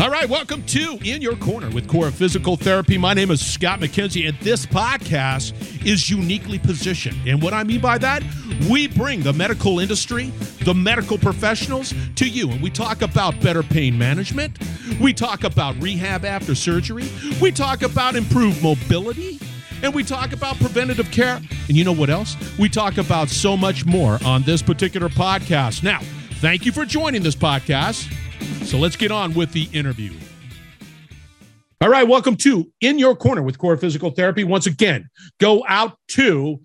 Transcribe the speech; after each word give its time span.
All 0.00 0.10
right, 0.10 0.28
welcome 0.28 0.64
to 0.66 0.98
In 1.04 1.22
Your 1.22 1.36
Corner 1.36 1.70
with 1.70 1.88
Core 1.88 2.10
Physical 2.10 2.56
Therapy. 2.56 2.98
My 2.98 3.14
name 3.14 3.30
is 3.30 3.40
Scott 3.44 3.80
McKenzie, 3.80 4.28
and 4.28 4.36
this 4.40 4.66
podcast 4.66 5.54
is 5.86 6.10
uniquely 6.10 6.58
positioned. 6.58 7.16
And 7.26 7.40
what 7.40 7.54
I 7.54 7.62
mean 7.62 7.80
by 7.80 7.98
that, 7.98 8.22
we 8.68 8.88
bring 8.88 9.22
the 9.22 9.32
medical 9.32 9.78
industry, 9.78 10.32
the 10.64 10.74
medical 10.74 11.16
professionals 11.16 11.94
to 12.16 12.28
you, 12.28 12.50
and 12.50 12.60
we 12.60 12.70
talk 12.70 13.02
about 13.02 13.40
better 13.40 13.62
pain 13.62 13.96
management. 13.96 14.58
We 15.00 15.14
talk 15.14 15.44
about 15.44 15.80
rehab 15.80 16.24
after 16.24 16.54
surgery. 16.54 17.08
We 17.40 17.52
talk 17.52 17.82
about 17.82 18.16
improved 18.16 18.62
mobility. 18.62 19.38
And 19.84 19.94
we 19.94 20.02
talk 20.02 20.32
about 20.32 20.56
preventative 20.56 21.10
care. 21.10 21.36
And 21.36 21.76
you 21.76 21.84
know 21.84 21.92
what 21.92 22.08
else? 22.08 22.38
We 22.58 22.70
talk 22.70 22.96
about 22.96 23.28
so 23.28 23.54
much 23.54 23.84
more 23.84 24.18
on 24.24 24.42
this 24.44 24.62
particular 24.62 25.10
podcast. 25.10 25.82
Now, 25.82 25.98
thank 26.40 26.64
you 26.64 26.72
for 26.72 26.86
joining 26.86 27.22
this 27.22 27.34
podcast. 27.34 28.10
So 28.64 28.78
let's 28.78 28.96
get 28.96 29.12
on 29.12 29.34
with 29.34 29.52
the 29.52 29.68
interview. 29.74 30.14
All 31.82 31.90
right, 31.90 32.08
welcome 32.08 32.34
to 32.36 32.72
In 32.80 32.98
Your 32.98 33.14
Corner 33.14 33.42
with 33.42 33.58
Core 33.58 33.76
Physical 33.76 34.10
Therapy. 34.10 34.42
Once 34.42 34.66
again, 34.66 35.10
go 35.38 35.62
out 35.68 35.98
to 36.12 36.60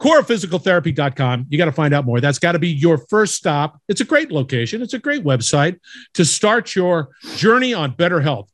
corephysicaltherapy.com. 0.00 1.48
You 1.50 1.58
got 1.58 1.66
to 1.66 1.72
find 1.72 1.92
out 1.92 2.06
more. 2.06 2.18
That's 2.22 2.38
got 2.38 2.52
to 2.52 2.58
be 2.58 2.70
your 2.70 2.96
first 2.96 3.34
stop. 3.34 3.78
It's 3.88 4.00
a 4.00 4.06
great 4.06 4.32
location, 4.32 4.80
it's 4.80 4.94
a 4.94 4.98
great 4.98 5.22
website 5.22 5.80
to 6.14 6.24
start 6.24 6.74
your 6.74 7.10
journey 7.36 7.74
on 7.74 7.90
better 7.90 8.22
health. 8.22 8.50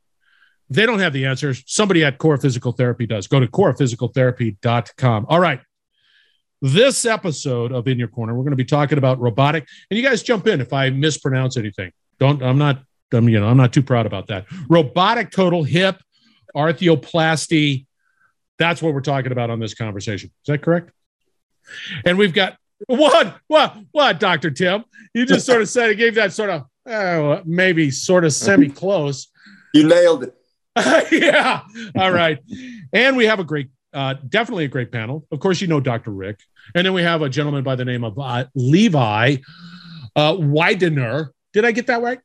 They 0.69 0.85
don't 0.85 0.99
have 0.99 1.13
the 1.13 1.25
answers. 1.25 1.63
Somebody 1.67 2.03
at 2.03 2.17
Core 2.17 2.37
Physical 2.37 2.71
Therapy 2.71 3.05
does. 3.05 3.27
Go 3.27 3.39
to 3.39 3.47
corephysicaltherapy.com. 3.47 5.25
All 5.29 5.39
right. 5.39 5.61
This 6.61 7.05
episode 7.05 7.71
of 7.71 7.87
In 7.87 7.99
Your 7.99 8.07
Corner, 8.07 8.33
we're 8.33 8.43
going 8.43 8.51
to 8.51 8.57
be 8.57 8.65
talking 8.65 8.97
about 8.97 9.19
robotic. 9.19 9.67
And 9.91 9.97
you 9.99 10.03
guys 10.03 10.23
jump 10.23 10.47
in 10.47 10.61
if 10.61 10.73
I 10.73 10.89
mispronounce 10.89 11.57
anything. 11.57 11.91
Don't 12.19 12.41
I'm 12.41 12.57
not 12.57 12.81
I'm 13.13 13.29
you 13.29 13.39
know 13.39 13.47
I'm 13.47 13.57
not 13.57 13.73
too 13.73 13.83
proud 13.83 14.05
about 14.05 14.27
that. 14.27 14.45
Robotic 14.69 15.31
total 15.31 15.63
hip 15.63 16.01
arthroplasty. 16.55 17.85
That's 18.57 18.81
what 18.81 18.93
we're 18.93 19.01
talking 19.01 19.31
about 19.31 19.49
on 19.49 19.59
this 19.59 19.73
conversation. 19.73 20.29
Is 20.29 20.47
that 20.47 20.61
correct? 20.61 20.91
And 22.05 22.17
we've 22.17 22.33
got 22.33 22.57
what 22.87 23.35
what 23.47 23.77
what 23.91 24.19
Dr. 24.19 24.51
Tim? 24.51 24.85
You 25.13 25.25
just 25.25 25.45
sort 25.45 25.61
of 25.61 25.69
said 25.69 25.91
it 25.91 25.95
gave 25.95 26.15
that 26.15 26.33
sort 26.33 26.49
of 26.49 26.63
oh, 26.87 27.41
maybe 27.45 27.91
sort 27.91 28.25
of 28.25 28.33
semi 28.33 28.69
close. 28.69 29.27
You 29.73 29.87
nailed 29.87 30.23
it. 30.23 30.35
yeah. 31.11 31.61
All 31.97 32.11
right. 32.11 32.39
And 32.93 33.15
we 33.17 33.25
have 33.25 33.39
a 33.39 33.43
great 33.43 33.69
uh, 33.95 34.13
definitely 34.27 34.65
a 34.65 34.67
great 34.67 34.91
panel. 34.91 35.25
Of 35.31 35.39
course, 35.39 35.61
you 35.61 35.67
know 35.67 35.79
Dr. 35.79 36.11
Rick. 36.11 36.41
And 36.75 36.85
then 36.85 36.93
we 36.93 37.01
have 37.01 37.21
a 37.21 37.29
gentleman 37.29 37.63
by 37.63 37.75
the 37.75 37.85
name 37.85 38.03
of 38.03 38.19
uh, 38.19 38.45
Levi 38.53 39.37
uh, 40.17 40.35
Widener. 40.37 41.31
Did 41.53 41.63
I 41.63 41.71
get 41.71 41.87
that 41.87 42.01
right? 42.01 42.19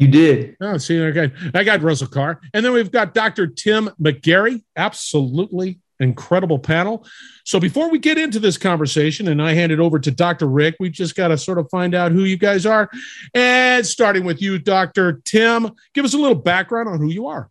You 0.00 0.08
did. 0.08 0.56
Oh, 0.60 0.76
see, 0.78 1.00
okay. 1.00 1.32
I 1.54 1.62
got 1.62 1.80
Russell 1.80 2.08
Carr. 2.08 2.40
And 2.52 2.64
then 2.64 2.72
we've 2.72 2.90
got 2.90 3.14
Dr. 3.14 3.46
Tim 3.46 3.88
McGarry. 4.02 4.64
Absolutely 4.74 5.78
incredible 6.00 6.58
panel. 6.58 7.06
So 7.44 7.58
before 7.60 7.88
we 7.88 7.98
get 7.98 8.18
into 8.18 8.38
this 8.38 8.58
conversation 8.58 9.28
and 9.28 9.40
I 9.40 9.52
hand 9.52 9.72
it 9.72 9.80
over 9.80 9.98
to 9.98 10.10
Dr. 10.10 10.46
Rick, 10.46 10.76
we 10.80 10.90
just 10.90 11.14
got 11.14 11.28
to 11.28 11.38
sort 11.38 11.58
of 11.58 11.70
find 11.70 11.94
out 11.94 12.12
who 12.12 12.24
you 12.24 12.36
guys 12.36 12.66
are. 12.66 12.90
And 13.32 13.86
starting 13.86 14.24
with 14.24 14.42
you, 14.42 14.58
Dr. 14.58 15.22
Tim, 15.24 15.70
give 15.94 16.04
us 16.04 16.14
a 16.14 16.18
little 16.18 16.34
background 16.34 16.88
on 16.88 16.98
who 16.98 17.08
you 17.08 17.28
are. 17.28 17.48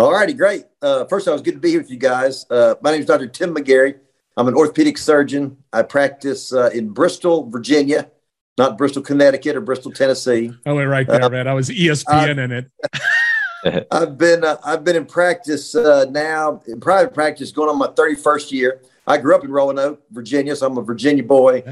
All 0.00 0.12
righty, 0.12 0.32
great. 0.32 0.64
Uh, 0.80 1.04
first, 1.04 1.28
all, 1.28 1.34
was 1.34 1.42
good 1.42 1.52
to 1.52 1.60
be 1.60 1.72
here 1.72 1.80
with 1.80 1.90
you 1.90 1.98
guys. 1.98 2.46
Uh, 2.48 2.74
my 2.80 2.90
name 2.90 3.00
is 3.00 3.06
Dr. 3.06 3.26
Tim 3.26 3.54
McGarry. 3.54 3.98
I'm 4.34 4.48
an 4.48 4.54
orthopedic 4.54 4.96
surgeon. 4.96 5.58
I 5.74 5.82
practice 5.82 6.54
uh, 6.54 6.70
in 6.72 6.88
Bristol, 6.88 7.50
Virginia, 7.50 8.10
not 8.56 8.78
Bristol, 8.78 9.02
Connecticut, 9.02 9.56
or 9.56 9.60
Bristol, 9.60 9.92
Tennessee. 9.92 10.54
I 10.64 10.72
went 10.72 10.88
right 10.88 11.06
there, 11.06 11.28
man. 11.28 11.46
I 11.46 11.52
was 11.52 11.68
ESPN 11.68 12.38
in 12.42 12.50
it. 12.50 13.86
I've 13.92 14.16
been 14.16 14.42
uh, 14.42 14.56
I've 14.64 14.84
been 14.84 14.96
in 14.96 15.04
practice 15.04 15.74
uh, 15.74 16.06
now 16.08 16.62
in 16.66 16.80
private 16.80 17.12
practice 17.12 17.52
going 17.52 17.68
on 17.68 17.76
my 17.76 17.88
31st 17.88 18.52
year. 18.52 18.80
I 19.06 19.18
grew 19.18 19.34
up 19.34 19.44
in 19.44 19.50
Roanoke, 19.50 20.00
Virginia, 20.12 20.56
so 20.56 20.66
I'm 20.66 20.78
a 20.78 20.82
Virginia 20.82 21.24
boy. 21.24 21.62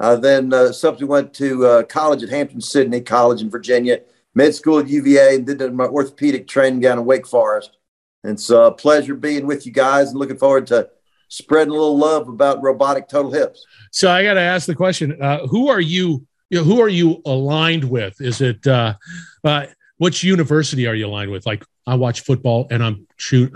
Uh, 0.00 0.16
then 0.16 0.52
uh, 0.52 0.72
subsequently 0.72 1.06
went 1.06 1.32
to 1.34 1.64
uh, 1.64 1.82
college 1.84 2.24
at 2.24 2.30
Hampden-Sydney 2.30 3.02
College 3.02 3.42
in 3.42 3.48
Virginia, 3.48 4.00
med 4.36 4.54
school 4.54 4.78
at 4.78 4.88
UVA, 4.88 5.34
and 5.36 5.46
did 5.46 5.74
my 5.74 5.86
orthopedic 5.86 6.46
training 6.46 6.80
down 6.80 6.98
in 6.98 7.04
Wake 7.04 7.26
Forest. 7.26 7.78
And 8.22 8.38
so, 8.38 8.64
a 8.64 8.72
pleasure 8.72 9.14
being 9.14 9.46
with 9.46 9.66
you 9.66 9.72
guys, 9.72 10.10
and 10.10 10.18
looking 10.18 10.38
forward 10.38 10.66
to 10.68 10.88
spreading 11.28 11.70
a 11.70 11.72
little 11.72 11.98
love 11.98 12.28
about 12.28 12.62
robotic 12.62 13.08
total 13.08 13.32
hips. 13.32 13.64
So 13.90 14.10
I 14.10 14.22
got 14.22 14.34
to 14.34 14.40
ask 14.40 14.66
the 14.66 14.74
question: 14.74 15.20
uh, 15.20 15.46
Who 15.48 15.68
are 15.68 15.80
you? 15.80 16.26
You 16.50 16.58
know, 16.58 16.64
who 16.64 16.80
are 16.80 16.88
you 16.88 17.20
aligned 17.26 17.84
with? 17.84 18.20
Is 18.20 18.40
it 18.40 18.64
uh, 18.66 18.94
uh, 19.42 19.66
which 19.96 20.22
university 20.22 20.86
are 20.86 20.94
you 20.94 21.06
aligned 21.06 21.32
with? 21.32 21.44
Like 21.44 21.64
I 21.86 21.96
watch 21.96 22.20
football 22.20 22.68
and 22.70 22.84
I'm 22.84 23.06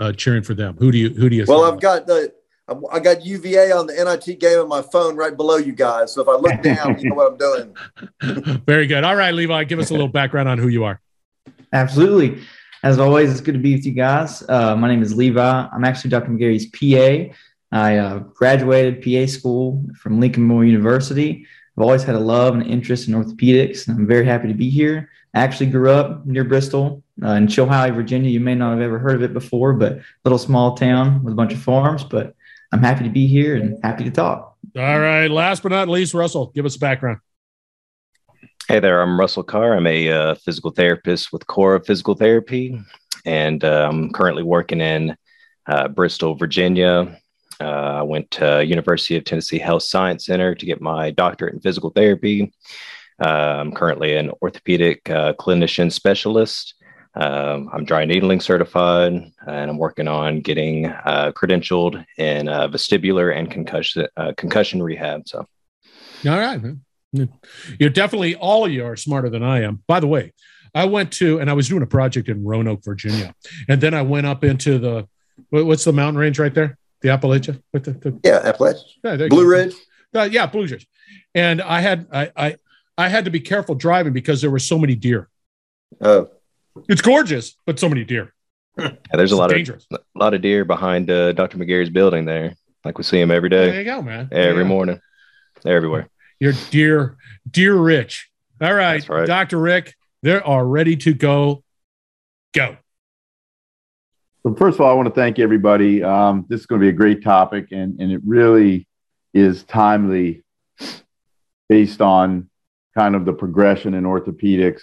uh, 0.01 0.11
cheering 0.13 0.43
for 0.43 0.53
them. 0.53 0.75
Who 0.77 0.91
do 0.91 0.97
you? 0.97 1.09
Who 1.09 1.29
do 1.29 1.35
you? 1.35 1.45
Well, 1.47 1.63
I've 1.63 1.79
got 1.79 2.07
the. 2.07 2.33
I 2.91 2.99
got 2.99 3.25
UVA 3.25 3.71
on 3.71 3.87
the 3.87 3.93
NIT 3.93 4.39
game 4.39 4.59
on 4.59 4.67
my 4.67 4.81
phone 4.81 5.15
right 5.15 5.35
below 5.35 5.57
you 5.57 5.73
guys. 5.73 6.13
So 6.13 6.21
if 6.21 6.27
I 6.27 6.35
look 6.35 6.61
down, 6.61 6.99
you 6.99 7.09
know 7.09 7.15
what 7.15 7.31
I'm 7.31 7.37
doing. 7.37 8.61
Very 8.65 8.87
good. 8.87 9.03
All 9.03 9.15
right, 9.15 9.33
Levi, 9.33 9.63
give 9.65 9.79
us 9.79 9.89
a 9.89 9.93
little 9.93 10.07
background 10.07 10.49
on 10.49 10.57
who 10.57 10.67
you 10.67 10.83
are. 10.83 11.01
Absolutely. 11.73 12.41
As 12.83 12.99
always, 12.99 13.31
it's 13.31 13.41
good 13.41 13.53
to 13.53 13.59
be 13.59 13.75
with 13.75 13.85
you 13.85 13.93
guys. 13.93 14.43
Uh, 14.49 14.75
my 14.75 14.87
name 14.87 15.03
is 15.03 15.15
Levi. 15.15 15.67
I'm 15.71 15.83
actually 15.83 16.09
Dr. 16.09 16.29
McGarry's 16.29 16.65
PA. 16.65 17.33
I 17.71 17.97
uh, 17.97 18.19
graduated 18.19 19.03
PA 19.03 19.31
school 19.31 19.83
from 19.95 20.19
Lincoln 20.19 20.43
Memorial 20.43 20.71
University. 20.71 21.45
I've 21.77 21.83
always 21.83 22.03
had 22.03 22.15
a 22.15 22.19
love 22.19 22.53
and 22.53 22.65
interest 22.65 23.07
in 23.07 23.13
orthopedics, 23.13 23.87
and 23.87 23.97
I'm 23.97 24.07
very 24.07 24.25
happy 24.25 24.47
to 24.47 24.53
be 24.53 24.69
here. 24.69 25.09
I 25.33 25.41
actually 25.41 25.67
grew 25.67 25.91
up 25.91 26.25
near 26.25 26.43
Bristol 26.43 27.03
uh, 27.23 27.33
in 27.33 27.47
Chilhowie, 27.47 27.95
Virginia. 27.95 28.29
You 28.29 28.41
may 28.41 28.55
not 28.55 28.71
have 28.71 28.81
ever 28.81 28.99
heard 28.99 29.15
of 29.15 29.23
it 29.23 29.33
before, 29.33 29.73
but 29.73 29.93
a 29.93 30.03
little 30.25 30.37
small 30.37 30.75
town 30.75 31.23
with 31.23 31.33
a 31.33 31.35
bunch 31.35 31.53
of 31.53 31.61
farms. 31.61 32.03
But 32.03 32.35
I'm 32.71 32.81
happy 32.81 33.03
to 33.03 33.09
be 33.09 33.27
here 33.27 33.55
and 33.55 33.77
happy 33.83 34.03
to 34.05 34.11
talk. 34.11 34.55
All 34.77 34.99
right. 34.99 35.29
Last 35.29 35.63
but 35.63 35.71
not 35.71 35.89
least, 35.89 36.13
Russell, 36.13 36.51
give 36.55 36.65
us 36.65 36.75
a 36.75 36.79
background. 36.79 37.19
Hey 38.67 38.79
there, 38.79 39.01
I'm 39.01 39.19
Russell 39.19 39.43
Carr. 39.43 39.75
I'm 39.75 39.87
a 39.87 40.09
uh, 40.09 40.35
physical 40.35 40.71
therapist 40.71 41.33
with 41.33 41.45
Core 41.47 41.83
Physical 41.83 42.13
Therapy, 42.13 42.79
and 43.25 43.61
uh, 43.65 43.89
I'm 43.89 44.13
currently 44.13 44.43
working 44.43 44.79
in 44.79 45.17
uh, 45.67 45.89
Bristol, 45.89 46.35
Virginia. 46.35 47.19
Uh, 47.59 47.63
I 47.63 48.01
went 48.03 48.31
to 48.31 48.63
University 48.63 49.17
of 49.17 49.25
Tennessee 49.25 49.59
Health 49.59 49.83
Science 49.83 50.25
Center 50.25 50.55
to 50.55 50.65
get 50.65 50.79
my 50.79 51.11
doctorate 51.11 51.53
in 51.53 51.59
physical 51.59 51.89
therapy. 51.89 52.53
Uh, 53.21 53.27
I'm 53.59 53.73
currently 53.73 54.15
an 54.15 54.31
orthopedic 54.41 55.09
uh, 55.09 55.33
clinician 55.33 55.91
specialist. 55.91 56.75
Um, 57.13 57.69
I'm 57.73 57.83
dry 57.83 58.05
needling 58.05 58.39
certified, 58.39 59.11
and 59.13 59.69
I'm 59.69 59.77
working 59.77 60.07
on 60.07 60.39
getting 60.41 60.85
credentialed 60.85 62.05
in 62.17 62.45
vestibular 62.45 63.35
and 63.35 63.51
concussion 63.51 64.07
concussion 64.37 64.81
rehab. 64.81 65.27
So, 65.27 65.45
all 66.25 66.39
right. 66.39 66.61
You're 67.77 67.89
definitely 67.89 68.35
all 68.35 68.63
of 68.63 68.71
you 68.71 68.85
are 68.85 68.95
smarter 68.95 69.29
than 69.29 69.43
I 69.43 69.63
am. 69.63 69.83
By 69.87 69.99
the 69.99 70.07
way, 70.07 70.31
I 70.73 70.85
went 70.85 71.11
to 71.13 71.39
and 71.39 71.49
I 71.49 71.53
was 71.53 71.67
doing 71.67 71.83
a 71.83 71.87
project 71.87 72.29
in 72.29 72.45
Roanoke, 72.45 72.83
Virginia, 72.85 73.35
and 73.67 73.81
then 73.81 73.93
I 73.93 74.01
went 74.01 74.27
up 74.27 74.45
into 74.45 74.79
the 74.79 75.07
what's 75.49 75.83
the 75.83 75.91
mountain 75.91 76.17
range 76.17 76.39
right 76.39 76.53
there? 76.53 76.77
The 77.01 77.09
Appalachia? 77.09 77.61
The, 77.73 77.79
the, 77.79 78.19
yeah, 78.23 78.51
Appalachia. 78.51 78.83
Yeah, 79.03 79.27
Blue 79.27 79.49
Ridge. 79.49 79.75
Uh, 80.15 80.29
yeah, 80.31 80.45
Blue 80.45 80.65
Ridge. 80.65 80.87
And 81.35 81.61
I 81.61 81.81
had 81.81 82.07
I, 82.13 82.31
I 82.37 82.55
I 82.97 83.09
had 83.09 83.25
to 83.25 83.31
be 83.31 83.41
careful 83.41 83.75
driving 83.75 84.13
because 84.13 84.39
there 84.39 84.51
were 84.51 84.59
so 84.59 84.77
many 84.77 84.95
deer. 84.95 85.27
Oh, 85.99 86.29
it's 86.87 87.01
gorgeous, 87.01 87.55
but 87.65 87.79
so 87.79 87.89
many 87.89 88.03
deer. 88.03 88.33
Yeah, 88.77 88.91
there's 89.13 89.31
a 89.31 89.35
lot 89.35 89.49
dangerous. 89.49 89.85
of 89.91 89.99
a 90.15 90.19
lot 90.19 90.33
of 90.33 90.41
deer 90.41 90.63
behind 90.65 91.09
uh, 91.09 91.33
Dr. 91.33 91.57
McGarry's 91.57 91.89
building 91.89 92.25
there. 92.25 92.55
Like 92.85 92.97
we 92.97 93.03
see 93.03 93.19
him 93.19 93.31
every 93.31 93.49
day. 93.49 93.69
There 93.69 93.79
you 93.79 93.85
go, 93.85 94.01
man. 94.01 94.29
Every 94.31 94.63
yeah. 94.63 94.69
morning. 94.69 95.01
They're 95.63 95.75
everywhere. 95.75 96.09
You're 96.39 96.53
deer, 96.71 97.17
dear 97.49 97.75
Rich. 97.75 98.29
All 98.61 98.73
right, 98.73 99.07
right. 99.07 99.27
Dr. 99.27 99.59
Rick, 99.59 99.95
they 100.23 100.39
are 100.39 100.65
ready 100.65 100.95
to 100.97 101.13
go. 101.13 101.63
Go. 102.53 102.77
So 104.43 104.55
first 104.55 104.75
of 104.75 104.81
all, 104.81 104.89
I 104.89 104.93
want 104.93 105.07
to 105.07 105.13
thank 105.13 105.37
everybody. 105.37 106.03
Um, 106.03 106.45
this 106.49 106.61
is 106.61 106.65
going 106.65 106.81
to 106.81 106.85
be 106.85 106.89
a 106.89 106.93
great 106.93 107.23
topic, 107.23 107.67
and, 107.71 107.99
and 107.99 108.11
it 108.11 108.21
really 108.25 108.87
is 109.33 109.63
timely 109.63 110.43
based 111.69 112.01
on 112.01 112.49
kind 112.97 113.15
of 113.15 113.25
the 113.25 113.33
progression 113.33 113.93
in 113.93 114.03
orthopedics, 114.03 114.81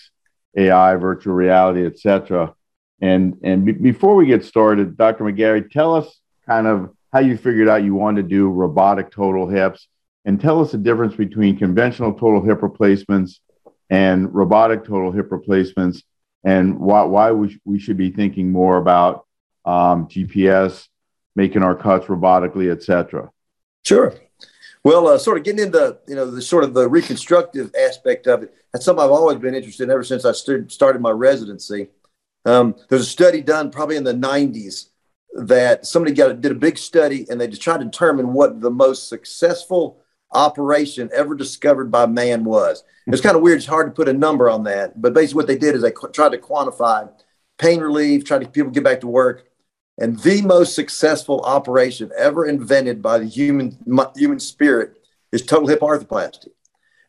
AI, 0.56 0.96
virtual 0.96 1.34
reality, 1.34 1.84
et 1.84 1.98
cetera. 1.98 2.54
And, 3.00 3.38
and 3.42 3.64
b- 3.64 3.72
before 3.72 4.16
we 4.16 4.26
get 4.26 4.44
started, 4.44 4.96
Dr. 4.96 5.24
McGarry, 5.24 5.70
tell 5.70 5.94
us 5.94 6.20
kind 6.46 6.66
of 6.66 6.90
how 7.12 7.20
you 7.20 7.36
figured 7.36 7.68
out 7.68 7.84
you 7.84 7.94
wanted 7.94 8.22
to 8.22 8.28
do 8.28 8.48
robotic 8.48 9.10
total 9.10 9.48
hips 9.48 9.88
and 10.24 10.40
tell 10.40 10.60
us 10.60 10.72
the 10.72 10.78
difference 10.78 11.14
between 11.14 11.56
conventional 11.56 12.12
total 12.12 12.42
hip 12.42 12.62
replacements 12.62 13.40
and 13.90 14.34
robotic 14.34 14.84
total 14.84 15.12
hip 15.12 15.30
replacements 15.30 16.02
and 16.44 16.78
why, 16.78 17.02
why 17.02 17.32
we, 17.32 17.50
sh- 17.50 17.58
we 17.64 17.78
should 17.78 17.96
be 17.96 18.10
thinking 18.10 18.52
more 18.52 18.76
about 18.78 19.26
um, 19.64 20.06
GPS, 20.06 20.88
making 21.34 21.62
our 21.62 21.74
cuts 21.74 22.06
robotically, 22.06 22.70
etc. 22.70 23.30
Sure. 23.84 24.14
Well, 24.88 25.06
uh, 25.06 25.18
sort 25.18 25.36
of 25.36 25.44
getting 25.44 25.66
into 25.66 25.98
you 26.06 26.14
know 26.14 26.30
the 26.30 26.40
sort 26.40 26.64
of 26.64 26.72
the 26.72 26.88
reconstructive 26.88 27.74
aspect 27.78 28.26
of 28.26 28.44
it. 28.44 28.54
That's 28.72 28.86
something 28.86 29.04
I've 29.04 29.10
always 29.10 29.36
been 29.36 29.54
interested 29.54 29.84
in 29.84 29.90
ever 29.90 30.02
since 30.02 30.24
I 30.24 30.32
st- 30.32 30.72
started 30.72 31.02
my 31.02 31.10
residency. 31.10 31.88
Um, 32.46 32.74
there's 32.88 33.02
a 33.02 33.04
study 33.04 33.42
done 33.42 33.70
probably 33.70 33.96
in 33.96 34.04
the 34.04 34.14
90s 34.14 34.88
that 35.34 35.84
somebody 35.84 36.14
got 36.14 36.40
did 36.40 36.52
a 36.52 36.54
big 36.54 36.78
study 36.78 37.26
and 37.28 37.38
they 37.38 37.48
tried 37.48 37.80
to 37.80 37.84
determine 37.84 38.32
what 38.32 38.62
the 38.62 38.70
most 38.70 39.10
successful 39.10 40.00
operation 40.32 41.10
ever 41.14 41.34
discovered 41.34 41.90
by 41.90 42.06
man 42.06 42.44
was. 42.44 42.82
It's 43.08 43.20
kind 43.20 43.36
of 43.36 43.42
weird. 43.42 43.58
It's 43.58 43.66
hard 43.66 43.88
to 43.88 43.92
put 43.92 44.08
a 44.08 44.14
number 44.14 44.48
on 44.48 44.64
that, 44.64 45.02
but 45.02 45.12
basically 45.12 45.36
what 45.36 45.48
they 45.48 45.58
did 45.58 45.74
is 45.74 45.82
they 45.82 45.90
qu- 45.90 46.12
tried 46.12 46.32
to 46.32 46.38
quantify 46.38 47.10
pain 47.58 47.80
relief, 47.80 48.24
tried 48.24 48.40
to 48.40 48.48
people 48.48 48.70
get 48.70 48.84
back 48.84 49.00
to 49.00 49.06
work, 49.06 49.50
and 49.98 50.18
the 50.20 50.42
most 50.42 50.74
successful 50.74 51.40
operation 51.40 52.10
ever 52.16 52.46
invented 52.46 53.02
by 53.02 53.18
the 53.18 53.26
human 53.26 53.76
human 54.16 54.38
spirit 54.38 54.96
is 55.32 55.44
total 55.44 55.68
hip 55.68 55.80
arthroplasty. 55.80 56.48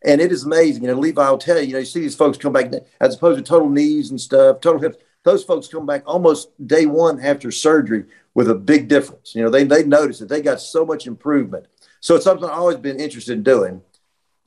And 0.03 0.19
it 0.19 0.31
is 0.31 0.45
amazing. 0.45 0.83
You 0.83 0.89
know, 0.89 0.99
Levi 0.99 1.29
will 1.29 1.37
tell 1.37 1.59
you, 1.59 1.67
you 1.67 1.73
know, 1.73 1.79
you 1.79 1.85
see 1.85 1.99
these 1.99 2.15
folks 2.15 2.37
come 2.37 2.53
back 2.53 2.71
as 2.99 3.15
opposed 3.15 3.37
to 3.37 3.43
total 3.43 3.69
knees 3.69 4.11
and 4.11 4.19
stuff, 4.19 4.61
total 4.61 4.81
hips. 4.81 4.97
Those 5.23 5.43
folks 5.43 5.67
come 5.67 5.85
back 5.85 6.03
almost 6.05 6.49
day 6.65 6.85
one 6.85 7.21
after 7.21 7.51
surgery 7.51 8.05
with 8.33 8.49
a 8.49 8.55
big 8.55 8.87
difference. 8.87 9.35
You 9.35 9.43
know, 9.43 9.49
they 9.49 9.65
they 9.65 9.83
notice 9.83 10.19
that 10.19 10.29
they 10.29 10.41
got 10.41 10.59
so 10.59 10.85
much 10.85 11.05
improvement. 11.05 11.67
So 11.99 12.15
it's 12.15 12.23
something 12.23 12.49
I've 12.49 12.57
always 12.57 12.77
been 12.77 12.99
interested 12.99 13.33
in 13.33 13.43
doing. 13.43 13.81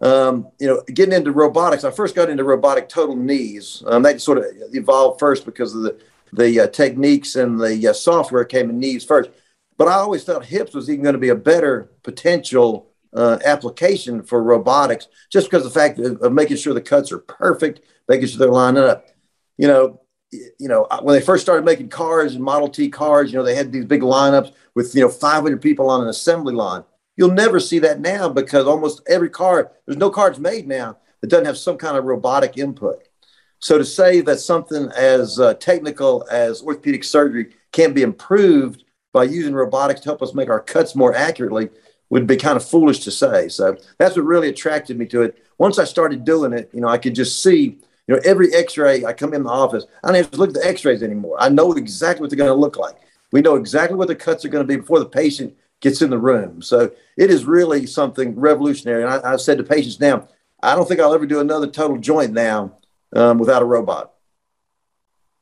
Um, 0.00 0.48
you 0.58 0.66
know, 0.66 0.82
getting 0.92 1.14
into 1.14 1.30
robotics, 1.30 1.84
I 1.84 1.92
first 1.92 2.16
got 2.16 2.28
into 2.28 2.42
robotic 2.42 2.88
total 2.88 3.14
knees. 3.14 3.84
Um, 3.86 4.02
that 4.02 4.20
sort 4.20 4.38
of 4.38 4.46
evolved 4.72 5.20
first 5.20 5.44
because 5.44 5.76
of 5.76 5.82
the 5.82 5.98
the 6.32 6.60
uh, 6.60 6.66
techniques 6.68 7.36
and 7.36 7.60
the 7.60 7.88
uh, 7.88 7.92
software 7.92 8.44
came 8.44 8.70
in 8.70 8.78
knees 8.78 9.04
first. 9.04 9.30
But 9.76 9.88
I 9.88 9.94
always 9.94 10.24
thought 10.24 10.44
hips 10.44 10.74
was 10.74 10.88
even 10.88 11.02
going 11.02 11.14
to 11.14 11.18
be 11.18 11.30
a 11.30 11.34
better 11.34 11.90
potential 12.02 12.88
uh, 13.14 13.38
application 13.44 14.22
for 14.22 14.42
robotics, 14.42 15.08
just 15.30 15.50
because 15.50 15.66
of 15.66 15.72
the 15.72 15.78
fact 15.78 15.98
of, 15.98 16.20
of, 16.22 16.32
making 16.32 16.56
sure 16.56 16.72
the 16.72 16.80
cuts 16.80 17.12
are 17.12 17.18
perfect, 17.18 17.80
making 18.08 18.26
sure 18.26 18.38
they're 18.38 18.48
lining 18.48 18.84
up. 18.84 19.06
You 19.58 19.68
know, 19.68 20.00
you 20.30 20.68
know 20.68 20.86
when 21.02 21.14
they 21.14 21.24
first 21.24 21.42
started 21.42 21.64
making 21.64 21.90
cars 21.90 22.34
and 22.34 22.42
Model 22.44 22.68
T 22.68 22.88
cars, 22.88 23.30
you 23.30 23.38
know 23.38 23.44
they 23.44 23.54
had 23.54 23.70
these 23.70 23.84
big 23.84 24.00
lineups 24.00 24.52
with 24.74 24.94
you 24.94 25.02
know 25.02 25.08
500 25.10 25.60
people 25.60 25.90
on 25.90 26.02
an 26.02 26.08
assembly 26.08 26.54
line. 26.54 26.84
You'll 27.16 27.32
never 27.32 27.60
see 27.60 27.78
that 27.80 28.00
now 28.00 28.30
because 28.30 28.66
almost 28.66 29.02
every 29.06 29.28
car, 29.28 29.72
there's 29.86 29.98
no 29.98 30.08
cars 30.08 30.38
made 30.38 30.66
now 30.66 30.96
that 31.20 31.28
doesn't 31.28 31.44
have 31.44 31.58
some 31.58 31.76
kind 31.76 31.96
of 31.96 32.04
robotic 32.04 32.56
input. 32.56 33.06
So 33.62 33.78
to 33.78 33.84
say 33.84 34.20
that 34.22 34.40
something 34.40 34.90
as 34.96 35.38
uh, 35.38 35.54
technical 35.54 36.26
as 36.32 36.62
orthopedic 36.62 37.04
surgery 37.04 37.54
can 37.70 37.92
be 37.92 38.02
improved 38.02 38.82
by 39.12 39.22
using 39.22 39.54
robotics 39.54 40.00
to 40.00 40.08
help 40.08 40.20
us 40.20 40.34
make 40.34 40.50
our 40.50 40.58
cuts 40.58 40.96
more 40.96 41.14
accurately 41.14 41.68
would 42.10 42.26
be 42.26 42.36
kind 42.36 42.56
of 42.56 42.68
foolish 42.68 42.98
to 43.04 43.12
say. 43.12 43.48
So 43.48 43.76
that's 43.98 44.16
what 44.16 44.24
really 44.24 44.48
attracted 44.48 44.98
me 44.98 45.06
to 45.06 45.22
it. 45.22 45.46
Once 45.58 45.78
I 45.78 45.84
started 45.84 46.24
doing 46.24 46.52
it, 46.52 46.70
you 46.72 46.80
know, 46.80 46.88
I 46.88 46.98
could 46.98 47.14
just 47.14 47.40
see, 47.40 47.78
you 48.08 48.14
know, 48.16 48.20
every 48.24 48.52
X-ray. 48.52 49.04
I 49.04 49.12
come 49.12 49.32
in 49.32 49.44
the 49.44 49.50
office, 49.50 49.86
I 50.02 50.08
don't 50.08 50.16
have 50.16 50.32
to 50.32 50.38
look 50.38 50.48
at 50.48 50.54
the 50.54 50.66
X-rays 50.66 51.04
anymore. 51.04 51.36
I 51.38 51.48
know 51.48 51.72
exactly 51.72 52.22
what 52.22 52.30
they're 52.30 52.36
going 52.36 52.48
to 52.48 52.54
look 52.54 52.76
like. 52.76 52.96
We 53.30 53.42
know 53.42 53.54
exactly 53.54 53.96
what 53.96 54.08
the 54.08 54.16
cuts 54.16 54.44
are 54.44 54.48
going 54.48 54.66
to 54.66 54.74
be 54.74 54.80
before 54.80 54.98
the 54.98 55.06
patient 55.06 55.54
gets 55.80 56.02
in 56.02 56.10
the 56.10 56.18
room. 56.18 56.62
So 56.62 56.90
it 57.16 57.30
is 57.30 57.44
really 57.44 57.86
something 57.86 58.34
revolutionary. 58.34 59.04
And 59.04 59.12
I, 59.12 59.30
have 59.30 59.40
said 59.40 59.58
to 59.58 59.64
patients 59.64 60.00
now, 60.00 60.26
I 60.64 60.74
don't 60.74 60.88
think 60.88 60.98
I'll 60.98 61.14
ever 61.14 61.26
do 61.26 61.38
another 61.38 61.68
total 61.68 61.98
joint 61.98 62.32
now 62.32 62.78
um, 63.14 63.38
without 63.38 63.62
a 63.62 63.64
robot. 63.64 64.12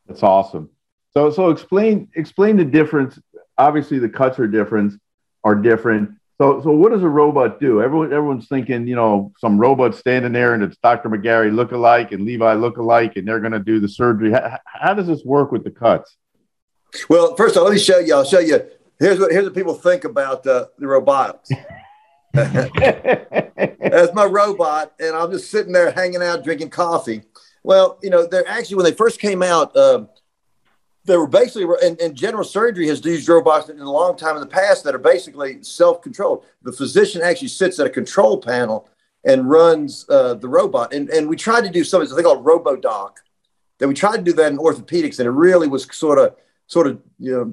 That's 0.06 0.22
awesome. 0.22 0.70
So, 1.12 1.30
so 1.30 1.50
explain 1.50 2.08
explain 2.14 2.56
the 2.56 2.64
difference. 2.64 3.18
Obviously, 3.58 3.98
the 3.98 4.08
cuts 4.08 4.38
are 4.38 4.46
different. 4.46 5.00
Are 5.44 5.54
different. 5.54 6.12
So, 6.40 6.62
so 6.62 6.70
what 6.70 6.90
does 6.90 7.02
a 7.02 7.08
robot 7.08 7.60
do? 7.60 7.82
Everyone, 7.82 8.14
everyone's 8.14 8.48
thinking, 8.48 8.86
you 8.86 8.96
know, 8.96 9.30
some 9.38 9.58
robot 9.58 9.94
standing 9.94 10.32
there 10.32 10.54
and 10.54 10.62
it's 10.62 10.78
Dr. 10.78 11.10
McGarry 11.10 11.54
look 11.54 11.72
alike 11.72 12.12
and 12.12 12.24
Levi 12.24 12.54
look 12.54 12.78
alike, 12.78 13.16
and 13.16 13.28
they're 13.28 13.40
going 13.40 13.52
to 13.52 13.58
do 13.58 13.78
the 13.78 13.88
surgery. 13.88 14.32
How, 14.32 14.58
how, 14.64 14.94
does 14.94 15.06
this 15.06 15.22
work 15.22 15.52
with 15.52 15.64
the 15.64 15.70
cuts? 15.70 16.16
Well, 17.10 17.36
first 17.36 17.56
of 17.56 17.60
all, 17.60 17.68
let 17.68 17.74
me 17.74 17.78
show 17.78 17.98
you. 17.98 18.14
I'll 18.14 18.24
show 18.24 18.38
you. 18.38 18.66
Here's 18.98 19.18
what 19.18 19.32
here's 19.32 19.44
what 19.44 19.54
people 19.54 19.74
think 19.74 20.04
about 20.04 20.46
uh, 20.46 20.66
the 20.78 20.86
robotics. 20.86 21.50
That's 22.32 24.14
my 24.14 24.24
robot, 24.24 24.94
and 24.98 25.14
I'm 25.14 25.30
just 25.30 25.50
sitting 25.50 25.74
there 25.74 25.90
hanging 25.90 26.22
out, 26.22 26.42
drinking 26.42 26.70
coffee. 26.70 27.22
Well, 27.62 27.98
you 28.02 28.10
know, 28.10 28.26
they're 28.26 28.48
actually 28.48 28.76
when 28.76 28.84
they 28.84 28.92
first 28.92 29.20
came 29.20 29.42
out, 29.42 29.76
uh, 29.76 30.04
they 31.04 31.16
were 31.16 31.26
basically 31.26 31.66
and, 31.82 32.00
and, 32.00 32.14
general 32.14 32.44
surgery 32.44 32.86
has 32.88 33.04
used 33.04 33.28
robots 33.28 33.68
in 33.68 33.80
a 33.80 33.90
long 33.90 34.16
time 34.16 34.36
in 34.36 34.40
the 34.40 34.46
past 34.46 34.84
that 34.84 34.94
are 34.94 34.98
basically 34.98 35.62
self-controlled. 35.62 36.44
The 36.62 36.72
physician 36.72 37.22
actually 37.22 37.48
sits 37.48 37.78
at 37.78 37.86
a 37.86 37.90
control 37.90 38.38
panel 38.38 38.88
and 39.24 39.48
runs 39.48 40.06
uh, 40.08 40.34
the 40.34 40.48
robot. 40.48 40.92
And 40.92 41.08
and 41.10 41.28
we 41.28 41.36
tried 41.36 41.62
to 41.62 41.70
do 41.70 41.84
something 41.84 42.10
I 42.10 42.14
think 42.14 42.26
called 42.26 42.44
RoboDoc. 42.44 43.12
That 43.78 43.88
we 43.88 43.94
tried 43.94 44.18
to 44.18 44.22
do 44.22 44.34
that 44.34 44.52
in 44.52 44.58
orthopedics, 44.58 45.18
and 45.18 45.26
it 45.26 45.30
really 45.30 45.66
was 45.66 45.88
sort 45.96 46.18
of 46.18 46.36
sort 46.66 46.86
of 46.86 47.00
you 47.18 47.32
know 47.32 47.44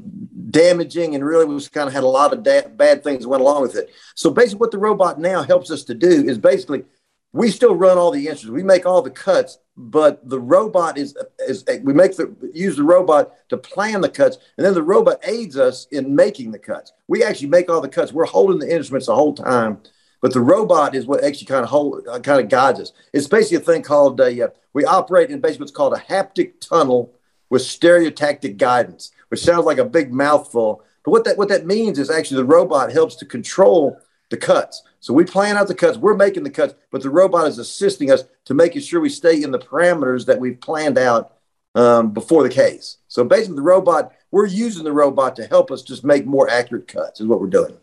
damaging 0.52 1.16
and 1.16 1.26
really 1.26 1.46
was 1.46 1.70
kind 1.70 1.88
of 1.88 1.94
had 1.94 2.04
a 2.04 2.08
lot 2.08 2.34
of 2.34 2.44
da- 2.44 2.68
bad 2.68 3.04
things 3.04 3.24
that 3.24 3.30
went 3.30 3.42
along 3.42 3.62
with 3.62 3.76
it. 3.76 3.92
So 4.16 4.30
basically, 4.30 4.60
what 4.60 4.72
the 4.72 4.78
robot 4.78 5.20
now 5.20 5.42
helps 5.42 5.72
us 5.72 5.84
to 5.86 5.94
do 5.94 6.08
is 6.08 6.38
basically 6.38 6.84
we 7.32 7.50
still 7.50 7.76
run 7.76 7.98
all 7.98 8.12
the 8.12 8.28
instruments, 8.28 8.56
we 8.56 8.64
make 8.64 8.86
all 8.86 9.02
the 9.02 9.10
cuts, 9.10 9.58
but 9.78 10.28
the 10.28 10.40
robot 10.40 10.98
is 10.98 11.16
is 11.48 11.64
we 11.84 11.94
make 11.94 12.16
the 12.16 12.36
use 12.52 12.76
the 12.76 12.84
robot 12.84 13.34
to 13.50 13.58
plan 13.58 14.02
the 14.02 14.10
cuts, 14.10 14.38
and 14.58 14.66
then 14.66 14.74
the 14.74 14.82
robot 14.82 15.20
aids 15.24 15.56
us 15.56 15.86
in 15.92 16.16
making 16.16 16.52
the 16.52 16.60
cuts. 16.60 16.94
We 17.08 17.24
actually 17.24 17.50
make 17.50 17.70
all 17.70 17.80
the 17.80 17.88
cuts. 17.88 18.12
We're 18.12 18.26
holding 18.26 18.60
the 18.60 18.76
instruments 18.76 19.06
the 19.06 19.16
whole 19.16 19.36
time, 19.36 19.80
but 20.20 20.34
the 20.34 20.42
robot 20.42 20.96
is 20.96 21.06
what 21.06 21.24
actually 21.24 21.46
kind 21.46 21.64
of 21.64 21.70
hold 21.70 22.08
uh, 22.10 22.20
kind 22.20 22.42
of 22.42 22.50
guides 22.50 22.80
us. 22.80 22.92
It's 23.14 23.28
basically 23.28 23.58
a 23.58 23.62
thing 23.62 23.84
called 23.84 24.20
a 24.20 24.46
uh, 24.46 24.50
we 24.74 24.84
operate 24.84 25.30
in 25.30 25.40
basically 25.42 25.66
what's 25.66 25.72
called 25.72 25.94
a 25.94 25.98
haptic 25.98 26.60
tunnel 26.60 27.14
with 27.52 27.62
stereotactic 27.62 28.58
guidance, 28.58 29.12
which 29.30 29.42
sounds 29.42 29.66
like 29.66 29.78
a 29.78 29.86
big 29.86 30.12
mouthful. 30.12 30.84
But 31.06 31.12
what 31.12 31.24
that 31.26 31.38
what 31.38 31.50
that 31.50 31.68
means 31.68 32.00
is 32.00 32.10
actually 32.10 32.38
the 32.38 32.46
robot 32.46 32.92
helps 32.92 33.16
to 33.18 33.26
control 33.26 34.00
the 34.30 34.38
cuts. 34.38 34.84
So 35.00 35.14
we 35.14 35.24
plan 35.24 35.58
out 35.58 35.68
the 35.68 35.76
cuts, 35.76 35.98
we're 35.98 36.16
making 36.16 36.44
the 36.44 36.50
cuts, 36.50 36.74
but 36.92 37.02
the 37.02 37.10
robot 37.10 37.48
is 37.48 37.60
assisting 37.60 38.12
us 38.12 38.24
to 38.46 38.54
making 38.54 38.82
sure 38.82 39.00
we 39.00 39.10
stay 39.10 39.42
in 39.42 39.52
the 39.52 39.60
parameters 39.60 40.26
that 40.26 40.40
we've 40.40 40.60
planned 40.60 40.98
out 40.98 41.38
um, 41.76 42.12
before 42.12 42.44
the 42.44 42.50
case. 42.50 42.98
So 43.08 43.24
basically, 43.24 43.56
the 43.56 43.62
robot, 43.62 44.12
we're 44.32 44.48
using 44.48 44.84
the 44.84 44.92
robot 44.92 45.36
to 45.38 45.48
help 45.48 45.72
us 45.72 45.82
just 45.82 46.04
make 46.04 46.26
more 46.26 46.50
accurate 46.50 46.88
cuts, 46.88 47.22
is 47.22 47.28
what 47.28 47.40
we're 47.40 47.48
doing. 47.48 47.78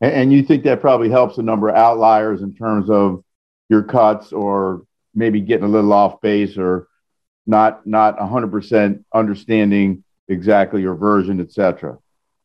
And 0.00 0.32
you 0.32 0.42
think 0.42 0.64
that 0.64 0.80
probably 0.80 1.10
helps 1.10 1.38
a 1.38 1.42
number 1.42 1.68
of 1.68 1.76
outliers 1.76 2.42
in 2.42 2.54
terms 2.54 2.88
of 2.90 3.22
your 3.68 3.82
cuts 3.82 4.32
or 4.32 4.82
maybe 5.14 5.40
getting 5.40 5.64
a 5.64 5.68
little 5.68 5.92
off 5.92 6.20
base 6.20 6.56
or 6.56 6.88
not 7.46 7.86
not 7.86 8.18
100% 8.18 9.04
understanding 9.12 10.04
exactly 10.28 10.80
your 10.80 10.94
version, 10.94 11.40
et 11.40 11.52
cetera. 11.52 11.98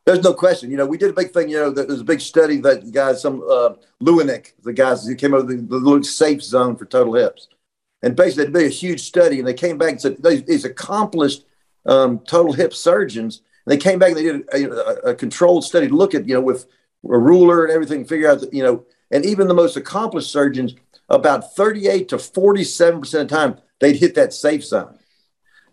There's 0.06 0.24
no 0.24 0.34
question. 0.34 0.70
You 0.70 0.78
know, 0.78 0.86
we 0.86 0.98
did 0.98 1.10
a 1.10 1.14
big 1.14 1.32
thing. 1.32 1.50
You 1.50 1.58
know, 1.58 1.70
there's 1.72 2.02
a 2.02 2.06
big 2.06 2.22
study 2.22 2.58
that 2.58 2.92
guys, 2.92 3.22
some 3.22 3.42
uh, 3.42 3.74
Lewinnek, 4.02 4.54
the 4.64 4.74
guys 4.74 5.06
who 5.06 5.16
came 5.16 5.34
over 5.34 5.52
the, 5.52 5.56
the 5.56 6.04
safe 6.04 6.44
zone 6.44 6.76
for 6.76 6.86
total 6.86 7.16
hips, 7.16 7.48
and 8.04 8.16
basically 8.16 8.46
they 8.46 8.60
did 8.60 8.72
a 8.72 8.76
huge 8.76 9.02
study, 9.02 9.40
and 9.40 9.48
they 9.48 9.54
came 9.54 9.78
back 9.78 9.92
and 9.92 10.02
said 10.02 10.18
these 10.22 10.64
accomplished 10.64 11.46
um, 11.86 12.20
total 12.20 12.54
hip 12.54 12.74
surgeons. 12.74 13.42
And 13.66 13.72
they 13.72 13.78
came 13.78 13.98
back 13.98 14.10
and 14.10 14.18
they 14.18 14.24
did 14.24 14.48
a, 14.54 15.08
a, 15.08 15.12
a, 15.12 15.16
controlled 15.16 15.64
study 15.64 15.88
to 15.88 15.96
look 15.96 16.14
at, 16.14 16.28
you 16.28 16.36
know, 16.36 16.42
with 16.42 16.66
a 17.04 17.18
ruler 17.18 17.66
and 17.66 17.74
everything, 17.74 18.06
figure 18.06 18.30
out 18.30 18.42
that, 18.42 18.54
you 18.54 18.64
know, 18.64 18.86
and 19.12 19.26
even 19.26 19.48
the 19.48 19.54
most 19.54 19.78
accomplished 19.78 20.32
surgeons, 20.32 20.76
about 21.10 21.56
38 21.56 22.10
to 22.10 22.18
47 22.18 23.00
percent 23.00 23.22
of 23.24 23.30
the 23.30 23.36
time, 23.36 23.62
they'd 23.80 23.96
hit 23.96 24.16
that 24.16 24.34
safe 24.34 24.64
zone. 24.64 24.98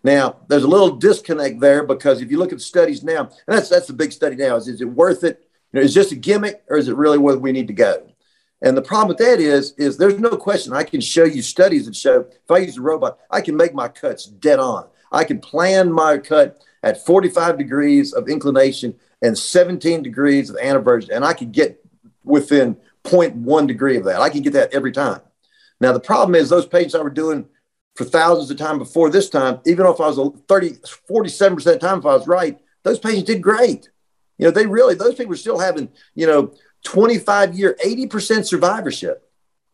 Now, 0.03 0.37
there's 0.47 0.63
a 0.63 0.67
little 0.67 0.97
disconnect 0.97 1.59
there 1.59 1.83
because 1.83 2.21
if 2.21 2.29
you 2.29 2.37
look 2.37 2.51
at 2.51 2.61
studies 2.61 3.03
now, 3.03 3.21
and 3.21 3.31
that's 3.47 3.69
that's 3.69 3.87
the 3.87 3.93
big 3.93 4.11
study 4.11 4.35
now, 4.35 4.55
is 4.57 4.67
is 4.67 4.81
it 4.81 4.89
worth 4.89 5.23
it? 5.23 5.47
You 5.71 5.79
know, 5.79 5.85
is 5.85 5.93
this 5.93 6.11
a 6.11 6.15
gimmick 6.15 6.63
or 6.69 6.77
is 6.77 6.89
it 6.89 6.95
really 6.95 7.17
where 7.17 7.37
we 7.37 7.51
need 7.51 7.67
to 7.67 7.73
go? 7.73 8.07
And 8.61 8.77
the 8.77 8.81
problem 8.81 9.09
with 9.09 9.17
that 9.17 9.39
is, 9.41 9.73
is 9.77 9.97
there's 9.97 10.19
no 10.19 10.37
question. 10.37 10.73
I 10.73 10.83
can 10.83 11.01
show 11.01 11.25
you 11.25 11.41
studies 11.41 11.85
that 11.85 11.95
show 11.95 12.21
if 12.21 12.49
I 12.49 12.59
use 12.59 12.77
a 12.77 12.81
robot, 12.81 13.19
I 13.29 13.41
can 13.41 13.57
make 13.57 13.73
my 13.73 13.89
cuts 13.89 14.25
dead 14.25 14.59
on. 14.59 14.87
I 15.11 15.25
can 15.25 15.39
plan 15.39 15.91
my 15.91 16.17
cut 16.17 16.61
at 16.81 17.05
45 17.05 17.57
degrees 17.57 18.13
of 18.13 18.29
inclination 18.29 18.95
and 19.21 19.37
17 19.37 20.01
degrees 20.01 20.49
of 20.49 20.55
anteversion, 20.57 21.09
and 21.09 21.25
I 21.25 21.33
can 21.33 21.51
get 21.51 21.83
within 22.23 22.77
0.1 23.03 23.67
degree 23.67 23.97
of 23.97 24.05
that. 24.05 24.21
I 24.21 24.29
can 24.29 24.41
get 24.41 24.53
that 24.53 24.73
every 24.73 24.91
time. 24.91 25.21
Now 25.79 25.91
the 25.91 25.99
problem 25.99 26.35
is 26.35 26.49
those 26.49 26.65
patients 26.65 26.95
I 26.95 27.01
were 27.01 27.09
doing 27.09 27.47
for 27.95 28.05
thousands 28.05 28.49
of 28.49 28.57
time 28.57 28.79
before 28.79 29.09
this 29.09 29.29
time, 29.29 29.59
even 29.65 29.85
if 29.85 29.99
I 30.01 30.07
was 30.07 30.17
a 30.17 30.29
30, 30.47 30.71
47% 31.09 31.79
time, 31.79 31.99
if 31.99 32.05
I 32.05 32.15
was 32.15 32.27
right, 32.27 32.59
those 32.83 32.99
patients 32.99 33.23
did 33.23 33.41
great. 33.41 33.89
You 34.37 34.45
know, 34.45 34.51
they 34.51 34.65
really, 34.65 34.95
those 34.95 35.15
people 35.15 35.33
are 35.33 35.37
still 35.37 35.59
having, 35.59 35.89
you 36.15 36.25
know, 36.25 36.53
25 36.85 37.53
year, 37.57 37.77
80% 37.83 38.45
survivorship. 38.45 39.29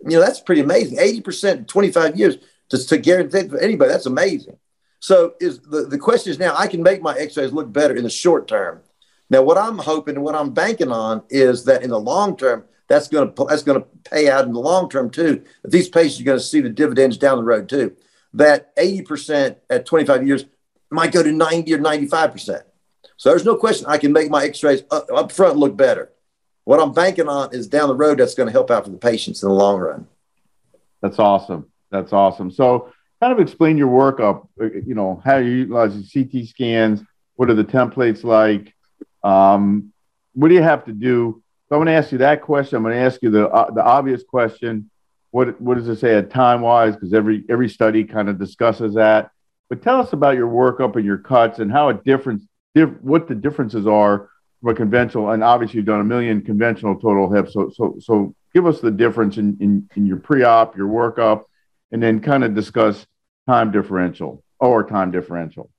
You 0.06 0.18
know, 0.18 0.20
that's 0.20 0.42
pretty 0.42 0.62
amazing. 0.62 0.98
80% 0.98 1.68
25 1.68 2.16
years 2.18 2.38
to, 2.70 2.88
to 2.88 2.98
guarantee 2.98 3.48
for 3.48 3.60
anybody. 3.60 3.92
That's 3.92 4.06
amazing. 4.06 4.58
So 5.00 5.34
is 5.40 5.60
the, 5.62 5.86
the 5.86 5.98
question 5.98 6.32
is 6.32 6.40
now 6.40 6.56
I 6.58 6.68
can 6.68 6.84
make 6.84 7.02
my 7.02 7.16
x-rays 7.18 7.54
look 7.54 7.72
better 7.72 7.96
in 7.96 8.04
the 8.04 8.10
short 8.10 8.48
term. 8.48 8.82
Now, 9.30 9.44
what 9.44 9.58
I'm 9.58 9.78
hoping 9.78 10.16
and 10.16 10.24
what 10.24 10.36
I'm 10.36 10.54
banking 10.54 10.92
on 10.92 11.24
is 11.30 11.64
that 11.66 11.84
in 11.84 11.90
the 11.90 12.00
long 12.00 12.36
term, 12.36 12.66
that's 12.88 13.08
going 13.08 13.32
to 13.32 13.46
that's 13.46 13.64
going 13.64 13.80
to 13.80 13.88
pay 14.10 14.30
out 14.30 14.46
in 14.46 14.54
the 14.54 14.60
long 14.60 14.90
term 14.90 15.10
too. 15.10 15.44
These 15.64 15.90
patients 15.90 16.20
are 16.22 16.26
going 16.26 16.40
to 16.40 16.44
see 16.44 16.60
the 16.60 16.70
dividends 16.70 17.18
down 17.18 17.38
the 17.38 17.44
road 17.44 17.70
too. 17.70 17.96
That 18.34 18.76
80% 18.76 19.58
at 19.70 19.86
25 19.86 20.28
years 20.28 20.46
might 20.92 21.12
go 21.12 21.24
to 21.24 21.32
90 21.32 21.74
or 21.74 21.80
95%. 21.80 22.62
So 23.18 23.30
there's 23.30 23.46
no 23.46 23.56
question 23.56 23.88
I 23.88 23.98
can 23.98 24.14
make 24.14 24.30
my 24.30 24.46
X-rays 24.46 24.84
up, 24.92 25.08
up 25.14 25.32
front 25.32 25.58
look 25.58 25.76
better. 25.76 26.12
What 26.64 26.80
I'm 26.80 26.94
banking 26.94 27.28
on 27.28 27.54
is 27.54 27.68
down 27.68 27.90
the 27.90 27.96
road 27.96 28.20
that's 28.20 28.36
going 28.36 28.48
to 28.48 28.54
help 28.54 28.70
out 28.70 28.86
for 28.86 28.92
the 28.92 28.98
patients 28.98 29.42
in 29.42 29.50
the 29.50 29.56
long 29.56 29.80
run. 29.80 30.08
That's 31.02 31.20
awesome. 31.20 31.68
That's 31.92 32.14
awesome. 32.14 32.52
So 32.52 32.92
kind 33.22 33.34
of 33.34 33.40
explain 33.40 33.78
your 33.78 33.90
workup. 33.90 34.48
Uh, 34.60 34.66
you 34.86 34.96
know 34.96 35.22
how 35.26 35.38
you 35.38 35.52
utilize 35.52 35.94
CT 36.14 36.48
scans. 36.48 37.02
What 37.36 37.50
are 37.50 37.56
the 37.56 37.64
templates 37.64 38.24
like? 38.24 38.74
Um, 39.24 39.92
what 40.34 40.50
do 40.50 40.54
you 40.54 40.62
have 40.62 40.86
to 40.86 40.94
do? 40.94 41.42
So 41.68 41.76
I'm 41.76 41.80
going 41.80 41.88
to 41.88 41.94
ask 41.94 42.12
you 42.12 42.20
that 42.20 42.42
question. 42.42 42.78
I'm 42.78 42.84
going 42.84 42.96
to 42.96 43.02
ask 43.02 43.22
you 43.22 43.32
the 43.32 43.50
uh, 43.50 43.72
the 43.72 43.84
obvious 43.84 44.24
question. 44.24 44.90
What 45.32 45.60
what 45.62 45.78
does 45.78 45.88
it 45.88 45.98
say 45.98 46.16
at 46.16 46.30
time 46.30 46.62
wise? 46.62 46.96
Because 46.96 47.14
every 47.14 47.44
every 47.50 47.70
study 47.70 48.04
kind 48.04 48.30
of 48.30 48.40
discusses 48.40 48.96
that. 48.96 49.32
But 49.70 49.84
tell 49.84 50.00
us 50.00 50.14
about 50.14 50.36
your 50.36 50.48
workup 50.48 50.96
and 50.96 51.06
your 51.06 51.20
cuts 51.20 51.60
and 51.60 51.72
how 51.72 51.90
it 51.90 52.04
difference 52.04 52.44
diff, 52.74 52.90
what 53.02 53.28
the 53.28 53.36
differences 53.36 53.86
are 53.86 54.30
from 54.62 54.72
a 54.72 54.76
conventional. 54.76 55.32
And 55.32 55.44
obviously, 55.44 55.78
you've 55.78 55.86
done 55.86 56.02
a 56.02 56.06
million 56.06 56.42
conventional 56.42 56.96
total 57.00 57.32
hips. 57.32 57.54
So 57.54 57.72
so 57.74 57.98
so 58.00 58.36
give 58.54 58.66
us 58.66 58.82
the 58.82 58.92
difference 58.92 59.38
in 59.38 59.58
in, 59.60 59.90
in 59.96 60.06
your 60.06 60.18
pre-op, 60.18 60.76
your 60.76 60.88
workup, 60.88 61.44
and 61.92 62.02
then 62.02 62.20
kind 62.20 62.44
of 62.44 62.56
discuss 62.56 63.06
time 63.48 63.72
differential 63.72 64.44
or 64.60 64.84
time 64.84 65.12
differential. 65.12 65.70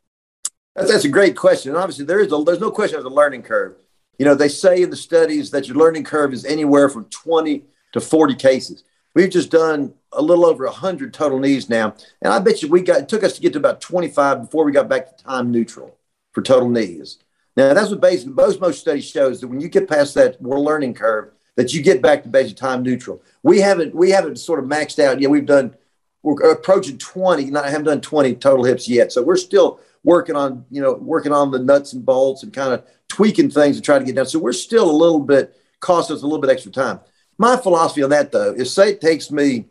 That's 0.76 0.90
that's 0.90 1.04
a 1.04 1.08
great 1.08 1.36
question. 1.36 1.74
Obviously, 1.74 2.04
there 2.04 2.20
is 2.20 2.32
a, 2.32 2.44
there's 2.44 2.60
no 2.60 2.70
question 2.70 2.96
there's 2.96 3.04
a 3.04 3.14
learning 3.14 3.42
curve. 3.42 3.76
You 4.18 4.26
know, 4.26 4.34
they 4.34 4.48
say 4.48 4.82
in 4.82 4.90
the 4.90 4.96
studies 4.96 5.50
that 5.50 5.66
your 5.66 5.76
learning 5.76 6.04
curve 6.04 6.32
is 6.32 6.44
anywhere 6.44 6.88
from 6.88 7.06
20 7.06 7.64
to 7.92 8.00
40 8.00 8.34
cases. 8.34 8.84
We've 9.14 9.30
just 9.30 9.50
done 9.50 9.94
a 10.12 10.22
little 10.22 10.46
over 10.46 10.64
100 10.64 11.12
total 11.12 11.38
knees 11.38 11.68
now. 11.68 11.94
And 12.22 12.32
I 12.32 12.38
bet 12.38 12.62
you 12.62 12.68
we 12.68 12.82
got, 12.82 13.00
it 13.00 13.08
took 13.08 13.24
us 13.24 13.34
to 13.34 13.40
get 13.40 13.52
to 13.54 13.58
about 13.58 13.80
25 13.80 14.42
before 14.42 14.64
we 14.64 14.72
got 14.72 14.88
back 14.88 15.16
to 15.16 15.24
time 15.24 15.50
neutral 15.50 15.96
for 16.32 16.42
total 16.42 16.68
knees. 16.68 17.18
Now, 17.56 17.74
that's 17.74 17.90
what 17.90 18.00
basically 18.00 18.34
most, 18.34 18.60
most 18.60 18.80
studies 18.80 19.08
shows 19.08 19.40
that 19.40 19.48
when 19.48 19.60
you 19.60 19.68
get 19.68 19.88
past 19.88 20.14
that 20.14 20.40
learning 20.42 20.94
curve, 20.94 21.32
that 21.56 21.74
you 21.74 21.82
get 21.82 22.00
back 22.00 22.22
to 22.22 22.28
basic 22.28 22.56
time 22.56 22.82
neutral. 22.82 23.22
We 23.42 23.60
haven't, 23.60 23.94
we 23.94 24.10
haven't 24.10 24.36
sort 24.36 24.60
of 24.60 24.66
maxed 24.66 24.98
out. 24.98 25.20
Yeah, 25.20 25.28
we've 25.28 25.46
done, 25.46 25.74
we're 26.22 26.52
approaching 26.52 26.96
20, 26.96 27.46
not, 27.50 27.64
I 27.64 27.70
haven't 27.70 27.86
done 27.86 28.00
20 28.00 28.36
total 28.36 28.64
hips 28.64 28.88
yet. 28.88 29.12
So 29.12 29.22
we're 29.22 29.36
still 29.36 29.80
working 30.04 30.36
on, 30.36 30.64
you 30.70 30.80
know, 30.80 30.94
working 30.94 31.32
on 31.32 31.50
the 31.50 31.58
nuts 31.58 31.92
and 31.92 32.06
bolts 32.06 32.42
and 32.42 32.52
kind 32.52 32.72
of 32.72 32.84
tweaking 33.08 33.50
things 33.50 33.76
to 33.76 33.82
try 33.82 33.98
to 33.98 34.04
get 34.04 34.14
down. 34.14 34.26
So 34.26 34.38
we're 34.38 34.52
still 34.52 34.90
a 34.90 34.92
little 34.92 35.20
bit, 35.20 35.56
cost 35.80 36.10
us 36.10 36.22
a 36.22 36.26
little 36.26 36.40
bit 36.40 36.50
extra 36.50 36.70
time. 36.70 37.00
My 37.40 37.56
philosophy 37.56 38.02
on 38.02 38.10
that 38.10 38.32
though 38.32 38.52
is 38.52 38.70
say 38.70 38.90
it 38.90 39.00
takes 39.00 39.30
me 39.30 39.64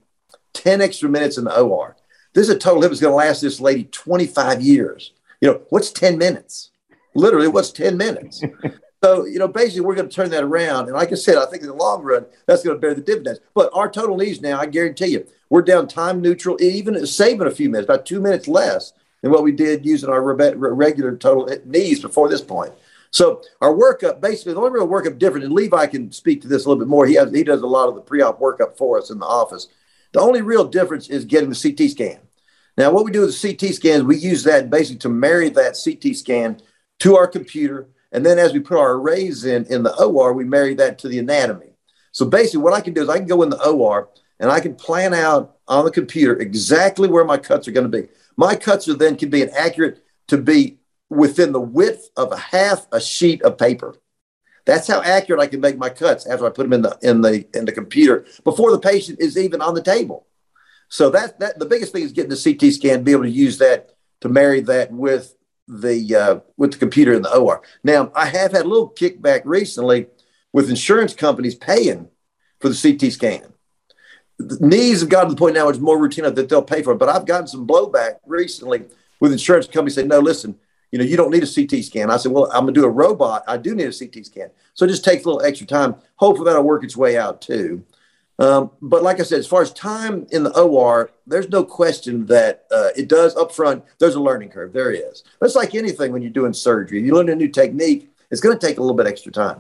10 0.53 0.81
extra 0.81 1.07
minutes 1.07 1.37
in 1.37 1.43
the 1.43 1.55
OR. 1.55 1.95
This 2.33 2.49
is 2.49 2.55
a 2.55 2.57
total 2.57 2.81
hip 2.81 2.91
is 2.91 2.99
going 2.99 3.11
to 3.11 3.15
last 3.15 3.41
this 3.41 3.61
lady 3.61 3.83
25 3.83 4.59
years. 4.59 5.13
You 5.39 5.51
know, 5.51 5.61
what's 5.69 5.91
10 5.91 6.17
minutes? 6.17 6.71
Literally, 7.13 7.47
what's 7.47 7.71
10 7.71 7.95
minutes? 7.95 8.41
so, 9.03 9.27
you 9.27 9.37
know, 9.37 9.47
basically, 9.47 9.81
we're 9.81 9.93
going 9.93 10.09
to 10.09 10.15
turn 10.15 10.31
that 10.31 10.43
around. 10.43 10.85
And 10.85 10.95
like 10.95 11.11
I 11.11 11.15
said, 11.15 11.37
I 11.37 11.45
think 11.45 11.61
in 11.61 11.69
the 11.69 11.75
long 11.75 12.01
run, 12.01 12.25
that's 12.47 12.63
going 12.63 12.75
to 12.75 12.81
bear 12.81 12.95
the 12.95 13.01
dividends. 13.01 13.39
But 13.53 13.69
our 13.73 13.87
total 13.87 14.17
knees 14.17 14.41
now, 14.41 14.59
I 14.59 14.65
guarantee 14.65 15.09
you, 15.09 15.27
we're 15.51 15.61
down 15.61 15.87
time 15.87 16.21
neutral, 16.21 16.57
even 16.59 17.05
saving 17.05 17.45
a 17.45 17.51
few 17.51 17.69
minutes, 17.69 17.85
about 17.87 18.03
two 18.07 18.19
minutes 18.19 18.47
less 18.47 18.93
than 19.21 19.29
what 19.29 19.43
we 19.43 19.51
did 19.51 19.85
using 19.85 20.09
our 20.09 20.23
regular 20.23 21.15
total 21.15 21.55
knees 21.65 21.99
before 21.99 22.29
this 22.29 22.41
point. 22.41 22.73
So 23.11 23.41
our 23.61 23.73
workup, 23.73 24.21
basically, 24.21 24.53
the 24.53 24.59
only 24.59 24.71
real 24.71 24.87
workup 24.87 25.17
different, 25.17 25.45
and 25.45 25.53
Levi 25.53 25.87
can 25.87 26.11
speak 26.11 26.41
to 26.41 26.47
this 26.47 26.65
a 26.65 26.69
little 26.69 26.83
bit 26.83 26.89
more. 26.89 27.05
He 27.05 27.15
has, 27.15 27.31
he 27.31 27.43
does 27.43 27.61
a 27.61 27.67
lot 27.67 27.89
of 27.89 27.95
the 27.95 28.01
pre-op 28.01 28.39
workup 28.39 28.77
for 28.77 28.97
us 28.99 29.09
in 29.09 29.19
the 29.19 29.25
office. 29.25 29.67
The 30.11 30.19
only 30.19 30.41
real 30.41 30.65
difference 30.65 31.09
is 31.09 31.25
getting 31.25 31.49
the 31.49 31.55
CT 31.55 31.91
scan. 31.91 32.19
Now, 32.77 32.91
what 32.91 33.05
we 33.05 33.11
do 33.11 33.21
with 33.21 33.39
the 33.39 33.55
CT 33.55 33.73
scans, 33.73 34.03
we 34.03 34.17
use 34.17 34.43
that 34.43 34.69
basically 34.69 34.99
to 34.99 35.09
marry 35.09 35.49
that 35.49 35.77
CT 35.83 36.15
scan 36.15 36.61
to 36.99 37.17
our 37.17 37.27
computer, 37.27 37.89
and 38.11 38.25
then 38.25 38.39
as 38.39 38.53
we 38.53 38.59
put 38.59 38.77
our 38.77 38.93
arrays 38.93 39.45
in 39.45 39.65
in 39.65 39.83
the 39.83 39.95
OR, 40.01 40.33
we 40.33 40.45
marry 40.45 40.73
that 40.75 40.97
to 40.99 41.07
the 41.07 41.19
anatomy. 41.19 41.73
So 42.11 42.25
basically, 42.25 42.61
what 42.61 42.73
I 42.73 42.81
can 42.81 42.93
do 42.93 43.03
is 43.03 43.09
I 43.09 43.17
can 43.17 43.27
go 43.27 43.43
in 43.43 43.49
the 43.49 43.63
OR 43.63 44.09
and 44.39 44.51
I 44.51 44.59
can 44.59 44.75
plan 44.75 45.13
out 45.13 45.57
on 45.67 45.85
the 45.85 45.91
computer 45.91 46.37
exactly 46.37 47.07
where 47.07 47.25
my 47.25 47.37
cuts 47.37 47.67
are 47.67 47.71
going 47.71 47.89
to 47.89 48.01
be. 48.01 48.07
My 48.35 48.55
cuts 48.55 48.87
are 48.87 48.95
then 48.95 49.15
can 49.15 49.29
be 49.29 49.43
an 49.43 49.51
accurate 49.55 50.03
to 50.27 50.37
be 50.37 50.78
within 51.09 51.51
the 51.51 51.61
width 51.61 52.09
of 52.15 52.31
a 52.31 52.37
half 52.37 52.87
a 52.91 52.99
sheet 52.99 53.41
of 53.43 53.57
paper. 53.57 53.95
That's 54.65 54.87
how 54.87 55.01
accurate 55.01 55.41
I 55.41 55.47
can 55.47 55.61
make 55.61 55.77
my 55.77 55.89
cuts 55.89 56.27
after 56.27 56.45
I 56.45 56.49
put 56.49 56.63
them 56.63 56.73
in 56.73 56.81
the 56.83 56.97
in 57.01 57.21
the 57.21 57.47
in 57.57 57.65
the 57.65 57.71
computer 57.71 58.25
before 58.43 58.71
the 58.71 58.79
patient 58.79 59.19
is 59.19 59.37
even 59.37 59.61
on 59.61 59.73
the 59.73 59.81
table. 59.81 60.27
So 60.89 61.09
that 61.11 61.39
that 61.39 61.59
the 61.59 61.65
biggest 61.65 61.91
thing 61.91 62.03
is 62.03 62.11
getting 62.11 62.29
the 62.29 62.57
CT 62.59 62.73
scan, 62.73 63.03
be 63.03 63.11
able 63.11 63.23
to 63.23 63.29
use 63.29 63.57
that 63.59 63.91
to 64.21 64.29
marry 64.29 64.61
that 64.61 64.91
with 64.91 65.35
the 65.67 66.15
uh, 66.15 66.39
with 66.57 66.73
the 66.73 66.77
computer 66.77 67.13
in 67.13 67.23
the 67.23 67.35
OR. 67.35 67.61
Now 67.83 68.11
I 68.15 68.25
have 68.25 68.51
had 68.51 68.65
a 68.65 68.69
little 68.69 68.89
kickback 68.89 69.41
recently 69.45 70.07
with 70.53 70.69
insurance 70.69 71.13
companies 71.13 71.55
paying 71.55 72.09
for 72.59 72.69
the 72.69 72.75
CT 72.75 73.11
scan 73.11 73.53
the 74.39 74.57
knees 74.65 75.01
have 75.01 75.09
gotten 75.09 75.29
to 75.29 75.35
the 75.35 75.39
point 75.39 75.53
now 75.53 75.67
it's 75.67 75.79
more 75.79 75.99
routine 75.99 76.23
that 76.23 76.49
they'll 76.49 76.61
pay 76.61 76.81
for 76.81 76.93
it. 76.93 76.97
But 76.97 77.09
I've 77.09 77.25
gotten 77.25 77.47
some 77.47 77.67
blowback 77.67 78.15
recently 78.25 78.85
with 79.19 79.33
insurance 79.33 79.67
companies 79.67 79.95
saying, 79.95 80.07
no, 80.07 80.19
listen, 80.19 80.57
you 80.91 80.99
know, 80.99 81.05
you 81.05 81.17
don't 81.17 81.31
need 81.31 81.43
a 81.43 81.47
CT 81.47 81.83
scan. 81.83 82.09
I 82.09 82.17
said, 82.17 82.31
well, 82.31 82.45
I'm 82.51 82.61
gonna 82.61 82.71
do 82.71 82.85
a 82.85 82.89
robot. 82.89 83.43
I 83.47 83.57
do 83.57 83.75
need 83.75 83.87
a 83.87 83.93
CT 83.93 84.25
scan. 84.25 84.49
So 84.73 84.85
it 84.85 84.89
just 84.89 85.03
takes 85.03 85.25
a 85.25 85.29
little 85.29 85.45
extra 85.45 85.67
time. 85.67 85.95
Hopefully 86.15 86.45
that'll 86.45 86.63
work 86.63 86.83
its 86.83 86.97
way 86.97 87.17
out 87.17 87.41
too. 87.41 87.83
Um, 88.39 88.71
but 88.81 89.03
like 89.03 89.19
I 89.19 89.23
said, 89.23 89.39
as 89.39 89.47
far 89.47 89.61
as 89.61 89.73
time 89.73 90.25
in 90.31 90.43
the 90.43 90.57
OR, 90.57 91.11
there's 91.27 91.49
no 91.49 91.63
question 91.65 92.25
that 92.27 92.65
uh, 92.71 92.89
it 92.95 93.09
does 93.09 93.35
up 93.35 93.51
front. 93.51 93.83
There's 93.99 94.15
a 94.15 94.21
learning 94.21 94.49
curve. 94.49 94.71
There 94.71 94.91
is. 94.91 95.23
It's 95.41 95.55
like 95.55 95.75
anything 95.75 96.13
when 96.13 96.21
you're 96.21 96.31
doing 96.31 96.53
surgery. 96.53 97.01
You 97.01 97.13
learn 97.13 97.27
a 97.27 97.35
new 97.35 97.49
technique, 97.49 98.09
it's 98.31 98.39
going 98.39 98.57
to 98.57 98.65
take 98.65 98.77
a 98.77 98.81
little 98.81 98.95
bit 98.95 99.07
extra 99.07 99.31
time. 99.31 99.59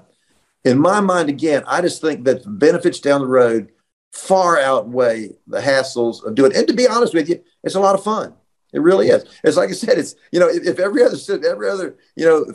In 0.63 0.79
my 0.79 1.01
mind, 1.01 1.27
again, 1.27 1.63
I 1.67 1.81
just 1.81 2.01
think 2.01 2.23
that 2.23 2.43
the 2.43 2.49
benefits 2.49 2.99
down 2.99 3.19
the 3.19 3.27
road 3.27 3.69
far 4.11 4.59
outweigh 4.59 5.35
the 5.47 5.59
hassles 5.59 6.23
of 6.23 6.35
doing 6.35 6.51
it. 6.51 6.57
And 6.57 6.67
to 6.67 6.73
be 6.73 6.87
honest 6.87 7.13
with 7.13 7.27
you, 7.27 7.43
it's 7.63 7.75
a 7.75 7.79
lot 7.79 7.95
of 7.95 8.03
fun. 8.03 8.33
It 8.73 8.81
really 8.81 9.09
is. 9.09 9.25
It's 9.43 9.57
like 9.57 9.69
I 9.69 9.73
said, 9.73 9.97
it's, 9.97 10.15
you 10.31 10.39
know, 10.39 10.47
if, 10.47 10.65
if 10.65 10.79
every 10.79 11.03
other, 11.03 11.17
every 11.47 11.69
other, 11.69 11.97
you 12.15 12.25
know, 12.25 12.45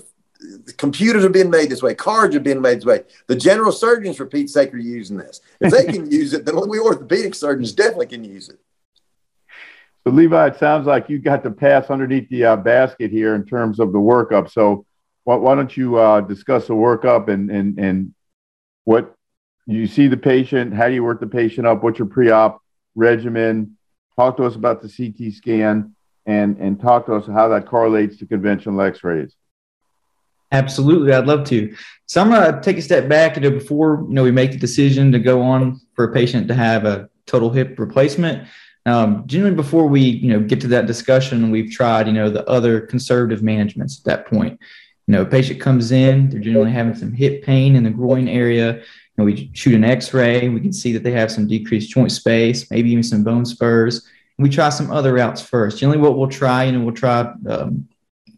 computers 0.76 1.24
are 1.24 1.30
being 1.30 1.50
made 1.50 1.70
this 1.70 1.82
way, 1.82 1.94
cards 1.94 2.36
are 2.36 2.40
being 2.40 2.60
made 2.60 2.78
this 2.78 2.84
way. 2.84 3.02
The 3.26 3.36
general 3.36 3.72
surgeons, 3.72 4.16
for 4.16 4.26
Pete's 4.26 4.52
sake, 4.52 4.72
are 4.74 4.78
using 4.78 5.16
this. 5.16 5.40
If 5.60 5.72
they 5.72 5.84
can 5.84 6.10
use 6.10 6.34
it, 6.34 6.44
then 6.44 6.56
we 6.68 6.78
orthopedic 6.78 7.34
surgeons 7.34 7.72
definitely 7.72 8.06
can 8.06 8.24
use 8.24 8.48
it. 8.48 8.60
So, 10.04 10.12
Levi, 10.12 10.48
it 10.48 10.58
sounds 10.58 10.86
like 10.86 11.08
you 11.08 11.18
got 11.18 11.42
to 11.44 11.50
pass 11.50 11.88
underneath 11.88 12.28
the 12.28 12.44
uh, 12.44 12.56
basket 12.56 13.10
here 13.10 13.34
in 13.34 13.46
terms 13.46 13.80
of 13.80 13.92
the 13.92 13.98
workup. 13.98 14.50
So, 14.50 14.84
why, 15.24 15.36
why 15.36 15.54
don't 15.54 15.74
you 15.74 15.96
uh, 15.96 16.20
discuss 16.20 16.66
the 16.66 16.74
workup 16.74 17.28
and 17.28 17.50
and 17.50 17.78
and 17.78 18.14
what 18.84 19.14
you 19.66 19.86
see 19.86 20.08
the 20.08 20.18
patient. 20.18 20.74
How 20.74 20.88
do 20.88 20.94
you 20.94 21.02
work 21.02 21.20
the 21.20 21.26
patient 21.26 21.66
up? 21.66 21.82
What's 21.82 21.98
your 21.98 22.08
pre-op 22.08 22.60
regimen? 22.94 23.78
Talk 24.16 24.36
to 24.36 24.44
us 24.44 24.56
about 24.56 24.82
the 24.82 24.88
CT 24.88 25.32
scan 25.32 25.93
and 26.26 26.56
and 26.58 26.80
talk 26.80 27.06
to 27.06 27.14
us 27.14 27.26
how 27.26 27.48
that 27.48 27.66
correlates 27.66 28.16
to 28.18 28.26
conventional 28.26 28.80
X-rays. 28.80 29.34
Absolutely, 30.52 31.12
I'd 31.12 31.26
love 31.26 31.44
to. 31.48 31.74
So 32.06 32.20
I'm 32.20 32.30
going 32.30 32.52
to 32.52 32.60
take 32.60 32.78
a 32.78 32.82
step 32.82 33.08
back. 33.08 33.40
Know, 33.40 33.50
before 33.50 34.04
you 34.08 34.14
know 34.14 34.22
we 34.22 34.30
make 34.30 34.52
the 34.52 34.58
decision 34.58 35.12
to 35.12 35.18
go 35.18 35.42
on 35.42 35.80
for 35.94 36.04
a 36.04 36.12
patient 36.12 36.48
to 36.48 36.54
have 36.54 36.84
a 36.84 37.08
total 37.26 37.50
hip 37.50 37.78
replacement. 37.78 38.46
Um, 38.86 39.24
generally, 39.26 39.56
before 39.56 39.86
we 39.86 40.00
you 40.00 40.32
know 40.32 40.40
get 40.40 40.60
to 40.62 40.68
that 40.68 40.86
discussion, 40.86 41.50
we've 41.50 41.70
tried 41.70 42.06
you 42.06 42.12
know 42.12 42.30
the 42.30 42.48
other 42.48 42.80
conservative 42.80 43.42
managements 43.42 43.98
at 43.98 44.04
that 44.04 44.26
point. 44.26 44.60
You 45.06 45.12
know, 45.12 45.22
a 45.22 45.26
patient 45.26 45.60
comes 45.60 45.92
in, 45.92 46.30
they're 46.30 46.40
generally 46.40 46.70
having 46.70 46.94
some 46.94 47.12
hip 47.12 47.42
pain 47.42 47.76
in 47.76 47.84
the 47.84 47.90
groin 47.90 48.26
area 48.26 48.82
know, 49.16 49.24
we 49.24 49.50
shoot 49.52 49.74
an 49.74 49.84
x-ray 49.84 50.48
we 50.48 50.60
can 50.60 50.72
see 50.72 50.92
that 50.92 51.02
they 51.02 51.12
have 51.12 51.30
some 51.30 51.46
decreased 51.46 51.90
joint 51.90 52.12
space 52.12 52.70
maybe 52.70 52.90
even 52.90 53.02
some 53.02 53.22
bone 53.22 53.44
spurs 53.44 54.06
we 54.38 54.48
try 54.48 54.68
some 54.68 54.90
other 54.90 55.14
routes 55.14 55.42
first. 55.42 55.78
Generally 55.78 56.00
what 56.00 56.18
we'll 56.18 56.28
try 56.28 56.64
you 56.64 56.72
know 56.72 56.84
we'll 56.84 56.94
try 56.94 57.32
um, 57.48 57.88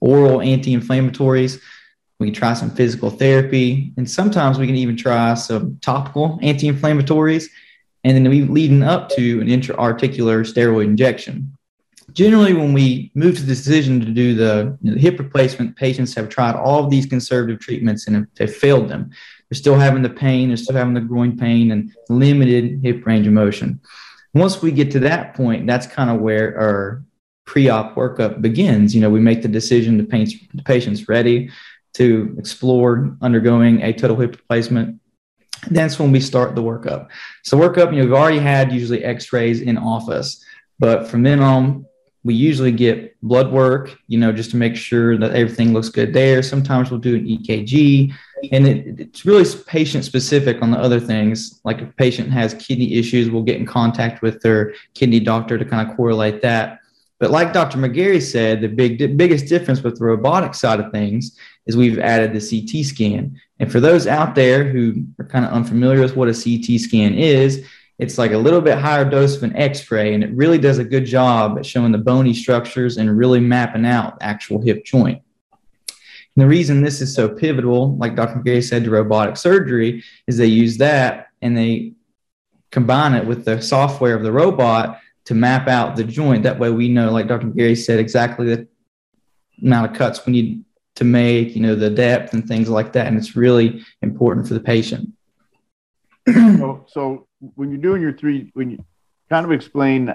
oral 0.00 0.40
anti-inflammatories. 0.40 1.60
We 2.18 2.28
can 2.28 2.34
try 2.34 2.54
some 2.54 2.70
physical 2.70 3.10
therapy 3.10 3.92
and 3.96 4.10
sometimes 4.10 4.58
we 4.58 4.66
can 4.66 4.76
even 4.76 4.96
try 4.96 5.34
some 5.34 5.78
topical 5.80 6.38
anti-inflammatories 6.42 7.48
and 8.04 8.16
then 8.16 8.30
we 8.30 8.42
leading 8.42 8.82
up 8.82 9.08
to 9.10 9.40
an 9.40 9.48
intra-articular 9.48 10.44
steroid 10.44 10.84
injection. 10.84 11.52
Generally 12.12 12.54
when 12.54 12.72
we 12.72 13.10
move 13.14 13.36
to 13.36 13.42
the 13.42 13.48
decision 13.48 14.00
to 14.00 14.06
do 14.06 14.34
the, 14.34 14.78
you 14.80 14.90
know, 14.90 14.94
the 14.94 15.00
hip 15.00 15.18
replacement 15.18 15.76
patients 15.76 16.14
have 16.14 16.28
tried 16.28 16.54
all 16.54 16.84
of 16.84 16.90
these 16.90 17.04
conservative 17.04 17.58
treatments 17.58 18.06
and 18.06 18.16
have, 18.16 18.26
have 18.38 18.56
failed 18.56 18.88
them. 18.88 19.10
They're 19.50 19.58
still 19.58 19.74
having 19.74 20.02
the 20.02 20.10
pain, 20.10 20.48
they're 20.48 20.56
still 20.56 20.76
having 20.76 20.94
the 20.94 21.00
groin 21.00 21.36
pain 21.36 21.72
and 21.72 21.94
limited 22.08 22.80
hip 22.82 23.04
range 23.04 23.26
of 23.26 23.32
motion. 23.32 23.80
Once 24.36 24.60
we 24.60 24.70
get 24.70 24.90
to 24.90 25.00
that 25.00 25.34
point, 25.34 25.66
that's 25.66 25.86
kind 25.86 26.10
of 26.10 26.20
where 26.20 26.58
our 26.58 27.02
pre-op 27.46 27.94
workup 27.94 28.42
begins. 28.42 28.94
You 28.94 29.00
know, 29.00 29.08
we 29.08 29.18
make 29.18 29.40
the 29.40 29.48
decision, 29.48 29.96
the, 29.96 30.04
paint, 30.04 30.30
the 30.52 30.62
patient's 30.62 31.08
ready 31.08 31.50
to 31.94 32.34
explore 32.38 33.16
undergoing 33.22 33.80
a 33.80 33.94
total 33.94 34.16
hip 34.16 34.32
replacement. 34.32 35.00
That's 35.70 35.98
when 35.98 36.12
we 36.12 36.20
start 36.20 36.54
the 36.54 36.62
workup. 36.62 37.08
So 37.44 37.56
workup, 37.56 37.92
you 37.92 37.98
know, 37.98 38.04
we've 38.04 38.12
already 38.12 38.38
had 38.38 38.72
usually 38.72 39.02
X-rays 39.02 39.62
in 39.62 39.78
office, 39.78 40.44
but 40.78 41.08
from 41.08 41.22
then 41.22 41.40
on, 41.40 41.86
we 42.26 42.34
usually 42.34 42.72
get 42.72 43.18
blood 43.22 43.52
work, 43.52 43.96
you 44.08 44.18
know, 44.18 44.32
just 44.32 44.50
to 44.50 44.56
make 44.56 44.74
sure 44.74 45.16
that 45.16 45.30
everything 45.30 45.72
looks 45.72 45.88
good 45.88 46.12
there. 46.12 46.42
Sometimes 46.42 46.90
we'll 46.90 46.98
do 46.98 47.14
an 47.14 47.24
EKG, 47.24 48.12
and 48.50 48.66
it, 48.66 49.00
it's 49.00 49.24
really 49.24 49.44
patient 49.66 50.04
specific 50.04 50.60
on 50.60 50.72
the 50.72 50.78
other 50.78 50.98
things. 50.98 51.60
Like 51.62 51.78
if 51.78 51.88
a 51.88 51.92
patient 51.92 52.32
has 52.32 52.52
kidney 52.54 52.94
issues, 52.94 53.30
we'll 53.30 53.44
get 53.44 53.58
in 53.58 53.64
contact 53.64 54.22
with 54.22 54.42
their 54.42 54.74
kidney 54.94 55.20
doctor 55.20 55.56
to 55.56 55.64
kind 55.64 55.88
of 55.88 55.96
correlate 55.96 56.42
that. 56.42 56.80
But 57.20 57.30
like 57.30 57.52
Dr. 57.52 57.78
McGarry 57.78 58.20
said, 58.20 58.60
the 58.60 58.66
big 58.66 59.16
biggest 59.16 59.46
difference 59.46 59.82
with 59.82 59.98
the 59.98 60.04
robotic 60.04 60.52
side 60.52 60.80
of 60.80 60.90
things 60.90 61.38
is 61.66 61.76
we've 61.76 62.00
added 62.00 62.32
the 62.32 62.40
CT 62.40 62.84
scan. 62.84 63.40
And 63.60 63.70
for 63.70 63.78
those 63.78 64.08
out 64.08 64.34
there 64.34 64.64
who 64.64 65.04
are 65.20 65.24
kind 65.24 65.44
of 65.44 65.52
unfamiliar 65.52 66.00
with 66.00 66.16
what 66.16 66.28
a 66.28 66.34
CT 66.34 66.80
scan 66.80 67.14
is, 67.14 67.64
it's 67.98 68.18
like 68.18 68.32
a 68.32 68.38
little 68.38 68.60
bit 68.60 68.78
higher 68.78 69.08
dose 69.08 69.36
of 69.36 69.42
an 69.42 69.56
x-ray 69.56 70.14
and 70.14 70.22
it 70.22 70.30
really 70.32 70.58
does 70.58 70.78
a 70.78 70.84
good 70.84 71.06
job 71.06 71.58
at 71.58 71.64
showing 71.66 71.92
the 71.92 71.98
bony 71.98 72.34
structures 72.34 72.98
and 72.98 73.16
really 73.16 73.40
mapping 73.40 73.86
out 73.86 74.18
actual 74.20 74.60
hip 74.60 74.84
joint. 74.84 75.22
And 75.88 76.42
the 76.42 76.46
reason 76.46 76.82
this 76.82 77.00
is 77.00 77.14
so 77.14 77.28
pivotal 77.28 77.96
like 77.96 78.14
dr 78.14 78.40
gay 78.40 78.60
said 78.60 78.84
to 78.84 78.90
robotic 78.90 79.36
surgery 79.36 80.04
is 80.26 80.36
they 80.36 80.46
use 80.46 80.76
that 80.78 81.28
and 81.40 81.56
they 81.56 81.92
combine 82.70 83.14
it 83.14 83.26
with 83.26 83.44
the 83.44 83.60
software 83.60 84.14
of 84.14 84.22
the 84.22 84.32
robot 84.32 85.00
to 85.24 85.34
map 85.34 85.66
out 85.66 85.96
the 85.96 86.04
joint. 86.04 86.44
That 86.44 86.58
way 86.58 86.70
we 86.70 86.88
know 86.88 87.10
like 87.10 87.28
dr 87.28 87.46
gary 87.48 87.76
said 87.76 87.98
exactly 87.98 88.46
the 88.46 88.68
amount 89.62 89.90
of 89.90 89.96
cuts 89.96 90.26
we 90.26 90.32
need 90.32 90.64
to 90.96 91.04
make 91.04 91.54
you 91.54 91.62
know 91.62 91.74
the 91.74 91.90
depth 91.90 92.34
and 92.34 92.46
things 92.46 92.68
like 92.68 92.92
that 92.92 93.06
and 93.06 93.16
it's 93.16 93.36
really 93.36 93.82
important 94.02 94.46
for 94.46 94.54
the 94.54 94.60
patient. 94.60 95.12
So, 96.58 96.84
so 96.88 97.25
when 97.40 97.70
you're 97.70 97.80
doing 97.80 98.02
your 98.02 98.12
three, 98.12 98.50
when 98.54 98.70
you 98.70 98.84
kind 99.28 99.44
of 99.44 99.52
explain 99.52 100.14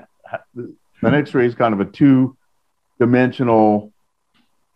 an 0.54 1.14
X-ray 1.14 1.46
is 1.46 1.56
kind 1.56 1.74
of 1.74 1.80
a 1.80 1.86
two-dimensional 1.86 3.94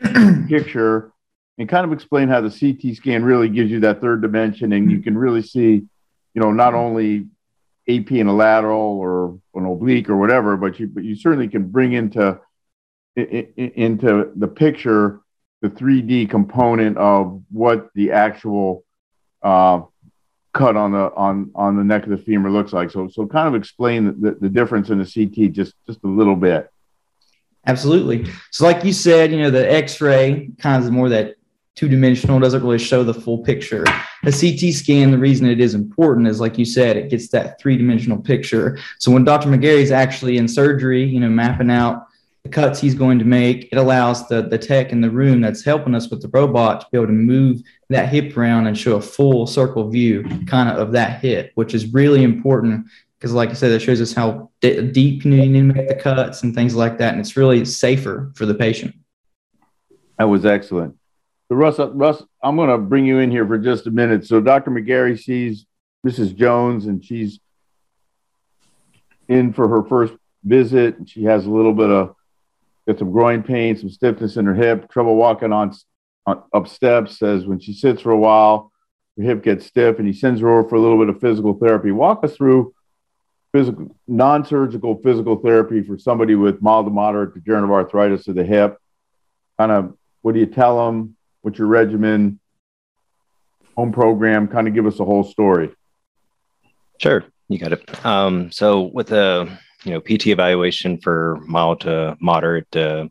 picture, 0.47 1.11
and 1.57 1.69
kind 1.69 1.85
of 1.85 1.93
explain 1.93 2.27
how 2.27 2.41
the 2.41 2.49
CT 2.49 2.97
scan 2.97 3.23
really 3.23 3.49
gives 3.49 3.71
you 3.71 3.79
that 3.81 4.01
third 4.01 4.21
dimension, 4.21 4.73
and 4.73 4.91
you 4.91 5.01
can 5.01 5.17
really 5.17 5.41
see, 5.41 5.83
you 6.33 6.41
know, 6.41 6.51
not 6.51 6.73
only 6.73 7.27
AP 7.87 8.11
in 8.11 8.27
a 8.27 8.33
lateral 8.33 8.99
or 8.99 9.39
an 9.53 9.65
oblique 9.65 10.09
or 10.09 10.17
whatever, 10.17 10.57
but 10.57 10.79
you 10.79 10.87
but 10.87 11.03
you 11.03 11.15
certainly 11.15 11.47
can 11.47 11.67
bring 11.67 11.93
into 11.93 12.39
into 13.15 14.31
the 14.35 14.47
picture 14.47 15.21
the 15.61 15.69
3D 15.69 16.29
component 16.29 16.97
of 16.97 17.41
what 17.49 17.89
the 17.95 18.11
actual 18.11 18.83
uh, 19.41 19.81
cut 20.55 20.77
on 20.77 20.93
the 20.93 21.13
on 21.15 21.51
on 21.53 21.75
the 21.75 21.83
neck 21.83 22.03
of 22.03 22.09
the 22.09 22.17
femur 22.17 22.49
looks 22.49 22.73
like. 22.73 22.89
So 22.89 23.07
so 23.07 23.27
kind 23.27 23.47
of 23.47 23.55
explain 23.55 24.19
the, 24.21 24.31
the 24.31 24.49
difference 24.49 24.89
in 24.89 24.97
the 24.97 25.05
CT 25.05 25.51
just 25.51 25.73
just 25.85 25.99
a 26.03 26.07
little 26.07 26.35
bit. 26.35 26.71
Absolutely. 27.67 28.31
So 28.51 28.65
like 28.65 28.83
you 28.83 28.93
said, 28.93 29.31
you 29.31 29.39
know, 29.39 29.49
the 29.49 29.71
X-ray 29.71 30.51
kind 30.59 30.83
of 30.83 30.91
more 30.91 31.09
that 31.09 31.35
two-dimensional, 31.75 32.39
doesn't 32.39 32.61
really 32.61 32.77
show 32.77 33.03
the 33.03 33.13
full 33.13 33.39
picture. 33.39 33.83
The 34.23 34.31
CT 34.31 34.73
scan, 34.73 35.11
the 35.11 35.17
reason 35.17 35.47
it 35.47 35.59
is 35.59 35.73
important 35.73 36.27
is 36.27 36.39
like 36.39 36.57
you 36.57 36.63
said, 36.63 36.95
it 36.95 37.09
gets 37.09 37.27
that 37.29 37.59
three-dimensional 37.59 38.19
picture. 38.19 38.77
So 38.99 39.11
when 39.11 39.25
Dr. 39.25 39.49
McGarry 39.49 39.81
is 39.81 39.91
actually 39.91 40.37
in 40.37 40.47
surgery, 40.47 41.03
you 41.03 41.19
know, 41.19 41.27
mapping 41.27 41.71
out 41.71 42.07
the 42.45 42.49
cuts 42.49 42.79
he's 42.79 42.93
going 42.93 43.17
to 43.17 43.25
make. 43.25 43.69
It 43.71 43.77
allows 43.77 44.27
the, 44.27 44.43
the 44.43 44.57
tech 44.59 44.91
in 44.91 45.01
the 45.01 45.09
room 45.09 45.41
that's 45.41 45.63
helping 45.63 45.95
us 45.95 46.11
with 46.11 46.21
the 46.21 46.27
robot 46.27 46.81
to 46.81 46.87
be 46.91 46.97
able 46.99 47.07
to 47.07 47.13
move 47.13 47.63
that 47.89 48.09
hip 48.09 48.35
around 48.35 48.67
and 48.67 48.77
show 48.77 48.95
a 48.95 49.01
full 49.01 49.45
circle 49.45 49.89
view 49.89 50.23
kind 50.47 50.69
of 50.69 50.77
of 50.77 50.91
that 50.93 51.21
hip, 51.21 51.51
which 51.55 51.73
is 51.73 51.93
really 51.93 52.23
important 52.23 52.87
because, 53.19 53.33
like 53.33 53.49
I 53.49 53.53
said, 53.53 53.71
it 53.71 53.81
shows 53.81 54.01
us 54.01 54.13
how 54.13 54.49
d- 54.61 54.91
deep 54.91 55.23
you 55.23 55.31
need 55.31 55.53
to 55.53 55.61
make 55.63 55.87
the 55.87 55.95
cuts 55.95 56.43
and 56.43 56.53
things 56.53 56.75
like 56.75 56.97
that. 56.97 57.13
And 57.13 57.19
it's 57.19 57.37
really 57.37 57.63
safer 57.65 58.31
for 58.35 58.45
the 58.45 58.53
patient. 58.53 58.95
That 60.17 60.25
was 60.25 60.45
excellent. 60.45 60.95
So, 61.47 61.55
Russ, 61.55 61.79
uh, 61.79 61.91
Russ, 61.91 62.23
I'm 62.43 62.55
going 62.55 62.69
to 62.69 62.77
bring 62.77 63.05
you 63.05 63.19
in 63.19 63.31
here 63.31 63.45
for 63.45 63.57
just 63.57 63.87
a 63.87 63.91
minute. 63.91 64.25
So, 64.25 64.41
Dr. 64.41 64.71
McGarry 64.71 65.19
sees 65.19 65.65
Mrs. 66.05 66.35
Jones, 66.35 66.85
and 66.85 67.03
she's 67.03 67.39
in 69.27 69.53
for 69.53 69.67
her 69.67 69.83
first 69.83 70.13
visit. 70.43 70.95
She 71.05 71.23
has 71.23 71.45
a 71.45 71.51
little 71.51 71.73
bit 71.73 71.89
of 71.89 72.15
got 72.87 72.99
some 72.99 73.11
groin 73.11 73.43
pain, 73.43 73.77
some 73.77 73.89
stiffness 73.89 74.37
in 74.37 74.45
her 74.45 74.53
hip, 74.53 74.89
trouble 74.91 75.15
walking 75.15 75.51
on 75.51 75.73
up 76.27 76.67
steps. 76.67 77.19
Says 77.19 77.45
when 77.45 77.59
she 77.59 77.73
sits 77.73 78.01
for 78.01 78.11
a 78.11 78.17
while, 78.17 78.71
her 79.17 79.23
hip 79.23 79.43
gets 79.43 79.65
stiff, 79.65 79.99
and 79.99 80.07
he 80.07 80.13
sends 80.13 80.41
her 80.41 80.49
over 80.49 80.67
for 80.69 80.75
a 80.75 80.81
little 80.81 80.97
bit 80.97 81.09
of 81.09 81.21
physical 81.21 81.53
therapy. 81.53 81.91
Walk 81.91 82.23
us 82.23 82.35
through 82.35 82.73
physical, 83.53 83.95
non-surgical 84.07 85.01
physical 85.01 85.37
therapy 85.37 85.81
for 85.81 85.97
somebody 85.97 86.35
with 86.35 86.61
mild 86.61 86.85
to 86.87 86.91
moderate 86.91 87.33
degenerative 87.33 87.71
arthritis 87.71 88.27
of 88.27 88.35
the 88.35 88.43
hip. 88.43 88.77
Kind 89.57 89.71
of, 89.71 89.93
what 90.21 90.33
do 90.33 90.39
you 90.39 90.45
tell 90.45 90.85
them? 90.85 91.15
What's 91.41 91.57
your 91.57 91.67
regimen? 91.67 92.39
Home 93.77 93.91
program? 93.91 94.47
Kind 94.47 94.67
of 94.67 94.73
give 94.73 94.85
us 94.85 94.99
a 94.99 95.05
whole 95.05 95.23
story. 95.23 95.69
Sure, 96.99 97.23
you 97.47 97.59
got 97.59 97.73
it. 97.73 98.05
Um, 98.05 98.51
so 98.51 98.81
with 98.81 99.07
the 99.07 99.49
you 99.83 99.91
know 99.91 100.01
PT 100.01 100.27
evaluation 100.27 100.97
for 100.97 101.39
mild 101.45 101.81
to 101.81 102.17
moderate 102.19 102.75
uh, 102.75 103.07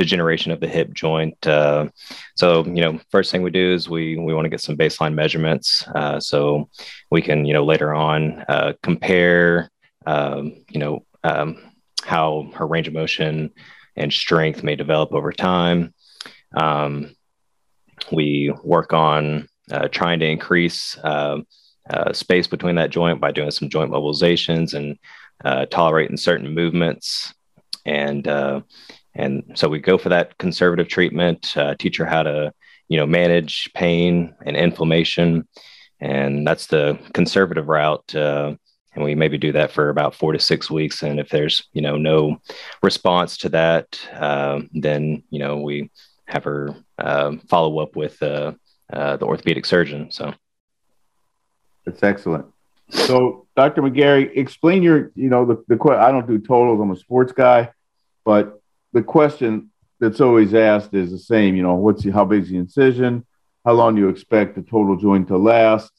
degeneration 0.00 0.50
of 0.50 0.60
the 0.60 0.66
hip 0.66 0.94
joint. 0.94 1.46
Uh, 1.46 1.86
so 2.34 2.64
you 2.64 2.80
know, 2.80 2.98
first 3.10 3.30
thing 3.30 3.42
we 3.42 3.50
do 3.50 3.74
is 3.74 3.88
we 3.88 4.16
we 4.16 4.32
want 4.32 4.46
to 4.46 4.48
get 4.48 4.62
some 4.62 4.76
baseline 4.76 5.12
measurements, 5.12 5.86
uh, 5.94 6.18
so 6.18 6.70
we 7.10 7.20
can 7.20 7.44
you 7.44 7.52
know 7.52 7.64
later 7.64 7.92
on 7.92 8.42
uh, 8.48 8.72
compare 8.82 9.70
um, 10.06 10.64
you 10.70 10.80
know 10.80 11.04
um, 11.22 11.58
how 12.02 12.50
her 12.54 12.66
range 12.66 12.88
of 12.88 12.94
motion 12.94 13.50
and 13.94 14.10
strength 14.10 14.62
may 14.62 14.74
develop 14.74 15.12
over 15.12 15.32
time. 15.32 15.92
Um, 16.56 17.14
we 18.10 18.52
work 18.64 18.94
on 18.94 19.48
uh, 19.70 19.88
trying 19.88 20.20
to 20.20 20.26
increase 20.26 20.96
uh, 21.04 21.40
uh, 21.90 22.12
space 22.14 22.46
between 22.46 22.76
that 22.76 22.90
joint 22.90 23.20
by 23.20 23.32
doing 23.32 23.50
some 23.50 23.68
joint 23.68 23.92
mobilizations 23.92 24.72
and 24.72 24.98
tolerating 25.70 26.16
certain 26.16 26.54
movements, 26.54 27.34
and 27.84 28.26
uh, 28.26 28.62
and 29.14 29.42
so 29.54 29.68
we 29.68 29.78
go 29.78 29.98
for 29.98 30.08
that 30.10 30.38
conservative 30.38 30.88
treatment. 30.88 31.56
Uh, 31.56 31.74
teach 31.78 31.96
her 31.96 32.04
how 32.04 32.22
to 32.22 32.52
you 32.88 32.96
know 32.96 33.06
manage 33.06 33.70
pain 33.74 34.34
and 34.44 34.56
inflammation, 34.56 35.46
and 36.00 36.46
that's 36.46 36.66
the 36.66 36.98
conservative 37.12 37.68
route. 37.68 38.14
Uh, 38.14 38.54
and 38.94 39.04
we 39.04 39.14
maybe 39.14 39.38
do 39.38 39.52
that 39.52 39.70
for 39.70 39.88
about 39.88 40.16
four 40.16 40.32
to 40.32 40.38
six 40.38 40.68
weeks. 40.68 41.02
And 41.02 41.20
if 41.20 41.28
there's 41.28 41.68
you 41.72 41.82
know 41.82 41.96
no 41.96 42.40
response 42.82 43.36
to 43.38 43.48
that, 43.50 44.00
uh, 44.14 44.60
then 44.72 45.22
you 45.30 45.38
know 45.38 45.58
we 45.58 45.90
have 46.26 46.44
her 46.44 46.74
uh, 46.98 47.32
follow 47.48 47.80
up 47.80 47.96
with 47.96 48.22
uh, 48.22 48.52
uh, 48.92 49.16
the 49.16 49.26
orthopedic 49.26 49.66
surgeon. 49.66 50.10
So 50.10 50.34
that's 51.84 52.02
excellent. 52.02 52.46
So, 52.90 53.46
Dr. 53.56 53.82
McGarry, 53.82 54.30
explain 54.36 54.82
your, 54.82 55.12
you 55.14 55.30
know, 55.30 55.44
the, 55.46 55.64
the 55.68 55.90
I 55.92 56.10
don't 56.10 56.26
do 56.26 56.38
totals. 56.38 56.80
I'm 56.80 56.90
a 56.90 56.96
sports 56.96 57.32
guy, 57.32 57.70
but 58.24 58.59
the 58.92 59.02
question 59.02 59.70
that's 60.00 60.20
always 60.20 60.54
asked 60.54 60.94
is 60.94 61.10
the 61.10 61.18
same. 61.18 61.54
You 61.54 61.62
know, 61.62 61.74
what's 61.74 62.02
the, 62.02 62.10
how 62.10 62.24
big 62.24 62.44
is 62.44 62.50
the 62.50 62.56
incision? 62.56 63.26
How 63.64 63.72
long 63.72 63.94
do 63.94 64.00
you 64.00 64.08
expect 64.08 64.54
the 64.54 64.62
total 64.62 64.96
joint 64.96 65.28
to 65.28 65.36
last? 65.36 65.92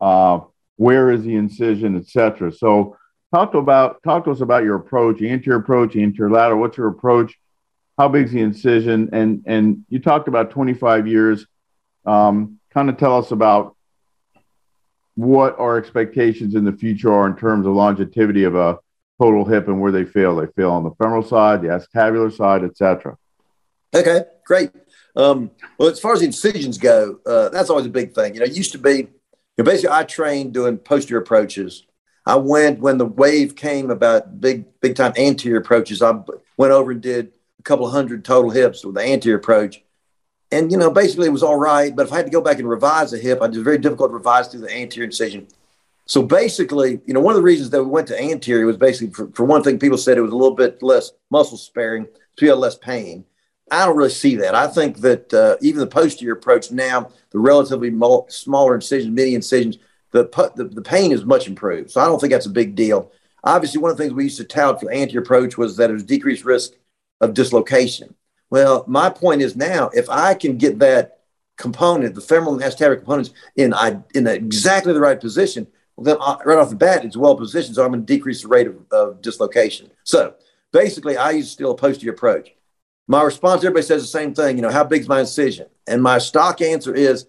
Uh, 0.00 0.40
where 0.76 1.10
is 1.10 1.22
the 1.22 1.34
incision, 1.34 1.96
etc. 1.96 2.52
So, 2.52 2.96
talk 3.34 3.52
to 3.52 3.58
about 3.58 4.02
talk 4.02 4.24
to 4.24 4.30
us 4.30 4.40
about 4.40 4.64
your 4.64 4.76
approach, 4.76 5.18
the 5.18 5.30
anterior 5.30 5.58
approach, 5.58 5.96
the. 5.96 6.56
What's 6.56 6.76
your 6.76 6.88
approach? 6.88 7.34
How 7.96 8.08
big 8.08 8.26
is 8.26 8.32
the 8.32 8.40
incision? 8.40 9.10
And 9.12 9.42
and 9.46 9.84
you 9.88 9.98
talked 9.98 10.28
about 10.28 10.50
25 10.50 11.06
years. 11.06 11.46
Um, 12.06 12.60
kind 12.72 12.88
of 12.88 12.96
tell 12.96 13.18
us 13.18 13.32
about 13.32 13.76
what 15.14 15.58
our 15.58 15.76
expectations 15.78 16.54
in 16.54 16.64
the 16.64 16.72
future 16.72 17.12
are 17.12 17.26
in 17.26 17.36
terms 17.36 17.66
of 17.66 17.74
longevity 17.74 18.44
of 18.44 18.54
a 18.54 18.78
total 19.20 19.44
hip 19.44 19.68
and 19.68 19.80
where 19.80 19.92
they 19.92 20.04
fail. 20.04 20.36
They 20.36 20.46
fail 20.46 20.70
on 20.70 20.84
the 20.84 20.90
femoral 20.92 21.22
side, 21.22 21.62
the 21.62 21.68
acetabular 21.68 22.34
side, 22.34 22.64
etc. 22.64 23.16
Okay, 23.94 24.22
great. 24.44 24.70
Um, 25.16 25.50
well, 25.78 25.88
as 25.88 25.98
far 25.98 26.12
as 26.12 26.22
incisions 26.22 26.78
go, 26.78 27.18
uh, 27.26 27.48
that's 27.48 27.70
always 27.70 27.86
a 27.86 27.90
big 27.90 28.14
thing. 28.14 28.34
You 28.34 28.40
know, 28.40 28.46
it 28.46 28.56
used 28.56 28.72
to 28.72 28.78
be, 28.78 28.96
you 28.96 29.08
know, 29.58 29.64
basically 29.64 29.90
I 29.90 30.04
trained 30.04 30.54
doing 30.54 30.78
posterior 30.78 31.20
approaches. 31.20 31.84
I 32.24 32.36
went 32.36 32.80
when 32.80 32.98
the 32.98 33.06
wave 33.06 33.56
came 33.56 33.90
about 33.90 34.40
big, 34.40 34.66
big 34.80 34.96
time 34.96 35.14
anterior 35.16 35.58
approaches. 35.58 36.02
I 36.02 36.12
went 36.56 36.72
over 36.72 36.90
and 36.92 37.00
did 37.00 37.32
a 37.58 37.62
couple 37.62 37.88
hundred 37.90 38.24
total 38.24 38.50
hips 38.50 38.84
with 38.84 38.94
the 38.94 39.02
anterior 39.02 39.38
approach 39.38 39.82
and 40.50 40.72
you 40.72 40.78
know, 40.78 40.90
basically 40.90 41.26
it 41.26 41.32
was 41.32 41.42
all 41.42 41.56
right. 41.56 41.94
But 41.94 42.06
if 42.06 42.12
I 42.12 42.16
had 42.16 42.26
to 42.26 42.32
go 42.32 42.40
back 42.40 42.58
and 42.58 42.68
revise 42.68 43.10
the 43.10 43.18
hip, 43.18 43.40
it 43.42 43.48
was 43.50 43.58
very 43.58 43.78
difficult 43.78 44.10
to 44.10 44.14
revise 44.14 44.48
through 44.48 44.60
the 44.60 44.74
anterior 44.74 45.06
incision. 45.06 45.46
So 46.08 46.22
basically, 46.22 47.00
you 47.06 47.12
know, 47.12 47.20
one 47.20 47.34
of 47.34 47.36
the 47.36 47.44
reasons 47.44 47.68
that 47.70 47.84
we 47.84 47.90
went 47.90 48.08
to 48.08 48.18
anterior 48.18 48.64
was 48.64 48.78
basically 48.78 49.12
for, 49.12 49.30
for 49.32 49.44
one 49.44 49.62
thing, 49.62 49.78
people 49.78 49.98
said 49.98 50.16
it 50.16 50.22
was 50.22 50.32
a 50.32 50.36
little 50.36 50.56
bit 50.56 50.82
less 50.82 51.12
muscle 51.30 51.58
sparing, 51.58 52.06
so 52.38 52.46
you 52.46 52.48
had 52.48 52.58
less 52.58 52.76
pain. 52.76 53.26
I 53.70 53.84
don't 53.84 53.96
really 53.96 54.08
see 54.08 54.34
that. 54.36 54.54
I 54.54 54.68
think 54.68 54.98
that 55.02 55.34
uh, 55.34 55.56
even 55.60 55.80
the 55.80 55.86
posterior 55.86 56.32
approach 56.32 56.70
now, 56.70 57.10
the 57.30 57.38
relatively 57.38 57.90
mo- 57.90 58.24
smaller 58.30 58.74
incisions, 58.74 59.14
mini 59.14 59.34
incisions, 59.34 59.76
the, 60.12 60.24
the, 60.56 60.64
the 60.64 60.80
pain 60.80 61.12
is 61.12 61.26
much 61.26 61.46
improved. 61.46 61.90
So 61.90 62.00
I 62.00 62.06
don't 62.06 62.18
think 62.18 62.32
that's 62.32 62.46
a 62.46 62.50
big 62.50 62.74
deal. 62.74 63.12
Obviously, 63.44 63.82
one 63.82 63.90
of 63.90 63.98
the 63.98 64.02
things 64.02 64.14
we 64.14 64.24
used 64.24 64.38
to 64.38 64.44
tout 64.44 64.80
for 64.80 64.86
the 64.86 64.94
anterior 64.94 65.20
approach 65.20 65.58
was 65.58 65.76
that 65.76 65.90
it 65.90 65.92
was 65.92 66.04
decreased 66.04 66.46
risk 66.46 66.72
of 67.20 67.34
dislocation. 67.34 68.14
Well, 68.48 68.84
my 68.88 69.10
point 69.10 69.42
is 69.42 69.56
now, 69.56 69.90
if 69.92 70.08
I 70.08 70.32
can 70.32 70.56
get 70.56 70.78
that 70.78 71.18
component, 71.58 72.14
the 72.14 72.22
femoral 72.22 72.54
and 72.54 72.62
acetabular 72.62 72.96
components, 72.96 73.30
in 73.56 73.74
I, 73.74 73.98
in 74.14 74.26
exactly 74.26 74.94
the 74.94 75.00
right 75.00 75.20
position, 75.20 75.66
well, 75.98 76.04
then 76.04 76.16
I, 76.20 76.38
right 76.44 76.58
off 76.58 76.70
the 76.70 76.76
bat, 76.76 77.04
it's 77.04 77.16
well 77.16 77.34
positioned, 77.34 77.74
so 77.74 77.84
I'm 77.84 77.90
going 77.90 78.06
to 78.06 78.14
decrease 78.14 78.42
the 78.42 78.48
rate 78.48 78.68
of, 78.68 78.76
of 78.92 79.20
dislocation. 79.20 79.90
So 80.04 80.34
basically, 80.72 81.16
I 81.16 81.32
use 81.32 81.50
still 81.50 81.72
a 81.72 81.74
posterior 81.74 82.12
approach. 82.12 82.50
My 83.08 83.20
response, 83.22 83.64
everybody 83.64 83.84
says 83.84 84.02
the 84.02 84.08
same 84.08 84.32
thing. 84.32 84.56
You 84.56 84.62
know, 84.62 84.70
how 84.70 84.84
big's 84.84 85.08
my 85.08 85.20
incision? 85.20 85.66
And 85.88 86.00
my 86.00 86.18
stock 86.18 86.60
answer 86.60 86.94
is, 86.94 87.26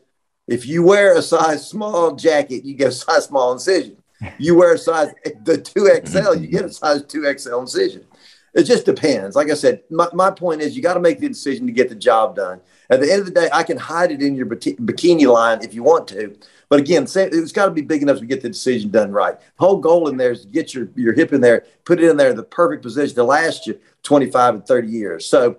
if 0.47 0.67
you 0.67 0.83
wear 0.83 1.17
a 1.17 1.21
size 1.23 1.67
small 1.67 2.15
jacket, 2.15 2.63
you 2.63 2.75
get 2.75 2.89
a 2.89 2.91
size 2.91 3.25
small 3.25 3.53
incision. 3.53 3.97
You 4.37 4.55
wear 4.55 4.75
a 4.75 4.77
size 4.77 5.13
the 5.45 5.57
two 5.57 5.87
XL, 6.05 6.35
you 6.39 6.47
get 6.47 6.65
a 6.65 6.71
size 6.71 7.03
two 7.03 7.25
XL 7.37 7.61
incision. 7.61 8.05
It 8.53 8.63
just 8.63 8.85
depends. 8.85 9.35
Like 9.35 9.49
I 9.49 9.55
said, 9.55 9.81
my, 9.89 10.09
my 10.13 10.29
point 10.29 10.61
is 10.61 10.75
you 10.75 10.83
got 10.83 10.95
to 10.95 10.99
make 10.99 11.19
the 11.19 11.27
decision 11.27 11.65
to 11.65 11.71
get 11.71 11.89
the 11.89 11.95
job 11.95 12.35
done. 12.35 12.61
At 12.89 12.99
the 12.99 13.11
end 13.11 13.21
of 13.21 13.25
the 13.25 13.31
day, 13.31 13.49
I 13.51 13.63
can 13.63 13.77
hide 13.77 14.11
it 14.11 14.21
in 14.21 14.35
your 14.35 14.47
bikini 14.47 15.31
line 15.31 15.63
if 15.63 15.73
you 15.73 15.81
want 15.81 16.07
to. 16.09 16.35
But 16.69 16.79
again, 16.79 17.07
it's 17.13 17.51
got 17.51 17.65
to 17.65 17.71
be 17.71 17.81
big 17.81 18.03
enough 18.03 18.19
to 18.19 18.25
get 18.25 18.41
the 18.41 18.49
decision 18.49 18.91
done 18.91 19.11
right. 19.11 19.39
The 19.39 19.45
whole 19.65 19.77
goal 19.77 20.07
in 20.07 20.17
there 20.17 20.31
is 20.31 20.41
to 20.41 20.47
get 20.47 20.73
your, 20.73 20.89
your 20.95 21.13
hip 21.13 21.33
in 21.33 21.41
there, 21.41 21.65
put 21.83 21.99
it 21.99 22.09
in 22.09 22.15
there 22.15 22.29
in 22.29 22.35
the 22.35 22.43
perfect 22.43 22.83
position 22.83 23.15
to 23.15 23.23
last 23.23 23.65
you 23.65 23.79
25 24.03 24.55
and 24.55 24.65
30 24.65 24.87
years. 24.87 25.25
So 25.25 25.57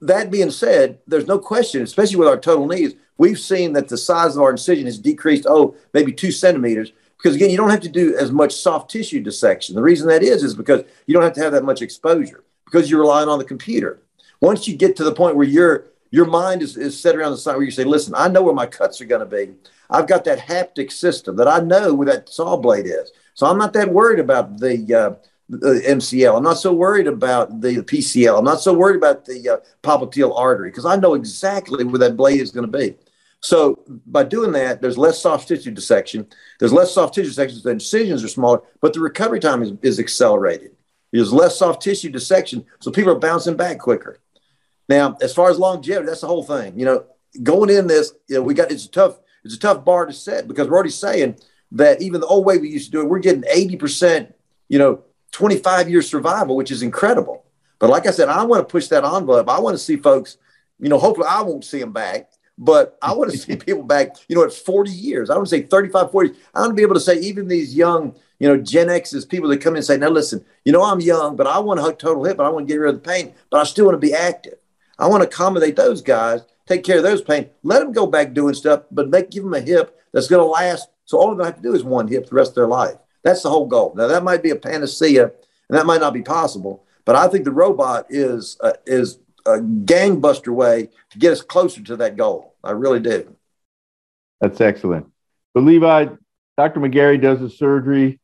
that 0.00 0.30
being 0.30 0.50
said, 0.50 1.00
there's 1.06 1.26
no 1.26 1.38
question, 1.38 1.82
especially 1.82 2.16
with 2.16 2.28
our 2.28 2.38
total 2.38 2.68
knees, 2.68 2.94
we've 3.18 3.40
seen 3.40 3.72
that 3.72 3.88
the 3.88 3.98
size 3.98 4.36
of 4.36 4.42
our 4.42 4.52
incision 4.52 4.86
has 4.86 4.98
decreased, 4.98 5.46
oh, 5.48 5.74
maybe 5.92 6.12
two 6.12 6.30
centimeters 6.30 6.92
because 7.20 7.36
again, 7.36 7.50
you 7.50 7.56
don't 7.56 7.70
have 7.70 7.80
to 7.80 7.88
do 7.88 8.16
as 8.16 8.32
much 8.32 8.54
soft 8.54 8.90
tissue 8.90 9.20
dissection. 9.20 9.74
The 9.74 9.82
reason 9.82 10.08
that 10.08 10.22
is 10.22 10.42
is 10.42 10.54
because 10.54 10.84
you 11.06 11.12
don't 11.12 11.22
have 11.22 11.34
to 11.34 11.42
have 11.42 11.52
that 11.52 11.64
much 11.64 11.82
exposure 11.82 12.44
because 12.64 12.90
you're 12.90 13.00
relying 13.00 13.28
on 13.28 13.38
the 13.38 13.44
computer. 13.44 14.00
Once 14.40 14.66
you 14.66 14.74
get 14.74 14.96
to 14.96 15.04
the 15.04 15.12
point 15.12 15.36
where 15.36 15.46
your 15.46 15.86
your 16.10 16.24
mind 16.24 16.62
is, 16.62 16.76
is 16.76 16.98
set 16.98 17.14
around 17.14 17.32
the 17.32 17.38
side 17.38 17.54
where 17.54 17.64
you 17.64 17.70
say, 17.70 17.84
listen, 17.84 18.14
I 18.16 18.26
know 18.26 18.42
where 18.42 18.54
my 18.54 18.66
cuts 18.66 19.00
are 19.00 19.04
going 19.04 19.20
to 19.20 19.26
be. 19.26 19.54
I've 19.90 20.06
got 20.06 20.24
that 20.24 20.38
haptic 20.38 20.92
system 20.92 21.36
that 21.36 21.48
I 21.48 21.60
know 21.60 21.94
where 21.94 22.06
that 22.06 22.28
saw 22.28 22.56
blade 22.56 22.86
is. 22.86 23.10
So 23.34 23.46
I'm 23.46 23.58
not 23.58 23.72
that 23.72 23.92
worried 23.92 24.20
about 24.20 24.58
the, 24.58 24.94
uh, 24.94 25.14
the 25.48 25.82
MCL. 25.86 26.36
I'm 26.36 26.44
not 26.44 26.58
so 26.58 26.72
worried 26.72 27.06
about 27.06 27.60
the 27.60 27.78
PCL. 27.78 28.38
I'm 28.38 28.44
not 28.44 28.60
so 28.60 28.72
worried 28.72 28.96
about 28.96 29.24
the 29.24 29.48
uh, 29.48 29.56
popliteal 29.82 30.38
artery 30.38 30.70
because 30.70 30.86
I 30.86 30.96
know 30.96 31.14
exactly 31.14 31.84
where 31.84 31.98
that 31.98 32.16
blade 32.16 32.40
is 32.40 32.50
going 32.50 32.70
to 32.70 32.78
be. 32.78 32.94
So 33.40 33.82
by 34.06 34.24
doing 34.24 34.52
that, 34.52 34.82
there's 34.82 34.98
less 34.98 35.20
soft 35.20 35.48
tissue 35.48 35.70
dissection. 35.70 36.26
There's 36.58 36.72
less 36.72 36.92
soft 36.92 37.14
tissue 37.14 37.28
dissection. 37.28 37.60
The 37.64 37.70
incisions 37.70 38.22
are 38.22 38.28
smaller, 38.28 38.60
but 38.80 38.92
the 38.92 39.00
recovery 39.00 39.40
time 39.40 39.62
is, 39.62 39.72
is 39.82 39.98
accelerated. 39.98 40.72
There's 41.10 41.32
less 41.32 41.58
soft 41.58 41.82
tissue 41.82 42.10
dissection, 42.10 42.64
so 42.80 42.90
people 42.90 43.12
are 43.12 43.18
bouncing 43.18 43.56
back 43.56 43.78
quicker. 43.78 44.20
Now, 44.88 45.16
as 45.22 45.34
far 45.34 45.50
as 45.50 45.58
longevity, 45.58 46.06
that's 46.06 46.20
the 46.20 46.26
whole 46.26 46.44
thing. 46.44 46.78
You 46.78 46.84
know, 46.84 47.04
going 47.42 47.70
in 47.70 47.86
this, 47.86 48.12
you 48.28 48.36
know, 48.36 48.42
we 48.42 48.54
got 48.54 48.70
it's 48.70 48.84
a 48.84 48.90
tough 48.90 49.18
it's 49.44 49.54
a 49.54 49.58
tough 49.58 49.84
bar 49.84 50.06
to 50.06 50.12
set 50.12 50.48
because 50.48 50.68
we're 50.68 50.74
already 50.74 50.90
saying 50.90 51.36
that 51.72 52.02
even 52.02 52.20
the 52.20 52.26
old 52.26 52.44
way 52.44 52.58
we 52.58 52.68
used 52.68 52.86
to 52.86 52.90
do 52.90 53.00
it, 53.00 53.08
we're 53.08 53.18
getting 53.18 53.42
80%, 53.42 54.32
you 54.68 54.78
know, 54.78 55.02
25 55.32 55.88
year 55.88 56.02
survival, 56.02 56.56
which 56.56 56.70
is 56.70 56.82
incredible. 56.82 57.44
But 57.78 57.90
like 57.90 58.06
I 58.06 58.10
said, 58.10 58.28
I 58.28 58.44
want 58.44 58.66
to 58.66 58.70
push 58.70 58.88
that 58.88 59.04
envelope. 59.04 59.48
I 59.48 59.60
want 59.60 59.74
to 59.74 59.82
see 59.82 59.96
folks, 59.96 60.36
you 60.78 60.88
know, 60.88 60.98
hopefully 60.98 61.28
I 61.28 61.42
won't 61.42 61.64
see 61.64 61.78
them 61.78 61.92
back 61.92 62.30
but 62.60 62.98
I 63.00 63.14
want 63.14 63.32
to 63.32 63.38
see 63.38 63.56
people 63.66 63.82
back, 63.82 64.16
you 64.28 64.36
know, 64.36 64.44
at 64.44 64.52
40 64.52 64.90
years. 64.90 65.30
I 65.30 65.34
want 65.34 65.48
to 65.48 65.50
say 65.50 65.62
35, 65.62 66.12
40. 66.12 66.34
I 66.54 66.60
want 66.60 66.70
to 66.70 66.74
be 66.74 66.82
able 66.82 66.94
to 66.94 67.00
say, 67.00 67.18
even 67.18 67.48
these 67.48 67.74
young, 67.74 68.14
you 68.38 68.46
know, 68.46 68.58
Gen 68.58 68.90
X's, 68.90 69.24
people 69.24 69.48
that 69.48 69.62
come 69.62 69.72
in 69.72 69.78
and 69.78 69.86
say, 69.86 69.96
now 69.96 70.10
listen, 70.10 70.44
you 70.64 70.72
know, 70.72 70.84
I'm 70.84 71.00
young, 71.00 71.36
but 71.36 71.46
I 71.46 71.58
want 71.58 71.80
a 71.80 71.92
total 71.94 72.24
hip, 72.24 72.36
but 72.36 72.46
I 72.46 72.50
want 72.50 72.68
to 72.68 72.72
get 72.72 72.78
rid 72.78 72.94
of 72.94 73.02
the 73.02 73.08
pain, 73.08 73.34
but 73.48 73.60
I 73.60 73.64
still 73.64 73.86
want 73.86 73.94
to 73.94 74.06
be 74.06 74.14
active. 74.14 74.58
I 74.98 75.06
want 75.06 75.22
to 75.22 75.28
accommodate 75.28 75.76
those 75.76 76.02
guys, 76.02 76.42
take 76.70 76.84
care 76.84 76.98
of 76.98 77.02
those 77.02 77.20
pain, 77.20 77.50
let 77.62 77.80
them 77.80 77.92
go 77.92 78.06
back 78.06 78.32
doing 78.32 78.54
stuff, 78.54 78.84
but 78.90 79.08
make 79.08 79.30
give 79.30 79.42
them 79.42 79.54
a 79.54 79.60
hip 79.60 79.98
that's 80.12 80.28
going 80.28 80.40
to 80.42 80.46
last. 80.46 80.88
So 81.04 81.18
all 81.18 81.34
they 81.34 81.44
have 81.44 81.56
to 81.56 81.62
do 81.62 81.74
is 81.74 81.82
one 81.82 82.06
hip 82.06 82.26
the 82.26 82.34
rest 82.34 82.52
of 82.52 82.54
their 82.54 82.68
life. 82.68 82.96
That's 83.24 83.42
the 83.42 83.50
whole 83.50 83.66
goal. 83.66 83.92
Now 83.96 84.06
that 84.06 84.22
might 84.22 84.42
be 84.42 84.50
a 84.50 84.56
panacea, 84.56 85.24
and 85.24 85.78
that 85.78 85.86
might 85.86 86.00
not 86.00 86.14
be 86.14 86.22
possible, 86.22 86.84
but 87.04 87.16
I 87.16 87.28
think 87.28 87.44
the 87.44 87.50
robot 87.50 88.06
is 88.08 88.56
uh, 88.60 88.72
is 88.86 89.18
a 89.46 89.58
gangbuster 89.58 90.54
way 90.54 90.88
to 91.10 91.18
get 91.18 91.32
us 91.32 91.42
closer 91.42 91.82
to 91.82 91.96
that 91.96 92.16
goal. 92.16 92.54
I 92.62 92.70
really 92.72 93.00
do. 93.00 93.36
That's 94.40 94.60
excellent. 94.60 95.06
So, 95.54 95.60
Levi, 95.60 96.06
Dr. 96.56 96.80
McGarry 96.80 97.20
does 97.20 97.40
the 97.40 97.50
surgery. 97.50 98.20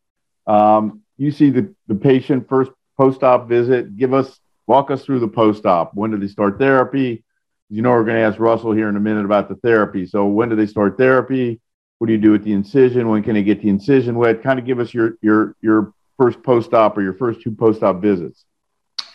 Um, 0.46 1.02
you 1.16 1.30
see 1.30 1.50
the, 1.50 1.74
the 1.88 1.94
patient 1.94 2.48
first 2.48 2.70
post 2.96 3.22
op 3.22 3.48
visit. 3.48 3.96
Give 3.96 4.14
us, 4.14 4.38
walk 4.66 4.90
us 4.90 5.04
through 5.04 5.20
the 5.20 5.28
post 5.28 5.66
op. 5.66 5.94
When 5.94 6.10
do 6.10 6.18
they 6.18 6.28
start 6.28 6.58
therapy? 6.58 7.24
You 7.68 7.82
know, 7.82 7.90
we're 7.90 8.04
going 8.04 8.16
to 8.16 8.22
ask 8.22 8.38
Russell 8.38 8.72
here 8.72 8.88
in 8.88 8.96
a 8.96 9.00
minute 9.00 9.24
about 9.24 9.48
the 9.48 9.56
therapy. 9.56 10.06
So, 10.06 10.26
when 10.26 10.48
do 10.48 10.56
they 10.56 10.66
start 10.66 10.96
therapy? 10.96 11.60
What 11.98 12.06
do 12.06 12.12
you 12.12 12.18
do 12.18 12.30
with 12.32 12.44
the 12.44 12.52
incision? 12.52 13.08
When 13.08 13.22
can 13.22 13.34
they 13.34 13.42
get 13.42 13.62
the 13.62 13.68
incision 13.68 14.16
wet? 14.16 14.42
Kind 14.42 14.58
of 14.58 14.66
give 14.66 14.78
us 14.78 14.92
your 14.92 15.16
your 15.22 15.56
your 15.60 15.94
first 16.18 16.42
post 16.42 16.74
op 16.74 16.96
or 16.96 17.02
your 17.02 17.14
first 17.14 17.40
two 17.40 17.50
post 17.50 17.82
op 17.82 18.00
visits. 18.00 18.44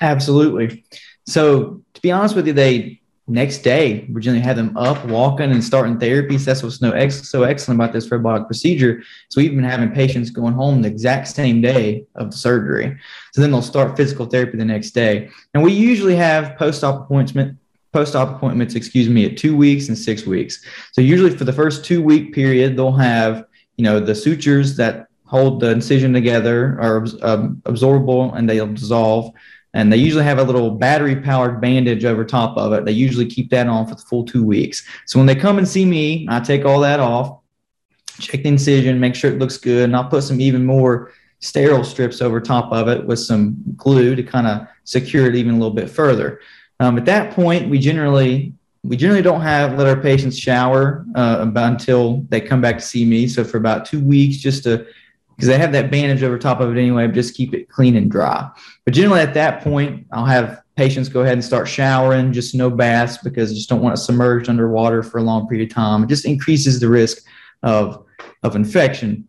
Absolutely. 0.02 0.84
So 1.28 1.84
to 1.94 2.02
be 2.02 2.12
honest 2.12 2.36
with 2.36 2.48
you, 2.48 2.54
they 2.54 3.02
next 3.28 3.60
day 3.60 4.08
we 4.12 4.22
generally 4.22 4.44
have 4.44 4.56
them 4.56 4.76
up, 4.76 5.06
walking, 5.06 5.52
and 5.52 5.64
starting 5.64 6.00
therapy. 6.00 6.38
So 6.38 6.46
that's 6.46 6.64
what's 6.64 6.80
so, 6.80 6.92
ex- 6.92 7.30
so 7.30 7.44
excellent 7.44 7.80
about 7.80 7.94
this 7.94 8.12
robotic 8.12 8.48
procedure. 8.48 9.04
So 9.30 9.40
we've 9.40 9.56
been 9.56 9.64
having 9.64 9.92
patients 9.92 10.32
going 10.32 10.54
home 10.54 10.82
the 10.82 10.90
exact 10.90 11.28
same 11.28 11.62
day 11.62 12.06
of 12.16 12.32
the 12.32 12.38
surgery. 12.38 12.98
So 13.32 13.42
then 13.42 13.52
they'll 13.52 13.62
start 13.62 13.96
physical 13.96 14.26
therapy 14.26 14.58
the 14.58 14.66
next 14.66 14.92
day. 14.92 15.30
And 15.54 15.64
we 15.64 15.72
usually 15.72 16.16
have 16.16 16.58
post-op 16.58 17.06
appointment 17.06 17.58
post-op 17.92 18.38
appointments, 18.38 18.76
excuse 18.76 19.10
me, 19.10 19.26
at 19.26 19.38
two 19.38 19.56
weeks 19.56 19.88
and 19.88 19.98
six 19.98 20.26
weeks. 20.26 20.64
So 20.94 21.02
usually 21.02 21.36
for 21.36 21.44
the 21.44 21.54
first 21.54 21.84
two 21.84 22.02
week 22.02 22.34
period, 22.34 22.78
they'll 22.78 22.92
have, 22.92 23.46
you 23.78 23.84
know, 23.84 24.00
the 24.00 24.16
sutures 24.16 24.78
that 24.78 25.08
hold 25.26 25.60
the 25.60 25.72
incision 25.72 26.14
together 26.14 26.78
are 26.82 27.06
um, 27.22 27.62
absorbable 27.66 28.36
and 28.36 28.50
they'll 28.50 28.68
dissolve 28.68 29.34
and 29.74 29.92
they 29.92 29.98
usually 29.98 30.24
have 30.24 30.40
a 30.40 30.44
little 30.44 30.72
battery 30.72 31.16
powered 31.16 31.62
bandage 31.62 32.04
over 32.04 32.26
top 32.26 32.58
of 32.58 32.74
it. 32.74 32.86
They 32.86 32.92
usually 32.92 33.26
keep 33.26 33.50
that 33.52 33.68
on 33.68 33.88
for 33.88 33.96
the 33.96 34.02
full 34.02 34.26
two 34.26 34.44
weeks. 34.44 34.86
So 35.06 35.18
when 35.18 35.28
they 35.28 35.36
come 35.36 35.58
and 35.58 35.68
see 35.68 35.86
me, 35.86 36.28
I 36.30 36.40
take 36.40 36.66
all 36.66 36.80
that 36.82 37.00
off, 37.00 37.40
check 38.20 38.44
the 38.44 38.50
incision, 38.50 39.00
make 39.00 39.16
sure 39.16 39.32
it 39.32 39.40
looks 39.40 39.58
good, 39.58 39.86
and 39.86 39.96
I'll 39.96 40.10
put 40.10 40.24
some 40.24 40.42
even 40.42 40.66
more 40.66 41.14
sterile 41.40 41.84
strips 41.84 42.22
over 42.22 42.40
top 42.40 42.72
of 42.72 42.88
it 42.88 43.06
with 43.06 43.20
some 43.20 43.58
glue 43.78 44.16
to 44.16 44.24
kind 44.24 44.46
of 44.46 44.68
secure 44.84 45.28
it 45.28 45.36
even 45.36 45.56
a 45.56 45.58
little 45.58 45.74
bit 45.74 45.90
further. 45.90 46.42
Um, 46.82 46.98
at 46.98 47.06
that 47.06 47.34
point, 47.34 47.70
we 47.70 47.80
generally 47.80 48.54
we 48.84 48.98
generally 48.98 49.22
don't 49.22 49.42
have 49.42 49.78
let 49.78 49.86
our 49.86 50.02
patients 50.02 50.38
shower 50.38 51.06
uh, 51.14 51.50
until 51.56 52.26
they 52.30 52.42
come 52.42 52.60
back 52.60 52.78
to 52.78 52.84
see 52.84 53.06
me. 53.06 53.28
So 53.28 53.44
for 53.44 53.58
about 53.58 53.86
two 53.86 54.04
weeks, 54.04 54.38
just 54.38 54.64
to 54.64 54.88
because 55.36 55.48
they 55.48 55.60
have 55.60 55.72
that 55.72 55.92
bandage 55.92 56.24
over 56.24 56.38
top 56.38 56.60
of 56.60 56.76
it 56.76 56.80
anyway, 56.80 57.08
just 57.08 57.36
keep 57.36 57.54
it 57.54 57.70
clean 57.70 57.96
and 57.96 58.10
dry. 58.10 58.50
But 58.84 58.96
generally 58.96 59.22
at 59.22 59.36
that 59.36 59.64
point, 59.64 60.08
I'll 60.12 60.26
have 60.26 60.62
patients 60.76 61.08
go 61.10 61.22
ahead 61.22 61.34
and 61.34 61.44
start 61.44 61.68
showering, 61.68 62.34
just 62.34 62.56
no 62.56 62.70
baths 62.70 63.18
because 63.20 63.52
I 63.52 63.54
just 63.54 63.70
don't 63.70 63.82
want 63.82 63.94
it 63.94 64.02
submerged 64.02 64.50
underwater 64.50 65.04
for 65.04 65.20
a 65.20 65.24
long 65.24 65.48
period 65.48 65.70
of 65.70 65.76
time. 65.76 66.04
It 66.04 66.10
just 66.10 66.26
increases 66.26 66.80
the 66.80 66.90
risk 66.90 67.24
of, 67.64 68.06
of 68.44 68.56
infection. 68.56 69.28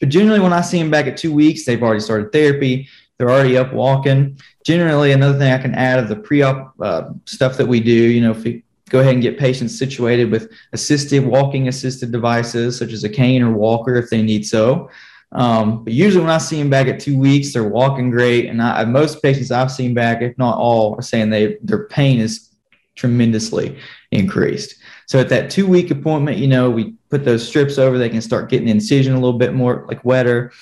But 0.00 0.08
generally, 0.08 0.40
when 0.40 0.52
I 0.52 0.60
see 0.60 0.78
them 0.78 0.90
back 0.90 1.06
at 1.06 1.16
two 1.16 1.32
weeks, 1.32 1.64
they've 1.64 1.82
already 1.82 2.00
started 2.00 2.32
therapy. 2.32 2.88
They're 3.20 3.30
already 3.30 3.58
up 3.58 3.74
walking. 3.74 4.40
Generally, 4.64 5.12
another 5.12 5.38
thing 5.38 5.52
I 5.52 5.58
can 5.58 5.74
add 5.74 5.98
of 5.98 6.08
the 6.08 6.16
pre-op 6.16 6.72
uh, 6.80 7.10
stuff 7.26 7.58
that 7.58 7.66
we 7.66 7.78
do, 7.78 7.92
you 7.92 8.22
know, 8.22 8.30
if 8.30 8.44
we 8.44 8.64
go 8.88 9.00
ahead 9.00 9.12
and 9.12 9.22
get 9.22 9.38
patients 9.38 9.78
situated 9.78 10.30
with 10.30 10.50
assisted 10.72 11.26
walking 11.26 11.68
assisted 11.68 12.12
devices 12.12 12.78
such 12.78 12.92
as 12.92 13.04
a 13.04 13.10
cane 13.10 13.42
or 13.42 13.52
walker 13.52 13.96
if 13.96 14.08
they 14.08 14.22
need 14.22 14.46
so. 14.46 14.88
Um, 15.32 15.84
but 15.84 15.92
usually 15.92 16.24
when 16.24 16.32
I 16.32 16.38
see 16.38 16.58
them 16.58 16.70
back 16.70 16.86
at 16.86 16.98
two 16.98 17.18
weeks, 17.18 17.52
they're 17.52 17.68
walking 17.68 18.10
great. 18.10 18.46
And 18.46 18.62
I, 18.62 18.86
most 18.86 19.22
patients 19.22 19.50
I've 19.50 19.70
seen 19.70 19.92
back, 19.92 20.22
if 20.22 20.38
not 20.38 20.56
all, 20.56 20.94
are 20.94 21.02
saying 21.02 21.28
they 21.28 21.58
their 21.62 21.84
pain 21.88 22.20
is 22.20 22.48
tremendously 22.96 23.76
increased. 24.12 24.76
So 25.04 25.20
at 25.20 25.28
that 25.28 25.50
two 25.50 25.66
week 25.66 25.90
appointment, 25.90 26.38
you 26.38 26.48
know, 26.48 26.70
we 26.70 26.94
put 27.10 27.26
those 27.26 27.46
strips 27.46 27.76
over, 27.76 27.98
they 27.98 28.08
can 28.08 28.22
start 28.22 28.48
getting 28.48 28.64
the 28.64 28.72
incision 28.72 29.12
a 29.12 29.20
little 29.20 29.38
bit 29.38 29.52
more 29.52 29.84
like 29.88 30.02
wetter. 30.06 30.52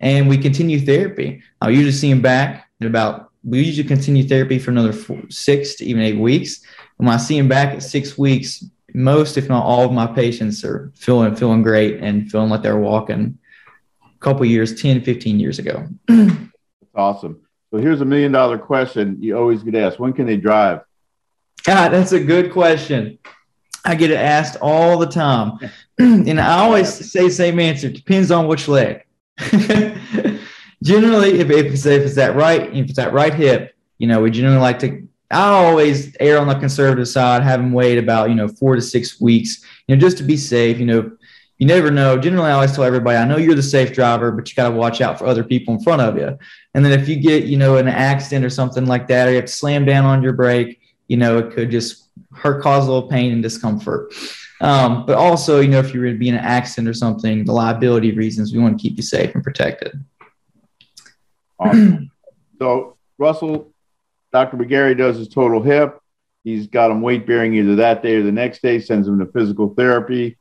And 0.00 0.28
we 0.28 0.38
continue 0.38 0.80
therapy. 0.80 1.42
I'll 1.60 1.70
usually 1.70 1.92
see 1.92 2.10
him 2.10 2.20
back 2.20 2.68
in 2.80 2.86
about, 2.86 3.30
we 3.44 3.62
usually 3.62 3.88
continue 3.88 4.26
therapy 4.26 4.58
for 4.58 4.70
another 4.70 4.92
four, 4.92 5.22
six 5.30 5.76
to 5.76 5.84
even 5.84 6.02
eight 6.02 6.18
weeks. 6.18 6.62
And 6.98 7.06
when 7.06 7.14
I 7.14 7.18
see 7.18 7.38
him 7.38 7.48
back 7.48 7.74
at 7.74 7.82
six 7.82 8.18
weeks, 8.18 8.64
most, 8.94 9.36
if 9.36 9.48
not 9.48 9.64
all 9.64 9.84
of 9.84 9.92
my 9.92 10.06
patients 10.06 10.64
are 10.64 10.90
feeling, 10.94 11.34
feeling 11.34 11.62
great 11.62 12.00
and 12.00 12.30
feeling 12.30 12.50
like 12.50 12.62
they're 12.62 12.78
walking 12.78 13.38
a 14.04 14.18
couple 14.18 14.44
years, 14.44 14.80
10, 14.80 15.02
15 15.02 15.38
years 15.40 15.58
ago. 15.58 15.86
That's 16.08 16.30
awesome. 16.94 17.40
So 17.70 17.78
here's 17.78 18.00
a 18.00 18.04
million 18.04 18.32
dollar 18.32 18.58
question 18.58 19.18
you 19.20 19.36
always 19.36 19.62
get 19.62 19.74
asked 19.74 19.98
when 19.98 20.12
can 20.12 20.26
they 20.26 20.36
drive? 20.36 20.80
God, 21.64 21.88
that's 21.88 22.12
a 22.12 22.20
good 22.20 22.52
question. 22.52 23.18
I 23.84 23.96
get 23.96 24.10
it 24.10 24.18
asked 24.18 24.56
all 24.62 24.98
the 24.98 25.06
time. 25.06 25.58
and 25.98 26.40
I 26.40 26.58
always 26.60 26.88
say 27.10 27.28
same 27.28 27.58
answer. 27.58 27.90
Depends 27.90 28.30
on 28.30 28.46
which 28.46 28.68
leg. 28.68 29.04
generally, 30.82 31.40
if, 31.40 31.50
if, 31.50 31.66
it's, 31.66 31.86
if 31.86 32.02
it's 32.02 32.14
that 32.14 32.36
right, 32.36 32.74
if 32.74 32.86
it's 32.86 32.96
that 32.96 33.12
right 33.12 33.34
hip, 33.34 33.74
you 33.98 34.06
know, 34.06 34.20
we 34.20 34.30
generally 34.30 34.58
like 34.58 34.78
to. 34.80 35.06
I 35.28 35.48
always 35.48 36.16
err 36.20 36.38
on 36.38 36.46
the 36.46 36.54
conservative 36.54 37.08
side, 37.08 37.42
have 37.42 37.58
them 37.58 37.72
wait 37.72 37.98
about 37.98 38.28
you 38.28 38.36
know 38.36 38.46
four 38.46 38.76
to 38.76 38.82
six 38.82 39.20
weeks, 39.20 39.64
you 39.86 39.96
know, 39.96 40.00
just 40.00 40.18
to 40.18 40.22
be 40.22 40.36
safe. 40.36 40.78
You 40.78 40.86
know, 40.86 41.10
you 41.58 41.66
never 41.66 41.90
know. 41.90 42.18
Generally, 42.18 42.50
I 42.50 42.52
always 42.52 42.72
tell 42.72 42.84
everybody, 42.84 43.16
I 43.16 43.24
know 43.24 43.38
you're 43.38 43.54
the 43.54 43.62
safe 43.62 43.92
driver, 43.92 44.30
but 44.30 44.48
you 44.48 44.54
got 44.54 44.68
to 44.68 44.74
watch 44.74 45.00
out 45.00 45.18
for 45.18 45.26
other 45.26 45.42
people 45.42 45.74
in 45.74 45.82
front 45.82 46.02
of 46.02 46.16
you. 46.16 46.38
And 46.74 46.84
then 46.84 46.98
if 46.98 47.08
you 47.08 47.16
get, 47.16 47.44
you 47.44 47.56
know, 47.56 47.76
an 47.78 47.88
accident 47.88 48.44
or 48.44 48.50
something 48.50 48.84
like 48.84 49.08
that, 49.08 49.26
or 49.26 49.30
you 49.30 49.36
have 49.36 49.46
to 49.46 49.52
slam 49.52 49.84
down 49.84 50.04
on 50.04 50.22
your 50.22 50.34
brake, 50.34 50.80
you 51.08 51.16
know, 51.16 51.38
it 51.38 51.52
could 51.52 51.70
just 51.70 52.08
hurt, 52.32 52.62
cause 52.62 52.86
a 52.86 52.92
little 52.92 53.08
pain 53.08 53.32
and 53.32 53.42
discomfort. 53.42 54.12
Um, 54.60 55.04
but 55.04 55.16
also, 55.16 55.60
you 55.60 55.68
know, 55.68 55.78
if 55.78 55.92
you 55.92 56.00
were 56.00 56.12
to 56.12 56.18
be 56.18 56.28
in 56.28 56.34
an 56.34 56.44
accident 56.44 56.88
or 56.88 56.94
something, 56.94 57.44
the 57.44 57.52
liability 57.52 58.12
reasons, 58.12 58.52
we 58.52 58.58
want 58.58 58.78
to 58.78 58.82
keep 58.82 58.96
you 58.96 59.02
safe 59.02 59.34
and 59.34 59.44
protected. 59.44 60.04
Awesome. 61.58 62.10
so, 62.58 62.98
Russell, 63.16 63.72
Dr. 64.30 64.58
McGarry 64.58 64.94
does 64.94 65.16
his 65.16 65.28
total 65.28 65.62
hip. 65.62 65.98
He's 66.44 66.66
got 66.66 66.90
him 66.90 67.00
weight 67.00 67.26
bearing 67.26 67.54
either 67.54 67.76
that 67.76 68.02
day 68.02 68.16
or 68.16 68.22
the 68.22 68.30
next 68.30 68.60
day, 68.60 68.78
sends 68.78 69.08
him 69.08 69.18
to 69.20 69.26
physical 69.32 69.72
therapy. 69.72 70.36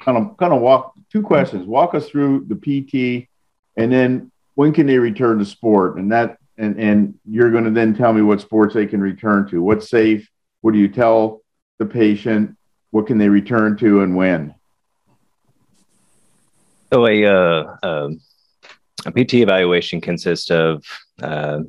Kind 0.00 0.16
of, 0.16 0.38
kind 0.38 0.54
of 0.54 0.62
walk 0.62 0.94
two 1.12 1.20
questions. 1.20 1.66
Walk 1.66 1.94
us 1.94 2.08
through 2.08 2.46
the 2.48 2.56
PT, 2.56 3.28
and 3.76 3.92
then 3.92 4.32
when 4.54 4.72
can 4.72 4.86
they 4.86 4.98
return 4.98 5.38
to 5.38 5.44
sport? 5.44 5.98
And 5.98 6.10
that, 6.12 6.38
and 6.56 6.80
and 6.80 7.18
you're 7.28 7.50
going 7.50 7.64
to 7.64 7.70
then 7.70 7.94
tell 7.94 8.14
me 8.14 8.22
what 8.22 8.40
sports 8.40 8.72
they 8.72 8.86
can 8.86 9.02
return 9.02 9.46
to. 9.50 9.62
What's 9.62 9.90
safe? 9.90 10.28
What 10.62 10.72
do 10.72 10.78
you 10.78 10.88
tell 10.88 11.42
the 11.78 11.84
patient? 11.86 12.56
What 12.94 13.08
can 13.08 13.18
they 13.18 13.28
return 13.28 13.76
to, 13.78 14.02
and 14.02 14.14
when? 14.14 14.54
So 16.92 17.08
a 17.08 17.26
uh, 17.26 17.76
um, 17.82 18.20
a 19.04 19.10
PT 19.10 19.34
evaluation 19.34 20.00
consists 20.00 20.48
of 20.48 20.84
uh, 21.20 21.62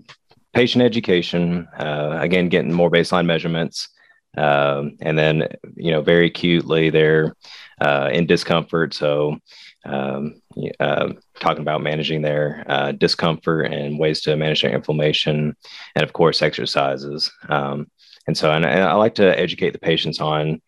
patient 0.53 0.83
education, 0.83 1.67
uh, 1.79 2.19
again, 2.21 2.47
getting 2.47 2.71
more 2.71 2.91
baseline 2.91 3.25
measurements. 3.25 3.89
Um, 4.37 4.97
and 5.01 5.17
then, 5.17 5.47
you 5.75 5.89
know, 5.89 6.03
very 6.03 6.27
acutely, 6.27 6.91
they're 6.91 7.35
uh, 7.81 8.11
in 8.13 8.27
discomfort. 8.27 8.93
So, 8.93 9.39
um, 9.83 10.43
uh, 10.79 11.13
talking 11.39 11.63
about 11.63 11.81
managing 11.81 12.21
their 12.21 12.63
uh, 12.67 12.91
discomfort 12.91 13.73
and 13.73 13.97
ways 13.97 14.21
to 14.21 14.35
manage 14.35 14.61
their 14.61 14.75
inflammation, 14.75 15.55
and 15.95 16.03
of 16.03 16.13
course, 16.13 16.43
exercises. 16.43 17.31
Um, 17.49 17.87
and 18.27 18.37
so, 18.37 18.51
and, 18.51 18.63
and 18.63 18.83
I 18.83 18.93
like 18.93 19.15
to 19.15 19.39
educate 19.39 19.71
the 19.71 19.79
patients 19.79 20.19
on, 20.19 20.61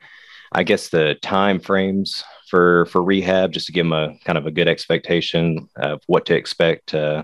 I 0.51 0.63
guess, 0.63 0.89
the 0.89 1.15
time 1.21 1.60
frames 1.60 2.23
for 2.49 2.86
for 2.88 3.03
rehab, 3.03 3.51
just 3.51 3.67
to 3.67 3.71
give 3.71 3.86
them 3.86 3.93
a 3.93 4.17
kind 4.25 4.38
of 4.38 4.45
a 4.45 4.51
good 4.51 4.67
expectation 4.67 5.67
of 5.75 6.01
what 6.07 6.25
to 6.27 6.36
expect. 6.36 6.93
Uh, 6.93 7.23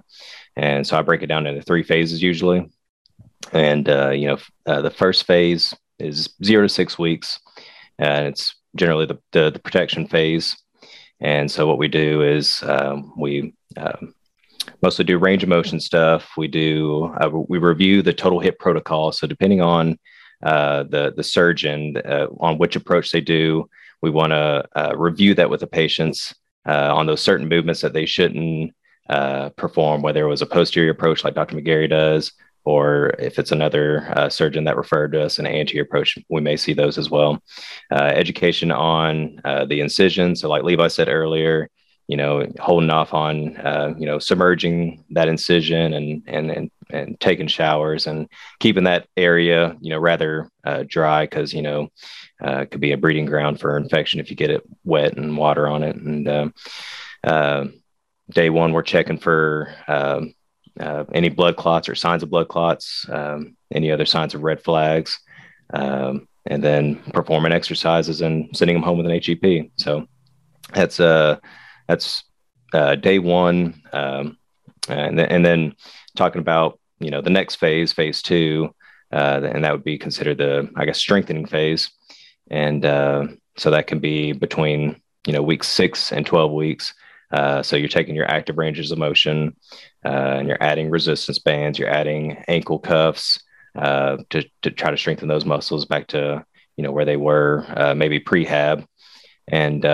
and 0.56 0.86
so 0.86 0.98
I 0.98 1.02
break 1.02 1.22
it 1.22 1.28
down 1.28 1.48
into 1.48 1.62
three 1.62 1.84
phases 1.84 2.22
usually. 2.22 2.70
And 3.52 3.90
uh, 3.90 4.10
you 4.10 4.28
know, 4.28 4.38
uh, 4.66 4.82
the 4.82 4.92
first 4.92 5.26
phase 5.26 5.74
is 6.00 6.30
zero 6.44 6.64
to 6.64 6.70
six 6.70 6.98
weeks, 6.98 7.40
and 8.00 8.28
it's 8.28 8.56
generally 8.76 9.06
the 9.06 9.20
the, 9.32 9.52
the 9.52 9.60
protection 9.60 10.08
phase. 10.08 10.56
And 11.20 11.50
so 11.50 11.66
what 11.66 11.78
we 11.78 11.88
do 11.88 12.22
is 12.22 12.62
um, 12.64 13.14
we 13.18 13.54
um, 13.78 14.14
mostly 14.82 15.06
do 15.06 15.18
range 15.18 15.44
of 15.44 15.50
motion 15.50 15.80
stuff. 15.80 16.32
We 16.38 16.48
do 16.48 17.14
uh, 17.22 17.30
we 17.30 17.58
review 17.58 18.02
the 18.02 18.14
total 18.14 18.40
hip 18.40 18.60
protocol. 18.60 19.12
So 19.12 19.28
depending 19.28 19.62
on 19.62 19.98
uh, 20.44 20.84
the 20.84 21.14
the 21.16 21.24
surgeon 21.24 21.98
uh, 21.98 22.28
on 22.40 22.58
which 22.58 22.76
approach 22.76 23.12
they 23.12 23.22
do, 23.22 23.70
we 24.02 24.10
want 24.10 24.32
to 24.32 24.66
uh, 24.76 24.94
review 24.96 25.34
that 25.36 25.50
with 25.50 25.62
the 25.62 25.68
patients 25.68 26.36
uh, 26.68 26.94
on 26.94 27.06
those 27.06 27.22
certain 27.22 27.48
movements 27.48 27.82
that 27.82 27.94
they 27.94 28.06
shouldn't 28.06 28.74
uh, 29.10 29.50
perform, 29.50 30.02
whether 30.02 30.26
it 30.26 30.30
was 30.30 30.42
a 30.42 30.46
posterior 30.46 30.92
approach 30.92 31.24
like 31.24 31.36
Dr. 31.36 31.56
McGarry 31.56 31.90
does, 31.90 32.34
or 32.66 33.12
if 33.20 33.40
it's 33.40 33.52
another 33.52 34.30
surgeon 34.30 34.64
that 34.64 34.78
referred 34.78 35.12
to 35.12 35.22
us 35.22 35.40
an 35.40 35.46
anterior 35.46 35.84
approach, 35.84 36.18
we 36.30 36.40
may 36.40 36.56
see 36.56 36.74
those 36.74 36.98
as 36.98 37.10
well. 37.10 37.44
Education 37.92 38.72
on 38.72 39.42
the 39.44 39.82
incision. 39.82 40.36
So, 40.36 40.48
like 40.50 40.64
Levi 40.64 40.88
said 40.88 41.10
earlier, 41.10 41.70
you 42.08 42.18
know, 42.18 42.46
holding 42.60 42.90
off 42.90 43.14
on, 43.14 43.56
uh, 43.58 43.94
you 43.98 44.06
know, 44.06 44.20
submerging 44.20 45.04
that 45.12 45.30
incision 45.30 45.94
and, 45.94 46.24
and, 46.28 46.52
and, 46.52 46.72
and 46.94 47.20
taking 47.20 47.48
showers 47.48 48.08
and 48.08 48.30
keeping 48.60 48.86
that 48.86 49.08
area, 49.18 49.76
you 49.82 49.90
know, 49.90 50.00
rather 50.00 50.50
uh, 50.64 50.84
dry 50.88 51.26
because, 51.26 51.54
you 51.54 51.62
know, 51.62 51.90
uh, 52.44 52.60
it 52.60 52.72
could 52.72 52.82
be 52.82 52.92
a 52.92 52.98
breeding 52.98 53.26
ground 53.26 53.60
for 53.60 53.78
infection 53.78 54.20
if 54.20 54.30
you 54.30 54.36
get 54.36 54.52
it 54.52 54.64
wet 54.84 55.18
and 55.18 55.38
water 55.38 55.68
on 55.68 55.84
it. 55.84 55.96
And 55.96 56.28
um, 56.28 56.54
uh, 57.24 57.66
day 58.30 58.50
one, 58.50 58.72
we're 58.72 58.84
checking 58.84 59.18
for 59.18 59.74
um, 59.88 60.34
uh, 60.80 61.06
any 61.14 61.30
blood 61.30 61.58
clots 61.58 61.90
or 61.90 61.96
signs 61.96 62.24
of 62.24 62.30
blood 62.30 62.48
clots, 62.48 63.06
um, 63.10 63.58
any 63.74 63.92
other 63.92 64.06
signs 64.06 64.34
of 64.34 64.44
red 64.44 64.64
flags. 64.64 65.20
Um, 65.74 66.28
and 66.46 66.64
then 66.64 66.96
performing 67.14 67.54
exercises 67.54 68.22
and 68.22 68.56
sending 68.56 68.76
them 68.76 68.84
home 68.84 68.98
with 68.98 69.08
an 69.08 69.20
HEP. 69.22 69.72
So 69.78 70.08
that's 70.74 71.00
uh, 71.00 71.38
that's 71.88 72.24
uh, 72.74 72.96
day 72.96 73.20
one, 73.20 73.82
and 73.94 74.36
and 74.90 75.46
then 75.46 75.76
talking 76.16 76.42
about 76.42 76.80
you 77.04 77.12
know 77.12 77.22
the 77.22 77.30
next 77.30 77.56
phase, 77.56 77.94
phase 77.94 78.22
two, 78.22 78.74
uh, 79.12 79.42
and 79.44 79.64
that 79.64 79.72
would 79.72 79.84
be 79.84 79.98
considered 79.98 80.38
the 80.38 80.70
I 80.76 80.86
guess 80.86 80.98
strengthening 80.98 81.46
phase, 81.46 81.92
and 82.50 82.86
uh, 82.86 83.28
so 83.58 83.72
that 83.72 83.88
can 83.88 84.00
be 84.00 84.32
between 84.32 85.02
you 85.28 85.34
know 85.34 85.42
week 85.42 85.64
six 85.64 86.12
and 86.12 86.26
twelve 86.26 86.52
weeks. 86.52 86.94
Uh, 87.32 87.64
so 87.64 87.76
you're 87.76 87.88
taking 87.88 88.16
your 88.16 88.30
active 88.30 88.58
ranges 88.58 88.92
of 88.92 89.00
motion, 89.00 89.56
uh, 90.06 90.38
and 90.38 90.48
you're 90.48 90.62
adding 90.62 90.90
resistance 90.90 91.40
bands, 91.40 91.80
you're 91.80 91.90
adding 91.90 92.44
ankle 92.48 92.80
cuffs 92.80 93.42
uh, 93.76 94.18
to 94.30 94.44
to 94.62 94.72
try 94.72 94.92
to 94.92 94.98
strengthen 94.98 95.28
those 95.28 95.46
muscles 95.46 95.86
back 95.86 96.08
to 96.08 96.46
you 96.78 96.84
know 96.84 96.92
where 96.92 97.06
they 97.06 97.18
were 97.18 97.94
maybe 97.96 98.20
prehab, 98.20 98.86
and 99.48 99.86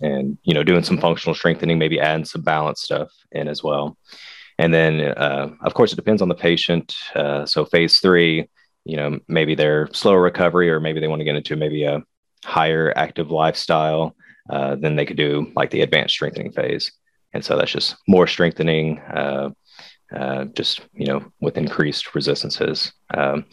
and 0.00 0.38
you 0.42 0.54
know 0.54 0.62
doing 0.62 0.82
some 0.82 0.98
functional 0.98 1.34
strengthening 1.34 1.78
maybe 1.78 2.00
adding 2.00 2.24
some 2.24 2.42
balance 2.42 2.82
stuff 2.82 3.10
in 3.32 3.48
as 3.48 3.62
well 3.62 3.96
and 4.58 4.72
then 4.72 5.00
uh, 5.00 5.50
of 5.62 5.74
course 5.74 5.92
it 5.92 5.96
depends 5.96 6.22
on 6.22 6.28
the 6.28 6.34
patient. 6.34 6.96
Uh, 7.14 7.46
so 7.46 7.64
phase 7.64 8.00
three 8.00 8.48
you 8.84 8.96
know 8.96 9.18
maybe 9.28 9.54
they're 9.54 9.88
slower 9.92 10.22
recovery 10.22 10.70
or 10.70 10.80
maybe 10.80 11.00
they 11.00 11.08
want 11.08 11.20
to 11.20 11.24
get 11.24 11.36
into 11.36 11.56
maybe 11.56 11.84
a 11.84 12.02
higher 12.44 12.92
active 12.96 13.30
lifestyle 13.30 14.14
uh, 14.50 14.76
then 14.76 14.96
they 14.96 15.04
could 15.04 15.16
do 15.16 15.52
like 15.56 15.70
the 15.70 15.80
advanced 15.80 16.14
strengthening 16.14 16.52
phase. 16.52 16.92
And 17.32 17.44
so 17.44 17.56
that's 17.56 17.72
just 17.72 17.96
more 18.06 18.26
strengthening 18.26 19.00
uh, 19.00 19.50
uh, 20.14 20.44
just 20.54 20.80
you 20.94 21.06
know 21.06 21.24
with 21.40 21.58
increased 21.58 22.14
resistances. 22.14 22.92
Um, 23.12 23.44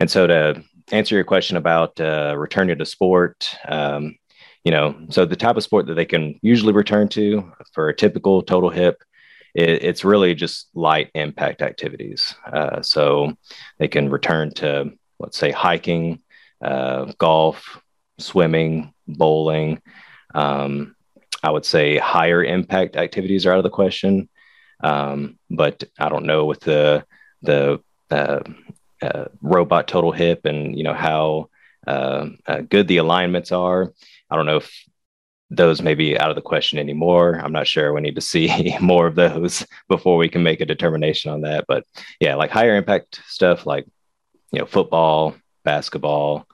and 0.00 0.10
so 0.10 0.26
to 0.26 0.64
answer 0.90 1.14
your 1.14 1.24
question 1.24 1.56
about 1.56 2.00
uh, 2.00 2.34
returning 2.36 2.78
to 2.78 2.86
sport 2.86 3.56
um, 3.68 4.16
you 4.64 4.70
know, 4.70 4.94
so 5.08 5.24
the 5.24 5.34
type 5.34 5.56
of 5.56 5.64
sport 5.64 5.86
that 5.86 5.94
they 5.94 6.04
can 6.04 6.38
usually 6.40 6.72
return 6.72 7.08
to 7.08 7.52
for 7.72 7.88
a 7.88 7.96
typical 7.96 8.42
total 8.42 8.70
hip, 8.70 9.02
it, 9.54 9.84
it's 9.84 10.04
really 10.04 10.34
just 10.34 10.68
light 10.74 11.10
impact 11.14 11.62
activities. 11.62 12.34
Uh, 12.50 12.82
so 12.82 13.36
they 13.78 13.88
can 13.88 14.10
return 14.10 14.52
to, 14.54 14.92
let's 15.18 15.38
say, 15.38 15.50
hiking, 15.50 16.20
uh, 16.62 17.12
golf, 17.18 17.80
swimming, 18.18 18.92
bowling. 19.06 19.80
Um, 20.34 20.96
I 21.42 21.50
would 21.50 21.64
say 21.64 21.98
higher 21.98 22.42
impact 22.42 22.96
activities 22.96 23.46
are 23.46 23.52
out 23.52 23.58
of 23.58 23.64
the 23.64 23.70
question. 23.70 24.28
Um, 24.82 25.38
but 25.50 25.84
I 25.98 26.08
don't 26.08 26.26
know 26.26 26.44
with 26.44 26.60
the 26.60 27.04
the 27.42 27.80
uh, 28.10 28.40
uh 29.00 29.24
robot 29.40 29.88
total 29.88 30.12
hip 30.12 30.44
and 30.44 30.76
you 30.76 30.84
know 30.84 30.94
how 30.94 31.50
uh, 31.86 32.26
uh, 32.46 32.60
good 32.60 32.88
the 32.88 32.98
alignments 32.98 33.52
are. 33.52 33.92
I 34.30 34.36
don't 34.36 34.46
know 34.46 34.56
if 34.56 34.84
those 35.54 35.82
may 35.82 35.94
be 35.94 36.18
out 36.18 36.30
of 36.30 36.36
the 36.36 36.42
question 36.42 36.78
anymore. 36.78 37.38
I'm 37.42 37.52
not 37.52 37.66
sure. 37.66 37.92
We 37.92 38.00
need 38.00 38.14
to 38.14 38.22
see 38.22 38.76
more 38.80 39.06
of 39.06 39.14
those 39.14 39.66
before 39.88 40.16
we 40.16 40.28
can 40.28 40.42
make 40.42 40.60
a 40.60 40.66
determination 40.66 41.30
on 41.30 41.42
that. 41.42 41.66
But 41.68 41.84
yeah, 42.20 42.34
like 42.36 42.50
higher 42.50 42.74
impact 42.74 43.20
stuff 43.26 43.66
like, 43.66 43.86
you 44.50 44.60
know, 44.60 44.66
football, 44.66 45.34
basketball, 45.62 46.46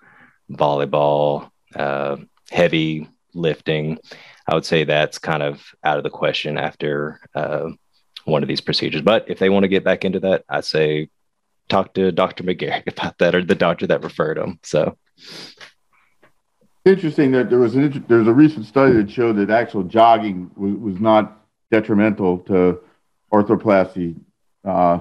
volleyball, 0.50 1.50
uh, 1.76 2.16
heavy 2.50 3.08
lifting. 3.34 3.98
I 4.48 4.54
would 4.54 4.64
say 4.64 4.82
that's 4.82 5.18
kind 5.18 5.42
of 5.42 5.62
out 5.84 5.98
of 5.98 6.04
the 6.04 6.11
question 6.11 6.58
after 6.58 7.20
uh, 7.34 7.70
one 8.24 8.42
of 8.42 8.48
these 8.48 8.61
procedures. 8.61 9.02
But 9.02 9.26
if 9.28 9.38
they 9.38 9.48
want 9.48 9.62
to 9.62 9.68
get 9.68 9.84
back 9.84 10.04
into 10.04 10.20
that, 10.20 10.44
I 10.48 10.61
say 10.62 11.08
talk 11.68 11.94
to 11.94 12.11
Dr. 12.11 12.42
McGarry 12.42 12.87
about 12.87 13.18
that 13.18 13.34
or 13.34 13.44
the 13.44 13.54
doctor 13.54 13.87
that 13.87 14.02
referred 14.02 14.38
them. 14.38 14.58
So 14.64 14.96
interesting 16.88 17.31
that 17.33 17.51
there 17.51 17.59
was 17.59 17.77
an 17.77 18.05
there's 18.09 18.27
a 18.27 18.33
recent 18.33 18.66
study 18.66 18.94
that 18.94 19.11
showed 19.11 19.37
that 19.37 19.51
actual 19.51 19.83
jogging 19.85 20.51
was, 20.57 20.74
was 20.74 21.01
not 21.01 21.40
detrimental 21.70 22.38
to 22.38 22.81
arthroplasty, 23.33 24.16
uh, 24.64 24.98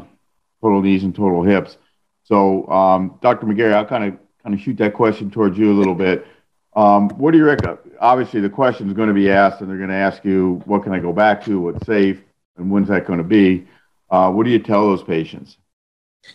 total 0.62 0.82
knees 0.82 1.04
and 1.04 1.16
total 1.16 1.44
hips. 1.44 1.78
So, 2.24 2.68
um, 2.68 3.18
Dr. 3.22 3.48
McGarry, 3.48 3.74
I'll 3.74 3.86
kind 3.86 4.04
of 4.04 4.20
kind 4.44 4.54
of 4.54 4.62
shoot 4.62 4.78
that 4.78 4.94
question 4.94 5.32
towards 5.32 5.58
you 5.58 5.72
a 5.72 5.78
little 5.78 5.96
bit. 5.96 6.28
Um, 6.76 7.10
what 7.10 7.32
do 7.32 7.38
you 7.38 7.46
reckon? 7.46 7.78
Obviously, 8.00 8.42
the 8.42 8.50
question 8.50 8.88
is 8.88 8.94
going 8.94 9.08
to 9.08 9.14
be 9.14 9.32
asked, 9.32 9.62
and 9.62 9.70
they're 9.70 9.78
going 9.78 9.90
to 9.90 9.96
ask 9.96 10.24
you, 10.24 10.62
"What 10.66 10.84
can 10.84 10.94
I 10.94 11.00
go 11.00 11.14
back 11.14 11.44
to? 11.46 11.60
What's 11.60 11.86
safe, 11.86 12.22
and 12.58 12.70
when's 12.70 12.90
that 12.90 13.08
going 13.08 13.20
to 13.20 13.24
be?" 13.24 13.68
Uh, 14.10 14.32
what 14.32 14.46
do 14.46 14.52
you 14.52 14.60
tell 14.60 14.88
those 14.88 15.04
patients? 15.04 15.58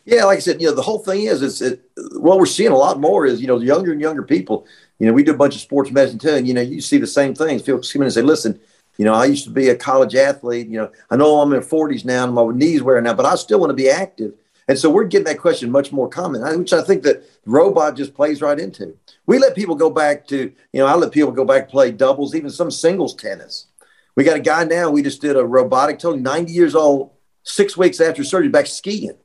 Yeah, 0.05 0.25
like 0.25 0.39
I 0.39 0.41
said, 0.41 0.61
you 0.61 0.69
know, 0.69 0.75
the 0.75 0.83
whole 0.83 0.99
thing 0.99 1.23
is, 1.23 1.43
it's 1.43 1.61
it, 1.61 1.83
what 2.15 2.39
we're 2.39 2.47
seeing 2.47 2.73
a 2.73 2.77
lot 2.77 3.01
more 3.01 3.27
is, 3.27 3.41
you 3.41 3.47
know, 3.47 3.61
younger 3.61 3.93
and 3.93 4.01
younger 4.01 4.23
people. 4.23 4.67
You 4.99 5.07
know, 5.07 5.13
we 5.13 5.23
do 5.23 5.33
a 5.33 5.37
bunch 5.37 5.55
of 5.55 5.61
sports 5.61 5.91
medicine 5.91 6.19
too, 6.19 6.35
and 6.35 6.47
you 6.47 6.55
know, 6.55 6.61
you 6.61 6.81
see 6.81 6.99
the 6.99 7.07
same 7.07 7.35
things. 7.35 7.63
People 7.63 7.81
come 7.81 8.03
in 8.03 8.07
and 8.07 8.13
say, 8.13 8.23
"Listen, 8.23 8.61
you 8.99 9.05
know, 9.05 9.15
I 9.15 9.27
used 9.27 9.45
to 9.45 9.51
be 9.51 9.69
a 9.69 9.77
college 9.77 10.15
athlete. 10.15 10.69
You 10.69 10.79
know, 10.79 10.93
I 11.11 11.17
know 11.17 11.41
I'm 11.41 11.53
in 11.53 11.61
40s 11.63 12.05
now, 12.05 12.25
and 12.25 12.35
my 12.35 12.47
knees 12.53 12.83
wearing 12.83 13.07
out, 13.07 13.17
but 13.17 13.27
I 13.27 13.35
still 13.37 13.61
want 13.61 13.71
to 13.71 13.75
be 13.75 13.89
active." 13.89 14.35
And 14.69 14.79
so 14.79 14.91
we're 14.91 15.05
getting 15.05 15.27
that 15.27 15.41
question 15.41 15.71
much 15.71 15.93
more 15.93 16.09
common, 16.09 16.59
which 16.59 16.73
I 16.73 16.83
think 16.83 17.03
that 17.03 17.25
robot 17.47 17.97
just 17.97 18.15
plays 18.15 18.41
right 18.41 18.59
into. 18.59 18.97
We 19.27 19.39
let 19.39 19.57
people 19.57 19.75
go 19.75 19.91
back 19.91 20.27
to, 20.29 20.53
you 20.73 20.81
know, 20.81 20.87
I 20.87 20.95
let 20.95 21.11
people 21.11 21.33
go 21.33 21.45
back 21.45 21.69
play 21.69 21.91
doubles, 21.91 22.35
even 22.35 22.49
some 22.49 22.71
singles 22.71 23.15
tennis. 23.15 23.67
We 24.15 24.23
got 24.25 24.37
a 24.37 24.41
guy 24.41 24.63
now, 24.65 24.89
we 24.91 25.03
just 25.03 25.21
did 25.21 25.37
a 25.37 25.45
robotic, 25.45 25.99
totally 25.99 26.23
90 26.23 26.53
years 26.53 26.75
old, 26.77 27.11
six 27.43 27.77
weeks 27.77 28.01
after 28.01 28.23
surgery, 28.23 28.51
back 28.51 28.67
skiing. 28.67 29.17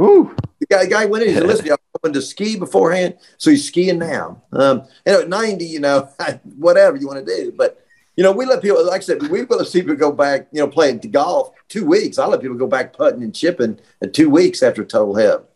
Ooh. 0.00 0.34
The 0.60 0.66
guy, 0.66 0.84
the 0.84 0.90
guy 0.90 1.04
went 1.06 1.24
in, 1.24 1.30
he 1.30 1.34
said, 1.34 1.46
listen, 1.46 1.70
I 1.70 1.76
wanted 2.02 2.14
to 2.14 2.22
ski 2.22 2.56
beforehand, 2.56 3.18
so 3.38 3.50
he's 3.50 3.66
skiing 3.66 3.98
now. 3.98 4.42
Um, 4.52 4.84
and 5.04 5.16
at 5.16 5.28
90, 5.28 5.64
you 5.64 5.80
know, 5.80 6.08
whatever 6.56 6.96
you 6.96 7.06
want 7.06 7.24
to 7.24 7.36
do. 7.36 7.52
But, 7.56 7.84
you 8.16 8.24
know, 8.24 8.32
we 8.32 8.46
let 8.46 8.62
people, 8.62 8.84
like 8.86 9.02
I 9.02 9.04
said, 9.04 9.22
we've 9.28 9.48
got 9.48 9.58
to 9.58 9.64
see 9.64 9.80
people 9.80 9.96
go 9.96 10.12
back, 10.12 10.48
you 10.52 10.60
know, 10.60 10.68
playing 10.68 10.98
golf 10.98 11.50
two 11.68 11.84
weeks. 11.84 12.18
I 12.18 12.26
let 12.26 12.40
people 12.40 12.56
go 12.56 12.66
back 12.66 12.92
putting 12.92 13.22
and 13.22 13.34
chipping 13.34 13.78
at 14.02 14.14
two 14.14 14.30
weeks 14.30 14.62
after 14.62 14.84
total 14.84 15.16
hip. 15.16 15.50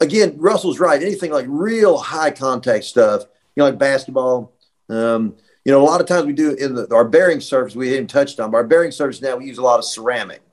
Again, 0.00 0.34
Russell's 0.36 0.78
right. 0.78 1.02
Anything 1.02 1.32
like 1.32 1.46
real 1.48 1.96
high 1.96 2.30
contact 2.30 2.84
stuff, 2.84 3.22
you 3.54 3.62
know, 3.62 3.70
like 3.70 3.78
basketball. 3.78 4.52
Um, 4.88 5.36
you 5.64 5.72
know, 5.72 5.82
a 5.82 5.84
lot 5.84 6.00
of 6.00 6.06
times 6.06 6.26
we 6.26 6.32
do 6.32 6.52
in 6.52 6.74
the, 6.76 6.94
our 6.94 7.04
bearing 7.04 7.40
surface, 7.40 7.74
we 7.74 7.90
haven't 7.90 8.06
touched 8.06 8.38
on, 8.38 8.52
but 8.52 8.58
our 8.58 8.66
bearing 8.66 8.92
surface 8.92 9.20
now, 9.20 9.36
we 9.36 9.46
use 9.46 9.58
a 9.58 9.62
lot 9.62 9.80
of 9.80 9.84
ceramic 9.84 10.45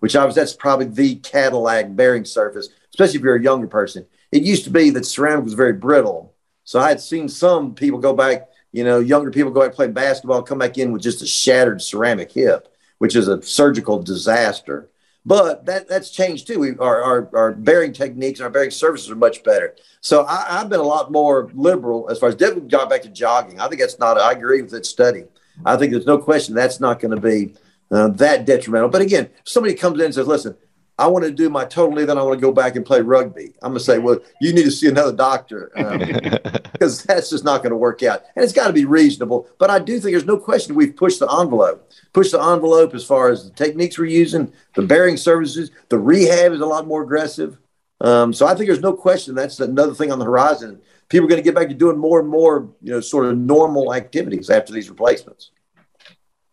which 0.00 0.16
obviously 0.16 0.40
that's 0.40 0.54
probably 0.54 0.86
the 0.86 1.16
Cadillac 1.16 1.94
bearing 1.94 2.24
surface, 2.24 2.68
especially 2.90 3.16
if 3.16 3.22
you're 3.22 3.36
a 3.36 3.42
younger 3.42 3.68
person. 3.68 4.06
It 4.32 4.42
used 4.42 4.64
to 4.64 4.70
be 4.70 4.90
that 4.90 5.06
ceramic 5.06 5.44
was 5.44 5.54
very 5.54 5.72
brittle. 5.72 6.34
So 6.64 6.80
I 6.80 6.88
had 6.88 7.00
seen 7.00 7.28
some 7.28 7.74
people 7.74 7.98
go 7.98 8.12
back, 8.12 8.48
you 8.72 8.84
know, 8.84 9.00
younger 9.00 9.30
people 9.30 9.50
go 9.50 9.60
back 9.60 9.74
play 9.74 9.88
basketball, 9.88 10.42
come 10.42 10.58
back 10.58 10.78
in 10.78 10.92
with 10.92 11.02
just 11.02 11.22
a 11.22 11.26
shattered 11.26 11.82
ceramic 11.82 12.32
hip, 12.32 12.68
which 12.98 13.16
is 13.16 13.28
a 13.28 13.42
surgical 13.42 14.02
disaster. 14.02 14.88
But 15.26 15.66
that 15.66 15.86
that's 15.86 16.10
changed 16.10 16.46
too. 16.46 16.58
We, 16.58 16.78
our, 16.78 17.02
our, 17.02 17.30
our 17.34 17.52
bearing 17.52 17.92
techniques, 17.92 18.40
our 18.40 18.48
bearing 18.48 18.70
surfaces 18.70 19.10
are 19.10 19.16
much 19.16 19.44
better. 19.44 19.76
So 20.00 20.24
I, 20.24 20.58
have 20.60 20.70
been 20.70 20.80
a 20.80 20.84
lot 20.84 21.12
more 21.12 21.50
liberal 21.52 22.08
as 22.10 22.18
far 22.18 22.30
as 22.30 22.36
definitely 22.36 22.70
got 22.70 22.88
back 22.88 23.02
to 23.02 23.10
jogging. 23.10 23.60
I 23.60 23.68
think 23.68 23.80
that's 23.80 23.98
not. 23.98 24.18
I 24.18 24.32
agree 24.32 24.62
with 24.62 24.70
that 24.70 24.86
study. 24.86 25.24
I 25.64 25.76
think 25.76 25.92
there's 25.92 26.06
no 26.06 26.16
question 26.16 26.54
that's 26.54 26.80
not 26.80 27.00
going 27.00 27.14
to 27.14 27.20
be 27.20 27.54
uh, 27.90 28.08
that 28.08 28.44
detrimental. 28.44 28.88
But 28.88 29.02
again, 29.02 29.30
if 29.38 29.48
somebody 29.48 29.74
comes 29.74 29.98
in 29.98 30.06
and 30.06 30.14
says, 30.14 30.26
listen, 30.26 30.56
I 31.00 31.06
want 31.06 31.24
to 31.24 31.30
do 31.30 31.48
my 31.48 31.64
total 31.64 31.96
knee, 31.96 32.04
then 32.04 32.18
I 32.18 32.22
want 32.22 32.38
to 32.38 32.40
go 32.40 32.52
back 32.52 32.76
and 32.76 32.84
play 32.84 33.00
rugby. 33.00 33.54
I'm 33.62 33.70
going 33.70 33.78
to 33.78 33.84
say, 33.84 33.98
well, 33.98 34.18
you 34.38 34.52
need 34.52 34.64
to 34.64 34.70
see 34.70 34.86
another 34.86 35.16
doctor 35.16 35.72
because 35.74 37.00
um, 37.00 37.06
that's 37.08 37.30
just 37.30 37.42
not 37.42 37.62
going 37.62 37.70
to 37.70 37.76
work 37.76 38.02
out. 38.02 38.22
And 38.36 38.44
it's 38.44 38.52
got 38.52 38.66
to 38.66 38.74
be 38.74 38.84
reasonable. 38.84 39.48
But 39.58 39.70
I 39.70 39.78
do 39.78 39.98
think 39.98 40.12
there's 40.12 40.26
no 40.26 40.36
question 40.36 40.74
we've 40.74 40.94
pushed 40.94 41.20
the 41.20 41.32
envelope, 41.32 41.90
pushed 42.12 42.32
the 42.32 42.42
envelope 42.42 42.94
as 42.94 43.02
far 43.02 43.30
as 43.30 43.44
the 43.44 43.50
techniques 43.50 43.96
we're 43.96 44.06
using, 44.06 44.52
the 44.74 44.82
bearing 44.82 45.16
surfaces, 45.16 45.70
the 45.88 45.98
rehab 45.98 46.52
is 46.52 46.60
a 46.60 46.66
lot 46.66 46.86
more 46.86 47.02
aggressive. 47.02 47.56
Um, 48.02 48.34
so 48.34 48.46
I 48.46 48.54
think 48.54 48.66
there's 48.66 48.80
no 48.80 48.92
question 48.92 49.34
that's 49.34 49.58
another 49.58 49.94
thing 49.94 50.12
on 50.12 50.18
the 50.18 50.26
horizon. 50.26 50.82
People 51.08 51.24
are 51.24 51.30
going 51.30 51.40
to 51.40 51.44
get 51.44 51.54
back 51.54 51.68
to 51.68 51.74
doing 51.74 51.96
more 51.96 52.20
and 52.20 52.28
more, 52.28 52.68
you 52.82 52.92
know, 52.92 53.00
sort 53.00 53.24
of 53.24 53.38
normal 53.38 53.94
activities 53.94 54.50
after 54.50 54.74
these 54.74 54.90
replacements. 54.90 55.50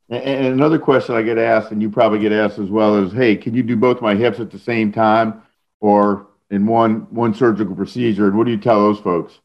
And 0.10 0.46
another 0.46 0.80
question 0.80 1.15
I 1.15 1.22
get 1.22 1.38
asked, 1.38 1.72
and 1.72 1.82
you 1.82 1.89
probably 1.89 2.20
get 2.20 2.32
asked 2.32 2.60
as 2.60 2.70
well, 2.70 2.96
is, 3.04 3.12
"Hey, 3.12 3.36
can 3.36 3.54
you 3.54 3.62
do 3.62 3.76
both 3.76 4.02
my 4.02 4.15
hips 4.15 4.39
at 4.39 4.52
the 4.52 4.60
same 4.60 4.91
time, 4.91 5.41
or 5.82 6.28
in 6.50 6.65
one 6.65 7.08
one 7.10 7.34
surgical 7.34 7.76
procedure?" 7.76 8.28
And 8.28 8.38
what 8.38 8.46
do 8.46 8.52
you 8.52 8.58
tell 8.58 8.80
those 8.80 9.00
folks? 9.00 9.39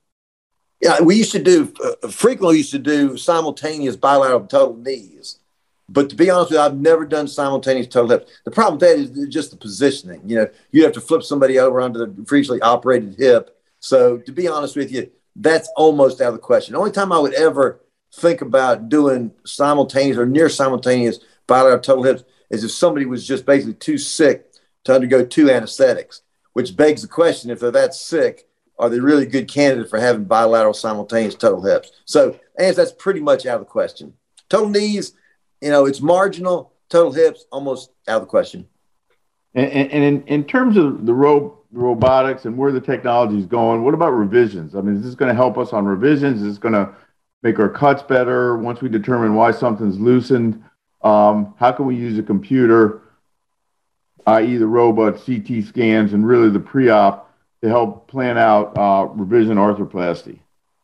Yeah, 0.81 1.01
we 1.01 1.17
used 1.17 1.33
to 1.33 1.43
do 1.43 1.73
uh, 1.85 2.09
frequently. 2.09 2.59
Used 2.59 2.71
to 2.73 2.79
do 2.79 3.17
simultaneous 3.17 3.97
bilateral 3.97 4.47
total 4.47 4.77
knees, 4.77 5.41
but 5.89 6.09
to 6.11 6.17
be 6.17 6.31
honest 6.31 6.51
with 6.51 6.59
you, 6.59 6.65
I've 6.65 6.77
never 6.77 7.05
done 7.07 7.27
simultaneous 7.27 7.89
total 7.89 8.11
hips. 8.11 8.31
The 8.45 8.53
problem 8.53 8.79
with 8.79 8.89
that 8.89 8.99
is 8.99 9.29
just 9.29 9.51
the 9.51 9.57
positioning. 9.57 10.23
You 10.27 10.37
know, 10.37 10.49
you 10.71 10.85
have 10.85 10.93
to 10.93 11.01
flip 11.01 11.25
somebody 11.25 11.59
over 11.59 11.81
onto 11.81 11.99
the 11.99 12.25
freely 12.25 12.61
operated 12.61 13.17
hip. 13.19 13.57
So 13.81 14.19
to 14.19 14.33
be 14.33 14.47
honest 14.47 14.77
with 14.77 14.93
you, 14.93 15.11
that's 15.35 15.69
almost 15.77 16.21
out 16.21 16.29
of 16.29 16.35
the 16.35 16.41
question. 16.41 16.73
The 16.73 16.79
only 16.79 16.93
time 16.93 17.11
I 17.11 17.19
would 17.19 17.35
ever 17.35 17.81
think 18.15 18.41
about 18.41 18.89
doing 18.89 19.33
simultaneous 19.45 20.19
or 20.19 20.27
near 20.27 20.49
simultaneous 20.49 21.19
bilateral 21.47 21.81
total 21.81 22.05
hips 22.05 22.25
is 22.51 22.63
if 22.65 22.71
somebody 22.71 23.07
was 23.07 23.27
just 23.27 23.47
basically 23.47 23.75
too 23.75 23.99
sick 23.99 24.53
to 24.85 24.95
undergo 24.95 25.25
two 25.25 25.51
anesthetics, 25.51 26.23
which 26.53 26.77
begs 26.77 27.03
the 27.03 27.09
question 27.09 27.51
if 27.51 27.61
they're 27.61 27.71
that 27.71 27.95
sick, 27.95 28.47
are 28.79 28.89
they 28.89 29.01
really 29.01 29.27
good 29.27 29.49
candidate 29.49 29.89
for 29.89 29.99
having 29.99 30.25
bilateral 30.25 30.75
simultaneous 30.75 31.35
total 31.35 31.63
hips? 31.63 31.91
So, 32.05 32.39
and 32.59 32.75
that's 32.77 32.93
pretty 32.93 33.21
much 33.21 33.47
out 33.47 33.57
of 33.57 33.61
the 33.63 33.67
question. 33.67 34.15
Total 34.49 34.69
knees, 34.69 35.13
you 35.61 35.71
know, 35.71 35.87
it's 35.87 36.01
marginal. 36.01 36.73
Total 36.89 37.13
hips, 37.13 37.47
almost 37.51 37.91
out 38.07 38.17
of 38.17 38.23
the 38.23 38.27
question. 38.27 38.69
And, 39.55 39.71
and 39.73 40.05
in, 40.05 40.27
in 40.27 40.45
terms 40.45 40.77
of 40.77 41.07
the 41.07 41.15
ro- 41.15 41.59
robotics 41.73 42.45
and 42.45 42.59
where 42.59 42.71
the 42.71 42.81
technology 42.81 43.39
is 43.39 43.47
going, 43.47 43.83
what 43.83 43.95
about 43.95 44.11
revisions? 44.11 44.75
I 44.75 44.83
mean, 44.83 44.97
is 44.97 45.03
this 45.03 45.15
going 45.15 45.31
to 45.31 45.35
help 45.35 45.57
us 45.57 45.73
on 45.73 45.87
revisions? 45.87 46.43
Is 46.43 46.49
this 46.49 46.59
going 46.59 46.75
to 46.75 46.95
make 47.43 47.59
our 47.59 47.69
cuts 47.69 48.03
better. 48.03 48.57
Once 48.57 48.81
we 48.81 48.89
determine 48.89 49.35
why 49.35 49.51
something's 49.51 49.99
loosened 49.99 50.63
um, 51.03 51.55
how 51.59 51.73
can 51.73 51.87
we 51.87 51.97
use 51.97 52.19
a 52.19 52.23
computer 52.23 53.01
i.e 54.27 54.57
the 54.57 54.67
robot 54.67 55.21
ct 55.25 55.67
scans 55.67 56.13
and 56.13 56.27
really 56.27 56.49
the 56.49 56.61
pre-op 56.61 57.29
to 57.61 57.69
help 57.69 58.07
plan 58.09 58.39
out 58.39 58.77
uh, 58.79 59.07
revision 59.13 59.57
arthroplasty? 59.57 60.39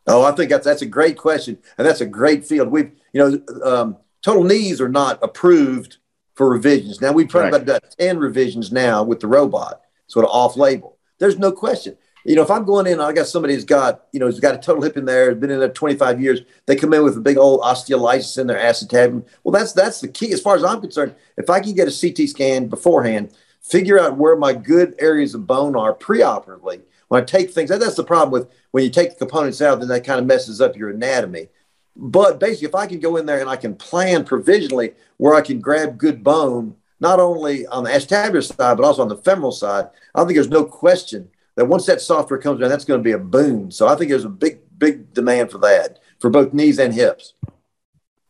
Oh 0.07 0.23
i 0.23 0.31
think 0.31 0.49
that's, 0.49 0.65
that's 0.65 0.81
a 0.81 0.87
great 0.87 1.17
question 1.17 1.57
and 1.77 1.87
that's 1.87 2.01
a 2.01 2.05
great 2.05 2.45
field. 2.45 2.69
We've 2.69 2.91
you 3.13 3.19
know 3.19 3.61
um, 3.63 3.97
total 4.21 4.43
knees 4.43 4.81
are 4.81 4.89
not 4.89 5.19
approved 5.23 5.97
for 6.35 6.49
revisions. 6.49 7.01
Now 7.01 7.11
we've 7.11 7.29
probably 7.29 7.51
right. 7.51 7.61
about 7.61 7.95
10 7.97 8.17
revisions 8.17 8.71
now 8.71 9.03
with 9.03 9.19
the 9.19 9.27
robot. 9.27 9.81
Sort 10.07 10.25
of 10.25 10.31
off 10.31 10.57
label 10.57 10.97
there's 11.19 11.37
no 11.37 11.51
question 11.51 11.97
you 12.25 12.35
know, 12.35 12.41
if 12.41 12.51
I'm 12.51 12.65
going 12.65 12.87
in, 12.87 12.99
I 12.99 13.13
got 13.13 13.27
somebody 13.27 13.53
who's 13.53 13.65
got, 13.65 14.05
you 14.11 14.19
know, 14.19 14.25
who's 14.25 14.39
got 14.39 14.55
a 14.55 14.57
total 14.57 14.83
hip 14.83 14.97
in 14.97 15.05
there, 15.05 15.29
has 15.29 15.39
been 15.39 15.51
in 15.51 15.59
there 15.59 15.69
25 15.69 16.21
years. 16.21 16.41
They 16.65 16.75
come 16.75 16.93
in 16.93 17.03
with 17.03 17.17
a 17.17 17.21
big 17.21 17.37
old 17.37 17.61
osteolysis 17.61 18.37
in 18.37 18.47
their 18.47 18.59
acetabulum. 18.59 19.25
Well, 19.43 19.51
that's 19.51 19.73
that's 19.73 20.01
the 20.01 20.07
key 20.07 20.33
as 20.33 20.41
far 20.41 20.55
as 20.55 20.63
I'm 20.63 20.81
concerned. 20.81 21.15
If 21.37 21.49
I 21.49 21.59
can 21.59 21.73
get 21.73 21.87
a 21.87 21.91
CT 21.91 22.29
scan 22.29 22.67
beforehand, 22.67 23.31
figure 23.61 23.99
out 23.99 24.17
where 24.17 24.35
my 24.35 24.53
good 24.53 24.95
areas 24.99 25.33
of 25.33 25.47
bone 25.47 25.75
are 25.75 25.93
preoperatively. 25.93 26.81
When 27.07 27.21
I 27.21 27.25
take 27.25 27.51
things, 27.51 27.69
that's 27.69 27.95
the 27.95 28.03
problem 28.03 28.31
with 28.31 28.49
when 28.71 28.83
you 28.83 28.89
take 28.89 29.11
the 29.11 29.25
components 29.25 29.61
out, 29.61 29.79
then 29.79 29.89
that 29.89 30.03
kind 30.03 30.19
of 30.19 30.25
messes 30.25 30.61
up 30.61 30.75
your 30.75 30.89
anatomy. 30.89 31.49
But 31.95 32.39
basically, 32.39 32.67
if 32.67 32.75
I 32.75 32.85
can 32.85 32.99
go 32.99 33.17
in 33.17 33.25
there 33.25 33.39
and 33.39 33.49
I 33.49 33.55
can 33.55 33.75
plan 33.75 34.23
provisionally 34.23 34.93
where 35.17 35.35
I 35.35 35.41
can 35.41 35.59
grab 35.59 35.97
good 35.97 36.23
bone, 36.23 36.75
not 36.99 37.19
only 37.19 37.65
on 37.67 37.83
the 37.83 37.89
acetabular 37.89 38.43
side, 38.43 38.77
but 38.77 38.85
also 38.85 39.01
on 39.01 39.09
the 39.09 39.17
femoral 39.17 39.51
side, 39.51 39.89
I 40.13 40.23
think 40.23 40.35
there's 40.35 40.49
no 40.49 40.65
question 40.65 41.29
that 41.59 41.65
once 41.65 41.85
that 41.87 41.99
software 41.99 42.39
comes 42.39 42.61
down, 42.61 42.69
that's 42.69 42.85
going 42.85 42.99
to 42.99 43.03
be 43.03 43.11
a 43.11 43.19
boom. 43.19 43.69
So 43.69 43.85
I 43.85 43.95
think 43.95 44.09
there's 44.09 44.23
a 44.23 44.29
big, 44.29 44.59
big 44.77 45.13
demand 45.13 45.51
for 45.51 45.57
that 45.57 45.99
for 46.19 46.29
both 46.29 46.53
knees 46.53 46.79
and 46.79 46.93
hips. 46.93 47.33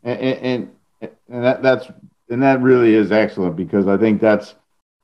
And, 0.03 0.19
and, 0.19 0.71
and 1.01 1.43
that, 1.43 1.61
that's 1.61 1.87
and 2.29 2.41
that 2.41 2.61
really 2.61 2.95
is 2.95 3.11
excellent 3.11 3.55
because 3.55 3.87
I 3.87 3.97
think 3.97 4.19
that's 4.19 4.55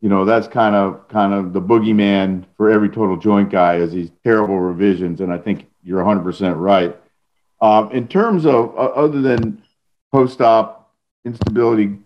you 0.02 0.10
know 0.10 0.26
that's 0.26 0.48
kind 0.48 0.76
of 0.76 1.08
kind 1.08 1.34
of 1.34 1.54
the 1.54 1.62
boogeyman 1.62 2.46
for 2.58 2.72
every 2.72 2.90
total 2.90 3.16
joint 3.16 3.52
guy 3.52 3.76
is 3.76 3.92
these 3.92 4.12
terrible 4.24 4.60
revisions, 4.60 5.22
and 5.22 5.32
I 5.32 5.38
think 5.38 5.68
you're 5.84 6.04
100 6.04 6.24
percent 6.24 6.58
right. 6.58 6.96
Um, 7.62 7.92
in 7.92 8.08
terms 8.08 8.46
of 8.46 8.76
uh, 8.76 8.92
other 8.96 9.22
than 9.22 9.62
post-op 10.12 10.92
instability 11.26 11.98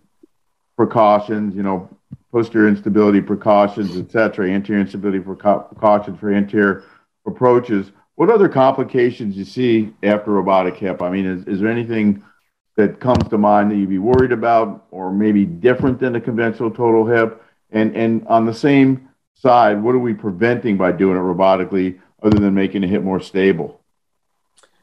precautions, 0.76 1.56
you 1.56 1.64
know, 1.64 1.90
posterior 2.32 2.68
instability 2.68 3.22
precautions, 3.22 3.98
etc., 3.98 4.50
anterior 4.50 4.82
instability 4.82 5.20
precautions 5.20 6.20
for 6.20 6.34
anterior 6.34 6.84
approaches. 7.26 7.92
What 8.16 8.30
other 8.30 8.50
complications 8.50 9.38
you 9.38 9.46
see 9.46 9.94
after 10.04 10.32
robotic 10.32 10.76
hip? 10.76 11.02
I 11.02 11.10
mean, 11.10 11.26
is, 11.26 11.48
is 11.48 11.62
there 11.62 11.70
anything 11.70 12.24
that 12.76 13.00
comes 13.00 13.28
to 13.30 13.38
mind 13.38 13.72
that 13.72 13.76
you'd 13.76 13.90
be 13.90 13.98
worried 13.98 14.32
about, 14.32 14.88
or 14.92 15.12
maybe 15.12 15.46
different 15.46 16.00
than 16.00 16.16
a 16.16 16.22
conventional 16.22 16.72
total 16.72 17.06
hip? 17.06 17.44
And 17.72 17.96
and 17.96 18.28
on 18.28 18.46
the 18.46 18.54
same 18.54 19.10
side, 19.36 19.82
what 19.82 19.96
are 19.96 20.00
we 20.00 20.14
preventing 20.14 20.78
by 20.78 20.92
doing 20.92 21.18
it 21.18 21.22
robotically, 21.22 22.00
other 22.22 22.40
than 22.40 22.54
making 22.54 22.82
the 22.82 22.88
hip 22.88 23.04
more 23.04 23.20
stable? 23.20 23.80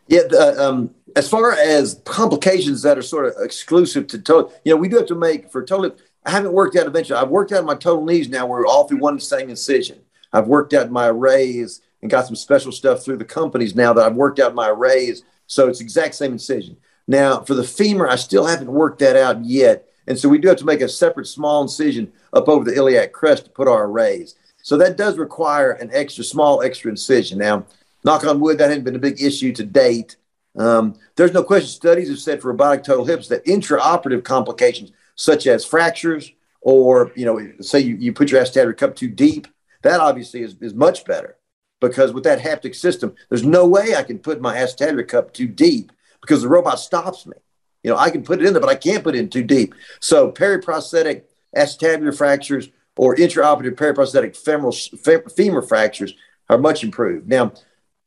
Yeah, 0.09 0.22
the, 0.28 0.62
um, 0.62 0.94
as 1.16 1.28
far 1.28 1.53
as 1.53 2.01
complications 2.05 2.82
that 2.82 2.97
are 2.97 3.03
sort 3.03 3.26
of 3.26 3.34
exclusive 3.40 4.07
to 4.09 4.18
total, 4.18 4.53
you 4.64 4.72
know, 4.72 4.76
we 4.76 4.88
do 4.88 4.97
have 4.97 5.07
to 5.07 5.14
make 5.14 5.51
for 5.51 5.64
total 5.64 5.97
I 6.26 6.30
haven't 6.30 6.52
worked 6.52 6.76
out 6.76 6.88
eventually. 6.88 7.18
I've 7.18 7.28
worked 7.28 7.52
out 7.52 7.64
my 7.64 7.76
total 7.76 8.04
knees 8.04 8.28
now. 8.28 8.46
We're 8.46 8.66
all 8.66 8.88
through 8.88 8.98
one 8.98 9.20
same 9.20 9.48
incision. 9.48 10.00
I've 10.32 10.48
worked 10.48 10.74
out 10.74 10.90
my 10.90 11.06
arrays 11.06 11.80
and 12.02 12.10
got 12.10 12.26
some 12.26 12.34
special 12.34 12.72
stuff 12.72 13.04
through 13.04 13.18
the 13.18 13.24
companies 13.24 13.76
now 13.76 13.92
that 13.92 14.04
I've 14.04 14.16
worked 14.16 14.40
out 14.40 14.54
my 14.54 14.68
arrays. 14.68 15.22
So 15.46 15.68
it's 15.68 15.80
exact 15.80 16.16
same 16.16 16.32
incision. 16.32 16.76
Now 17.06 17.40
for 17.40 17.54
the 17.54 17.62
femur, 17.62 18.08
I 18.08 18.16
still 18.16 18.44
haven't 18.44 18.72
worked 18.72 18.98
that 18.98 19.14
out 19.14 19.44
yet. 19.44 19.88
And 20.08 20.18
so 20.18 20.28
we 20.28 20.38
do 20.38 20.48
have 20.48 20.56
to 20.58 20.64
make 20.64 20.80
a 20.80 20.88
separate 20.88 21.28
small 21.28 21.62
incision 21.62 22.12
up 22.32 22.48
over 22.48 22.64
the 22.64 22.74
iliac 22.74 23.12
crest 23.12 23.44
to 23.44 23.50
put 23.50 23.68
our 23.68 23.84
arrays. 23.84 24.34
So 24.62 24.76
that 24.78 24.96
does 24.96 25.18
require 25.18 25.72
an 25.72 25.90
extra 25.92 26.24
small 26.24 26.60
extra 26.62 26.90
incision. 26.90 27.38
Now, 27.38 27.66
knock 28.04 28.24
on 28.24 28.40
wood, 28.40 28.58
that 28.58 28.68
hasn't 28.68 28.84
been 28.84 28.96
a 28.96 29.00
big 29.00 29.22
issue 29.22 29.52
to 29.52 29.64
date. 29.64 30.16
Um, 30.56 30.96
there's 31.14 31.32
no 31.32 31.44
question. 31.44 31.68
Studies 31.68 32.08
have 32.08 32.18
said 32.18 32.42
for 32.42 32.48
robotic 32.48 32.82
total 32.82 33.04
hips 33.04 33.28
that 33.28 33.44
intraoperative 33.44 34.24
complications 34.24 34.90
such 35.16 35.46
as 35.46 35.64
fractures 35.64 36.30
or 36.60 37.12
you 37.16 37.24
know, 37.24 37.52
say 37.60 37.80
you, 37.80 37.96
you 37.96 38.12
put 38.12 38.30
your 38.30 38.42
acetabular 38.42 38.76
cup 38.76 38.96
too 38.96 39.08
deep, 39.08 39.46
that 39.82 40.00
obviously 40.00 40.42
is, 40.42 40.56
is 40.60 40.74
much 40.74 41.04
better 41.04 41.36
because 41.80 42.12
with 42.12 42.24
that 42.24 42.40
haptic 42.40 42.74
system, 42.74 43.14
there's 43.28 43.44
no 43.44 43.66
way 43.66 43.94
I 43.94 44.02
can 44.02 44.18
put 44.18 44.40
my 44.40 44.56
acetabular 44.56 45.06
cup 45.06 45.32
too 45.32 45.46
deep 45.46 45.92
because 46.20 46.42
the 46.42 46.48
robot 46.48 46.78
stops 46.78 47.26
me. 47.26 47.36
You 47.82 47.90
know, 47.90 47.96
I 47.96 48.10
can 48.10 48.22
put 48.22 48.40
it 48.40 48.46
in 48.46 48.52
there, 48.52 48.60
but 48.60 48.70
I 48.70 48.74
can't 48.74 49.04
put 49.04 49.14
it 49.14 49.20
in 49.20 49.28
too 49.28 49.44
deep. 49.44 49.74
So 50.00 50.32
periprosthetic 50.32 51.22
acetabular 51.56 52.16
fractures 52.16 52.68
or 52.96 53.14
intraoperative 53.14 53.74
periprosthetic 53.74 54.36
femoral 54.36 54.72
femur 54.72 55.62
fractures 55.62 56.14
are 56.48 56.58
much 56.58 56.82
improved. 56.82 57.28
Now, 57.28 57.52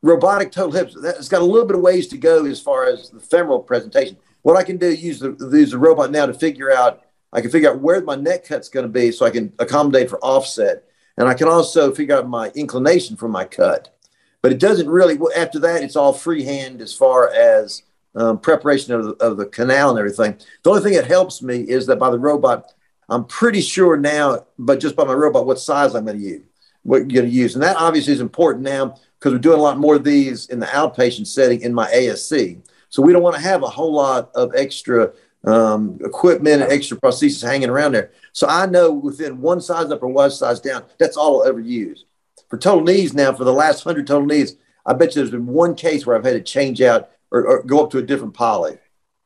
robotic 0.01 0.51
total 0.51 0.71
hips, 0.71 0.95
it's 0.95 1.29
got 1.29 1.41
a 1.41 1.45
little 1.45 1.67
bit 1.67 1.75
of 1.75 1.81
ways 1.81 2.07
to 2.07 2.17
go 2.17 2.45
as 2.45 2.59
far 2.59 2.87
as 2.87 3.09
the 3.09 3.19
femoral 3.19 3.59
presentation. 3.59 4.17
What 4.41 4.57
I 4.57 4.63
can 4.63 4.77
do 4.77 4.91
use 4.91 5.19
the 5.19 5.35
use 5.51 5.71
the 5.71 5.77
robot 5.77 6.11
now 6.11 6.25
to 6.25 6.33
figure 6.33 6.71
out 6.71 7.03
I 7.31 7.41
can 7.41 7.51
figure 7.51 7.69
out 7.69 7.79
where 7.79 8.01
my 8.01 8.15
neck 8.15 8.45
cut's 8.45 8.69
going 8.69 8.85
to 8.85 8.91
be 8.91 9.11
so 9.11 9.25
I 9.25 9.29
can 9.29 9.53
accommodate 9.59 10.09
for 10.09 10.19
offset. 10.19 10.85
And 11.17 11.27
I 11.27 11.33
can 11.33 11.47
also 11.47 11.93
figure 11.93 12.15
out 12.15 12.27
my 12.27 12.49
inclination 12.55 13.17
for 13.17 13.27
my 13.27 13.45
cut. 13.45 13.95
But 14.41 14.51
it 14.51 14.59
doesn't 14.59 14.89
really, 14.89 15.19
after 15.35 15.59
that, 15.59 15.83
it's 15.83 15.95
all 15.95 16.13
freehand 16.13 16.81
as 16.81 16.93
far 16.93 17.29
as 17.29 17.83
um, 18.15 18.39
preparation 18.39 18.93
of 18.93 19.03
the, 19.05 19.11
of 19.23 19.37
the 19.37 19.45
canal 19.45 19.89
and 19.89 19.99
everything. 19.99 20.37
The 20.63 20.69
only 20.69 20.81
thing 20.81 20.93
that 20.93 21.07
helps 21.07 21.41
me 21.41 21.59
is 21.59 21.85
that 21.87 21.99
by 21.99 22.09
the 22.09 22.17
robot, 22.17 22.73
I'm 23.09 23.25
pretty 23.25 23.61
sure 23.61 23.97
now, 23.97 24.45
but 24.57 24.79
just 24.79 24.95
by 24.95 25.03
my 25.03 25.13
robot, 25.13 25.45
what 25.45 25.59
size 25.59 25.93
I'm 25.93 26.05
going 26.05 26.17
to 26.17 26.23
use, 26.23 26.43
what 26.83 26.99
you're 26.99 27.21
going 27.21 27.25
to 27.25 27.35
use. 27.35 27.53
And 27.53 27.63
that 27.63 27.75
obviously 27.77 28.13
is 28.13 28.21
important 28.21 28.63
now 28.63 28.95
because 29.19 29.33
we're 29.33 29.39
doing 29.39 29.59
a 29.59 29.63
lot 29.63 29.77
more 29.77 29.95
of 29.95 30.03
these 30.03 30.47
in 30.47 30.59
the 30.59 30.67
outpatient 30.67 31.27
setting 31.27 31.61
in 31.61 31.73
my 31.73 31.91
ASC. 31.91 32.61
So 32.89 33.01
we 33.01 33.13
don't 33.13 33.23
want 33.23 33.35
to 33.35 33.41
have 33.41 33.63
a 33.63 33.69
whole 33.69 33.93
lot 33.93 34.31
of 34.35 34.51
extra 34.55 35.13
um, 35.45 35.99
equipment 36.03 36.61
and 36.61 36.71
extra 36.71 36.97
prosthesis 36.97 37.47
hanging 37.47 37.69
around 37.69 37.93
there. 37.93 38.11
So 38.33 38.47
I 38.47 38.65
know 38.65 38.91
within 38.91 39.41
one 39.41 39.61
size 39.61 39.91
up 39.91 40.03
or 40.03 40.07
one 40.07 40.31
size 40.31 40.59
down, 40.59 40.83
that's 40.97 41.17
all 41.17 41.41
I'll 41.41 41.47
ever 41.47 41.59
use. 41.59 42.05
For 42.49 42.57
total 42.57 42.83
knees 42.83 43.13
now, 43.13 43.33
for 43.33 43.43
the 43.43 43.53
last 43.53 43.83
hundred 43.83 44.07
total 44.07 44.25
knees, 44.25 44.55
I 44.85 44.93
bet 44.93 45.09
you 45.09 45.21
there's 45.21 45.31
been 45.31 45.45
one 45.45 45.75
case 45.75 46.05
where 46.05 46.15
I've 46.15 46.25
had 46.25 46.33
to 46.33 46.41
change 46.41 46.81
out 46.81 47.11
or, 47.31 47.45
or 47.45 47.63
go 47.63 47.83
up 47.83 47.91
to 47.91 47.99
a 47.99 48.03
different 48.03 48.33
poly. 48.33 48.77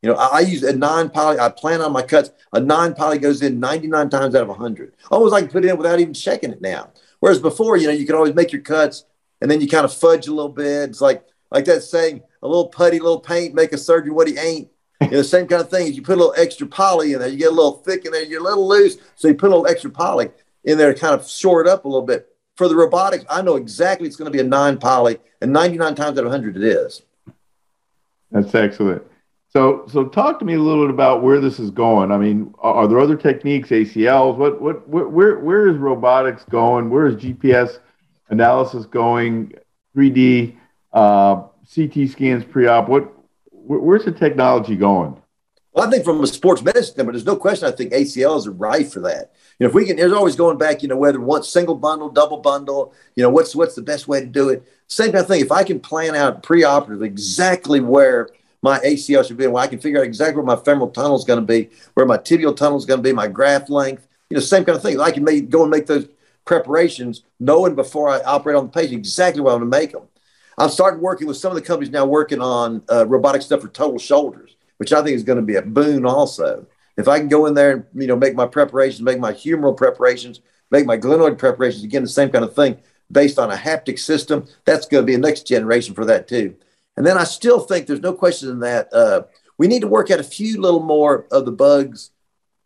You 0.01 0.09
know, 0.09 0.15
I, 0.15 0.37
I, 0.37 0.39
use 0.41 0.63
a 0.63 0.75
non 0.75 1.09
poly. 1.09 1.39
I 1.39 1.47
plan 1.47 1.79
on 1.81 1.93
my 1.93 2.01
cuts. 2.01 2.31
A 2.51 2.59
non 2.59 2.93
poly 2.93 3.17
goes 3.17 3.41
in 3.41 3.61
99 3.61 4.09
times 4.09 4.35
out 4.35 4.41
of 4.41 4.49
100. 4.49 4.93
Almost 5.09 5.33
I 5.33 5.39
can 5.39 5.49
put 5.49 5.63
it 5.63 5.69
in 5.69 5.77
without 5.77 6.01
even 6.01 6.13
checking 6.13 6.51
it 6.51 6.61
now. 6.61 6.91
Whereas 7.21 7.39
before, 7.39 7.77
you 7.77 7.87
know, 7.87 7.93
you 7.93 8.05
could 8.05 8.15
always 8.15 8.35
make 8.35 8.51
your 8.51 8.61
cuts 8.61 9.05
and 9.39 9.49
then 9.49 9.61
you 9.61 9.67
kind 9.69 9.85
of 9.85 9.93
fudge 9.93 10.27
a 10.27 10.33
little 10.33 10.51
bit. 10.51 10.89
It's 10.89 10.99
like 10.99 11.25
like 11.53 11.65
that 11.65 11.83
saying, 11.83 12.21
a 12.41 12.47
little 12.47 12.67
putty, 12.67 12.99
little 12.99 13.19
paint, 13.19 13.53
make 13.53 13.71
a 13.71 13.77
surgeon 13.77 14.15
what 14.15 14.27
he 14.27 14.37
ain't. 14.37 14.69
You 15.01 15.11
know, 15.11 15.21
same 15.21 15.47
kind 15.47 15.61
of 15.61 15.69
thing 15.69 15.87
is 15.87 15.95
you 15.95 16.01
put 16.01 16.15
a 16.15 16.21
little 16.21 16.33
extra 16.35 16.65
poly 16.65 17.13
in 17.13 17.19
there, 17.19 17.29
you 17.29 17.37
get 17.37 17.51
a 17.51 17.55
little 17.55 17.77
thick 17.77 18.05
in 18.05 18.11
there, 18.11 18.23
you're 18.23 18.41
a 18.41 18.43
little 18.43 18.67
loose, 18.67 18.97
so 19.15 19.27
you 19.27 19.35
put 19.35 19.47
a 19.47 19.55
little 19.55 19.67
extra 19.67 19.89
poly 19.89 20.29
in 20.63 20.77
there 20.77 20.93
to 20.93 20.99
kind 20.99 21.13
of 21.13 21.27
shore 21.27 21.61
it 21.61 21.67
up 21.67 21.85
a 21.85 21.87
little 21.87 22.05
bit. 22.05 22.27
For 22.55 22.67
the 22.67 22.75
robotics, 22.75 23.25
I 23.29 23.41
know 23.41 23.55
exactly 23.55 24.07
it's 24.07 24.15
going 24.15 24.31
to 24.31 24.35
be 24.35 24.39
a 24.39 24.47
nine 24.47 24.77
poly, 24.77 25.19
and 25.41 25.53
99 25.53 25.95
times 25.95 26.17
out 26.17 26.25
of 26.25 26.31
100 26.31 26.57
it 26.57 26.63
is. 26.63 27.01
That's 28.31 28.53
excellent. 28.55 29.03
So, 29.49 29.85
so 29.91 30.05
talk 30.05 30.39
to 30.39 30.45
me 30.45 30.55
a 30.55 30.59
little 30.59 30.85
bit 30.85 30.93
about 30.93 31.21
where 31.21 31.39
this 31.39 31.59
is 31.59 31.69
going. 31.69 32.11
I 32.11 32.17
mean, 32.17 32.53
are, 32.59 32.87
there 32.87 32.99
other 32.99 33.15
techniques, 33.15 33.69
ACLs? 33.69 34.35
What, 34.37 34.59
what, 34.59 34.87
where, 34.89 35.37
where 35.37 35.67
is 35.67 35.77
robotics 35.77 36.43
going? 36.45 36.89
Where 36.89 37.05
is 37.05 37.15
GPS 37.15 37.77
analysis 38.29 38.85
going? 38.85 39.53
3D, 39.95 40.57
uh, 40.93 41.43
CT 41.73 42.09
scans 42.09 42.43
pre-op. 42.43 42.87
What, 42.87 43.11
where's 43.51 44.05
the 44.05 44.11
technology 44.11 44.75
going? 44.75 45.19
Well, 45.73 45.87
I 45.87 45.89
think 45.89 46.05
from 46.05 46.21
a 46.21 46.27
sports 46.27 46.61
medicine, 46.61 47.05
but 47.05 47.13
there's 47.13 47.25
no 47.25 47.35
question. 47.35 47.67
I 47.67 47.71
think 47.71 47.93
ACLs 47.93 48.45
are 48.45 48.51
right 48.51 48.87
for 48.91 48.99
that. 49.01 49.33
You 49.57 49.65
know, 49.65 49.69
if 49.69 49.73
we 49.73 49.85
can, 49.85 49.97
there's 49.97 50.13
always 50.13 50.35
going 50.35 50.59
back. 50.59 50.83
You 50.83 50.87
know, 50.87 50.97
whether 50.97 51.19
one 51.19 51.41
single 51.43 51.73
bundle, 51.73 52.09
double 52.09 52.37
bundle. 52.37 52.93
You 53.15 53.23
know, 53.23 53.29
what's 53.29 53.55
what's 53.55 53.73
the 53.73 53.81
best 53.81 54.07
way 54.07 54.19
to 54.19 54.25
do 54.27 54.49
it? 54.49 54.67
Same 54.87 55.11
kind 55.11 55.23
of 55.23 55.27
thing. 55.27 55.41
If 55.41 55.51
I 55.51 55.63
can 55.63 55.79
plan 55.79 56.15
out 56.15 56.43
preoperatively 56.43 57.05
exactly 57.05 57.79
where 57.79 58.29
my 58.61 58.79
ACL 58.79 59.27
should 59.27 59.37
be, 59.37 59.45
and 59.45 59.57
I 59.57 59.65
can 59.65 59.79
figure 59.79 59.99
out 59.99 60.05
exactly 60.05 60.43
where 60.43 60.55
my 60.55 60.61
femoral 60.63 60.91
tunnel 60.91 61.17
is 61.17 61.25
going 61.25 61.39
to 61.39 61.45
be, 61.45 61.71
where 61.95 62.05
my 62.05 62.17
tibial 62.17 62.55
tunnel 62.55 62.77
is 62.77 62.85
going 62.85 62.99
to 62.99 63.03
be, 63.03 63.11
my 63.11 63.27
graft 63.27 63.69
length. 63.71 64.07
You 64.29 64.35
know, 64.35 64.41
same 64.41 64.65
kind 64.65 64.75
of 64.75 64.83
thing. 64.83 65.01
I 65.01 65.09
can 65.09 65.23
make, 65.23 65.49
go 65.49 65.63
and 65.63 65.71
make 65.71 65.87
those 65.87 66.07
preparations, 66.45 67.23
knowing 67.39 67.73
before 67.73 68.09
I 68.09 68.21
operate 68.21 68.55
on 68.55 68.65
the 68.65 68.71
patient 68.71 68.93
exactly 68.93 69.41
what 69.41 69.53
I'm 69.53 69.59
going 69.59 69.71
to 69.71 69.77
make 69.77 69.91
them. 69.91 70.03
I'm 70.57 70.69
starting 70.69 71.01
working 71.01 71.27
with 71.27 71.37
some 71.37 71.51
of 71.51 71.55
the 71.55 71.61
companies 71.61 71.91
now 71.91 72.05
working 72.05 72.41
on 72.41 72.83
uh, 72.91 73.05
robotic 73.07 73.41
stuff 73.41 73.61
for 73.61 73.67
total 73.69 73.99
shoulders, 73.99 74.55
which 74.77 74.93
I 74.93 75.01
think 75.01 75.15
is 75.15 75.23
going 75.23 75.39
to 75.39 75.45
be 75.45 75.55
a 75.55 75.61
boon 75.61 76.05
also. 76.05 76.65
If 76.97 77.07
I 77.07 77.19
can 77.19 77.27
go 77.27 77.47
in 77.47 77.53
there 77.55 77.71
and 77.71 77.85
you 77.95 78.07
know 78.07 78.15
make 78.15 78.35
my 78.35 78.45
preparations, 78.45 79.01
make 79.01 79.19
my 79.19 79.33
humeral 79.33 79.75
preparations, 79.75 80.41
make 80.69 80.85
my 80.85 80.97
glenoid 80.97 81.37
preparations, 81.37 81.83
again 81.83 82.03
the 82.03 82.09
same 82.09 82.29
kind 82.29 82.45
of 82.45 82.55
thing 82.55 82.77
based 83.11 83.37
on 83.37 83.51
a 83.51 83.55
haptic 83.55 83.99
system, 83.99 84.45
that's 84.65 84.87
going 84.87 85.03
to 85.03 85.05
be 85.05 85.13
a 85.13 85.17
next 85.17 85.47
generation 85.47 85.93
for 85.93 86.05
that 86.05 86.27
too. 86.27 86.55
And 86.97 87.05
then 87.05 87.17
I 87.17 87.23
still 87.23 87.59
think 87.59 87.85
there's 87.85 87.99
no 87.99 88.13
question 88.13 88.49
in 88.49 88.59
that 88.59 88.93
uh, 88.93 89.23
we 89.57 89.67
need 89.67 89.81
to 89.81 89.87
work 89.87 90.11
out 90.11 90.19
a 90.19 90.23
few 90.23 90.59
little 90.59 90.81
more 90.81 91.27
of 91.31 91.45
the 91.45 91.51
bugs 91.51 92.11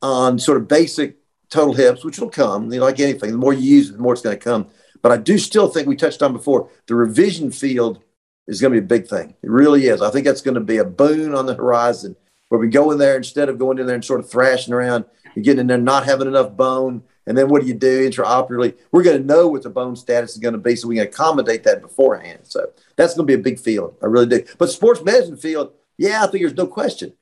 on 0.02 0.40
sort 0.40 0.58
of 0.58 0.68
basic 0.68 1.18
total 1.50 1.74
hips, 1.74 2.04
which 2.04 2.20
will 2.20 2.30
come. 2.30 2.72
You 2.72 2.80
know, 2.80 2.86
like 2.86 3.00
anything, 3.00 3.32
the 3.32 3.38
more 3.38 3.54
you 3.54 3.76
use 3.78 3.90
it, 3.90 3.94
the 3.94 4.00
more 4.00 4.14
it's 4.14 4.22
going 4.22 4.38
to 4.38 4.44
come. 4.44 4.68
But 5.08 5.20
I 5.20 5.24
do 5.24 5.38
still 5.38 5.70
think 5.70 5.88
we 5.88 5.96
touched 5.96 6.22
on 6.22 6.34
before 6.34 6.70
the 6.88 6.96
revision 6.96 7.50
field 7.50 8.04
is 8.46 8.60
going 8.60 8.74
to 8.74 8.82
be 8.82 8.84
a 8.84 9.00
big 9.00 9.08
thing. 9.08 9.36
It 9.42 9.50
really 9.50 9.88
is. 9.88 10.02
I 10.02 10.10
think 10.10 10.26
that's 10.26 10.42
going 10.42 10.56
to 10.56 10.60
be 10.60 10.80
a 10.80 10.84
boon 10.84 11.34
on 11.34 11.46
the 11.46 11.54
horizon 11.54 12.18
where 12.50 12.60
we 12.60 12.68
go 12.68 12.92
in 12.92 12.98
there 12.98 13.16
instead 13.16 13.48
of 13.48 13.58
going 13.58 13.78
in 13.78 13.86
there 13.86 13.96
and 13.96 14.04
sort 14.04 14.20
of 14.20 14.30
thrashing 14.30 14.74
around, 14.74 15.06
and 15.34 15.46
getting 15.46 15.62
in 15.62 15.68
there 15.68 15.78
not 15.78 16.04
having 16.04 16.28
enough 16.28 16.58
bone. 16.58 17.04
And 17.26 17.38
then 17.38 17.48
what 17.48 17.62
do 17.62 17.70
you 17.70 17.74
do 17.74 18.10
intraoperatively? 18.10 18.76
We're 18.92 19.04
going 19.04 19.22
to 19.22 19.26
know 19.26 19.48
what 19.48 19.64
the 19.64 19.70
bone 19.70 19.96
status 19.96 20.32
is 20.32 20.40
going 20.40 20.56
to 20.56 20.60
be 20.60 20.76
so 20.76 20.90
we 20.90 20.96
can 20.96 21.08
accommodate 21.08 21.64
that 21.64 21.82
beforehand. 21.82 22.40
So 22.44 22.66
that's 22.98 23.14
going 23.14 23.26
to 23.28 23.34
be 23.34 23.40
a 23.40 23.42
big 23.42 23.62
field. 23.62 23.96
I 24.04 24.08
really 24.08 24.26
do. 24.28 24.44
But 24.58 24.72
sports 24.72 25.02
medicine 25.02 25.38
field, 25.38 25.72
yeah, 25.98 26.22
I 26.22 26.28
think 26.28 26.44
there's 26.44 26.54
no 26.54 26.68
question. 26.68 27.14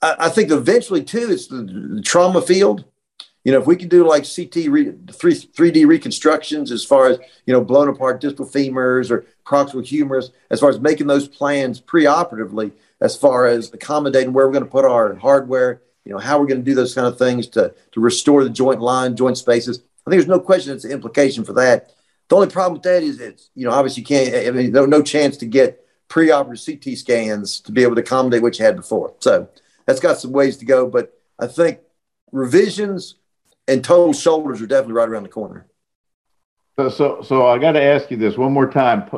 I, 0.00 0.16
I 0.20 0.28
think 0.30 0.50
eventually, 0.50 1.04
too, 1.04 1.30
it's 1.32 1.48
the, 1.48 1.56
the 1.96 2.00
trauma 2.02 2.40
field 2.40 2.86
you 3.46 3.52
know, 3.52 3.60
if 3.60 3.66
we 3.68 3.76
can 3.76 3.88
do 3.88 4.04
like 4.04 4.24
CT 4.24 4.66
re, 4.66 4.92
three, 5.12 5.34
3D 5.34 5.86
reconstructions 5.86 6.72
as 6.72 6.84
far 6.84 7.06
as, 7.06 7.20
you 7.46 7.54
know, 7.54 7.60
blown 7.60 7.88
apart 7.88 8.20
distal 8.20 8.44
femurs 8.44 9.08
or 9.08 9.24
proximal 9.44 9.86
humerus, 9.86 10.30
as 10.50 10.58
far 10.58 10.68
as 10.68 10.80
making 10.80 11.06
those 11.06 11.28
plans 11.28 11.80
preoperatively, 11.80 12.72
as 13.00 13.16
far 13.16 13.46
as 13.46 13.72
accommodating 13.72 14.32
where 14.32 14.48
we're 14.48 14.52
going 14.52 14.64
to 14.64 14.70
put 14.70 14.84
our 14.84 15.14
hardware, 15.14 15.80
you 16.04 16.10
know, 16.10 16.18
how 16.18 16.40
we're 16.40 16.48
going 16.48 16.58
to 16.58 16.64
do 16.64 16.74
those 16.74 16.92
kind 16.92 17.06
of 17.06 17.18
things 17.18 17.46
to, 17.46 17.72
to 17.92 18.00
restore 18.00 18.42
the 18.42 18.50
joint 18.50 18.80
line, 18.80 19.14
joint 19.14 19.38
spaces. 19.38 19.78
I 19.78 20.10
think 20.10 20.22
there's 20.22 20.26
no 20.26 20.40
question 20.40 20.74
it's 20.74 20.84
an 20.84 20.90
implication 20.90 21.44
for 21.44 21.52
that. 21.52 21.94
The 22.28 22.34
only 22.34 22.48
problem 22.48 22.72
with 22.72 22.82
that 22.82 23.04
is 23.04 23.20
it's, 23.20 23.50
you 23.54 23.64
know, 23.64 23.70
obviously 23.70 24.00
you 24.00 24.06
can't, 24.08 24.48
I 24.48 24.50
mean, 24.50 24.72
no, 24.72 24.86
no 24.86 25.02
chance 25.02 25.36
to 25.36 25.46
get 25.46 25.86
preoperative 26.08 26.66
CT 26.66 26.98
scans 26.98 27.60
to 27.60 27.70
be 27.70 27.84
able 27.84 27.94
to 27.94 28.00
accommodate 28.00 28.42
what 28.42 28.58
you 28.58 28.64
had 28.64 28.74
before. 28.74 29.14
So 29.20 29.48
that's 29.84 30.00
got 30.00 30.18
some 30.18 30.32
ways 30.32 30.56
to 30.56 30.64
go. 30.64 30.88
But 30.88 31.16
I 31.38 31.46
think 31.46 31.78
revisions, 32.32 33.14
and 33.68 33.84
total 33.84 34.12
shoulders 34.12 34.60
are 34.62 34.66
definitely 34.66 34.94
right 34.94 35.08
around 35.08 35.24
the 35.24 35.28
corner. 35.28 35.66
So, 36.78 36.88
so, 36.88 37.22
so 37.22 37.46
I 37.46 37.58
got 37.58 37.72
to 37.72 37.82
ask 37.82 38.10
you 38.10 38.16
this 38.16 38.36
one 38.36 38.52
more 38.52 38.70
time. 38.70 39.08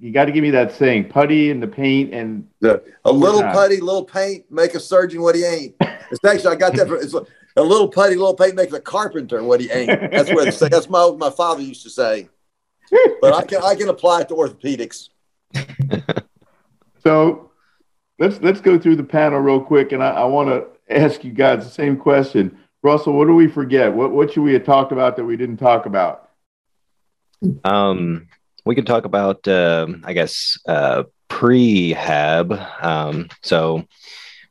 You 0.00 0.12
got 0.12 0.26
to 0.26 0.32
give 0.32 0.42
me 0.42 0.50
that 0.50 0.72
saying: 0.72 1.08
putty 1.08 1.50
in 1.50 1.60
the 1.60 1.66
paint 1.66 2.14
and 2.14 2.46
the, 2.60 2.82
a 3.04 3.12
little 3.12 3.42
putty, 3.42 3.80
little 3.80 4.04
paint, 4.04 4.50
make 4.50 4.74
a 4.74 4.80
surgeon 4.80 5.22
what 5.22 5.34
he 5.34 5.44
ain't. 5.44 5.74
It's 6.10 6.24
actually 6.24 6.54
I 6.54 6.56
got 6.56 6.74
that. 6.76 6.88
From, 6.88 6.96
it's 6.96 7.12
a 7.12 7.62
little 7.62 7.86
putty, 7.86 8.16
little 8.16 8.34
paint 8.34 8.54
makes 8.54 8.72
a 8.72 8.80
carpenter 8.80 9.42
what 9.42 9.60
he 9.60 9.70
ain't. 9.70 9.88
That's 10.10 10.30
what 10.30 10.48
it's, 10.48 10.58
that's 10.58 10.88
my 10.88 11.10
my 11.18 11.28
father 11.28 11.60
used 11.60 11.82
to 11.82 11.90
say. 11.90 12.30
But 13.20 13.34
I 13.34 13.44
can 13.44 13.62
I 13.62 13.74
can 13.74 13.90
apply 13.90 14.22
it 14.22 14.28
to 14.28 14.34
orthopedics. 14.34 15.10
so 17.04 17.50
let's 18.18 18.40
let's 18.40 18.62
go 18.62 18.78
through 18.78 18.96
the 18.96 19.04
panel 19.04 19.40
real 19.40 19.60
quick, 19.60 19.92
and 19.92 20.02
I, 20.02 20.12
I 20.12 20.24
want 20.24 20.48
to 20.48 20.66
ask 20.88 21.24
you 21.24 21.32
guys 21.32 21.64
the 21.64 21.70
same 21.70 21.98
question. 21.98 22.58
Russell, 22.82 23.14
what 23.14 23.26
do 23.26 23.34
we 23.34 23.48
forget? 23.48 23.92
What 23.92 24.12
what 24.12 24.32
should 24.32 24.42
we 24.42 24.52
have 24.52 24.64
talked 24.64 24.92
about 24.92 25.16
that 25.16 25.24
we 25.24 25.36
didn't 25.36 25.56
talk 25.56 25.86
about? 25.86 26.30
Um, 27.64 28.28
we 28.64 28.74
could 28.74 28.86
talk 28.86 29.04
about, 29.04 29.46
uh, 29.46 29.86
I 30.04 30.12
guess, 30.12 30.58
uh, 30.66 31.04
prehab. 31.28 32.84
Um, 32.84 33.28
so 33.42 33.84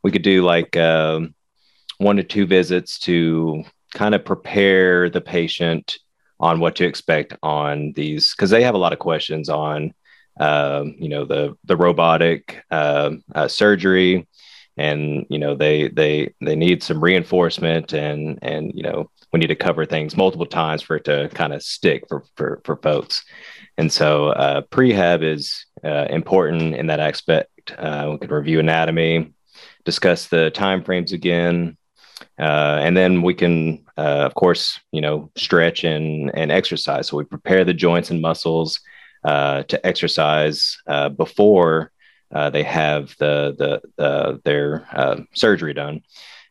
we 0.03 0.11
could 0.11 0.21
do 0.21 0.43
like 0.43 0.75
uh, 0.75 1.21
one 1.97 2.17
to 2.17 2.23
two 2.23 2.45
visits 2.45 2.99
to 2.99 3.63
kind 3.93 4.15
of 4.15 4.25
prepare 4.25 5.09
the 5.09 5.21
patient 5.21 5.97
on 6.39 6.59
what 6.59 6.75
to 6.75 6.85
expect 6.85 7.33
on 7.41 7.93
these 7.93 8.33
because 8.33 8.49
they 8.49 8.63
have 8.63 8.75
a 8.75 8.79
lot 8.79 8.93
of 8.93 8.99
questions 8.99 9.49
on 9.49 9.93
um, 10.39 10.95
you 10.97 11.09
know, 11.09 11.25
the 11.25 11.57
the 11.65 11.77
robotic 11.77 12.63
uh, 12.69 13.11
uh, 13.33 13.47
surgery, 13.47 14.27
and 14.77 15.25
you 15.29 15.39
know 15.39 15.55
they 15.55 15.89
they 15.89 16.33
they 16.41 16.55
need 16.55 16.83
some 16.83 17.03
reinforcement, 17.03 17.93
and 17.93 18.39
and 18.41 18.71
you 18.73 18.83
know 18.83 19.09
we 19.33 19.39
need 19.39 19.47
to 19.47 19.55
cover 19.55 19.85
things 19.85 20.15
multiple 20.15 20.45
times 20.45 20.81
for 20.81 20.97
it 20.97 21.05
to 21.05 21.29
kind 21.33 21.53
of 21.53 21.63
stick 21.63 22.05
for 22.07 22.23
for 22.35 22.61
for 22.63 22.77
folks. 22.77 23.25
And 23.77 23.91
so 23.91 24.29
uh, 24.29 24.61
prehab 24.61 25.23
is 25.23 25.65
uh, 25.83 26.05
important 26.09 26.75
in 26.75 26.87
that 26.87 26.99
aspect. 26.99 27.73
Uh, 27.77 28.09
we 28.11 28.17
could 28.19 28.31
review 28.31 28.59
anatomy, 28.59 29.33
discuss 29.83 30.27
the 30.27 30.51
time 30.51 30.83
frames 30.83 31.11
again, 31.11 31.77
uh, 32.39 32.79
and 32.81 32.95
then 32.95 33.21
we 33.21 33.33
can, 33.33 33.83
uh, 33.97 34.25
of 34.25 34.35
course, 34.35 34.79
you 34.91 35.01
know, 35.01 35.31
stretch 35.35 35.83
and 35.83 36.31
and 36.35 36.51
exercise. 36.51 37.07
So 37.07 37.17
we 37.17 37.23
prepare 37.23 37.65
the 37.65 37.73
joints 37.73 38.11
and 38.11 38.21
muscles 38.21 38.79
uh, 39.23 39.63
to 39.63 39.85
exercise 39.85 40.77
before 41.17 41.91
uh, 42.31 42.49
they 42.49 42.63
have 42.63 43.15
the 43.19 43.81
the 43.97 44.41
their 44.43 44.87
uh, 44.91 45.21
surgery 45.33 45.73
done. 45.73 46.01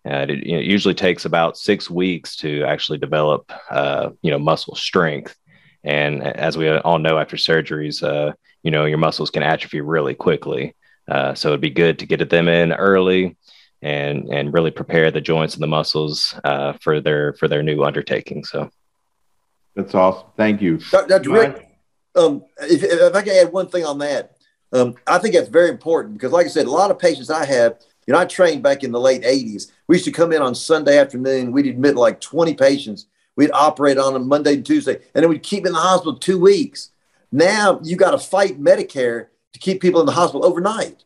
it, 0.05 0.31
you 0.31 0.53
know, 0.53 0.59
it, 0.59 0.65
usually 0.65 0.95
takes 0.95 1.25
about 1.25 1.57
six 1.57 1.91
weeks 1.91 2.37
to 2.37 2.63
actually 2.65 2.99
develop, 2.99 3.51
you 4.23 4.31
know, 4.31 4.39
muscle 4.39 4.75
strength. 4.75 5.37
And 5.85 6.23
as 6.23 6.57
we 6.57 6.69
all 6.69 6.99
know, 6.99 7.19
after 7.19 7.37
surgeries, 7.37 8.03
you 8.63 8.71
know, 8.71 8.85
your 8.85 8.99
muscles 8.99 9.31
can 9.31 9.43
atrophy 9.43 9.81
really 9.81 10.15
quickly. 10.15 10.75
so 11.09 11.49
it'd 11.49 11.61
be 11.61 11.71
good 11.71 11.99
to 11.99 12.07
get 12.07 12.29
them 12.31 12.49
in 12.49 12.73
early 12.73 13.37
and 13.83 14.29
and 14.31 14.53
really 14.53 14.71
prepare 14.71 15.11
the 15.11 15.21
joints 15.21 15.55
and 15.55 15.63
the 15.63 15.69
muscles 15.69 16.35
uh, 16.45 16.73
for 16.81 17.01
their 17.01 17.35
for 17.35 17.49
their 17.49 17.63
new 17.63 17.85
undertaking. 17.85 18.45
So 18.45 18.71
that's 19.75 19.95
awesome. 19.95 20.29
Thank 20.37 20.61
you, 20.61 20.79
Dr. 20.79 21.31
Rick. 21.31 21.69
Um, 22.15 22.45
if, 22.61 22.83
if, 22.83 23.15
I 23.15 23.21
can 23.21 23.47
add 23.47 23.53
one 23.53 23.69
thing 23.69 23.85
on 23.85 23.99
that, 23.99 24.36
um, 24.77 24.95
I 25.07 25.19
think 25.19 25.35
that's 25.35 25.49
very 25.49 25.71
important 25.71 26.15
because, 26.15 26.33
like 26.33 26.47
I 26.47 26.49
said, 26.49 26.67
a 26.67 26.71
lot 26.71 26.91
of 26.91 26.99
patients 26.99 27.31
I 27.31 27.45
have, 27.45 27.79
you 28.07 28.13
know, 28.13 28.21
I 28.21 28.25
trained 28.25 28.63
back 28.63 28.85
in 28.85 28.93
the 28.93 29.01
late 29.01 29.23
'80s. 29.23 29.71
We 29.87 29.97
used 29.97 30.05
to 30.07 30.13
come 30.13 30.33
in 30.33 30.43
on 30.43 30.55
Sunday 30.55 30.99
afternoon. 30.99 31.53
We'd 31.53 31.67
admit 31.67 31.97
like 31.97 32.21
20 32.21 32.55
patients. 32.55 33.07
We'd 33.37 33.51
operate 33.53 33.99
on 33.99 34.15
them 34.15 34.29
Monday 34.29 34.55
and 34.55 34.67
Tuesday, 34.67 35.01
and 35.15 35.23
then 35.23 35.29
we'd 35.29 35.43
keep 35.43 35.67
in 35.67 35.73
the 35.73 35.79
hospital 35.79 36.17
two 36.17 36.39
weeks. 36.39 36.91
Now 37.33 37.81
you 37.83 37.97
got 37.97 38.13
to 38.13 38.19
fight 38.19 38.61
Medicare 38.61 39.27
to 39.53 39.59
keep 39.59 39.81
people 39.81 40.01
in 40.01 40.07
the 40.07 40.13
hospital 40.13 40.47
overnight 40.47 41.05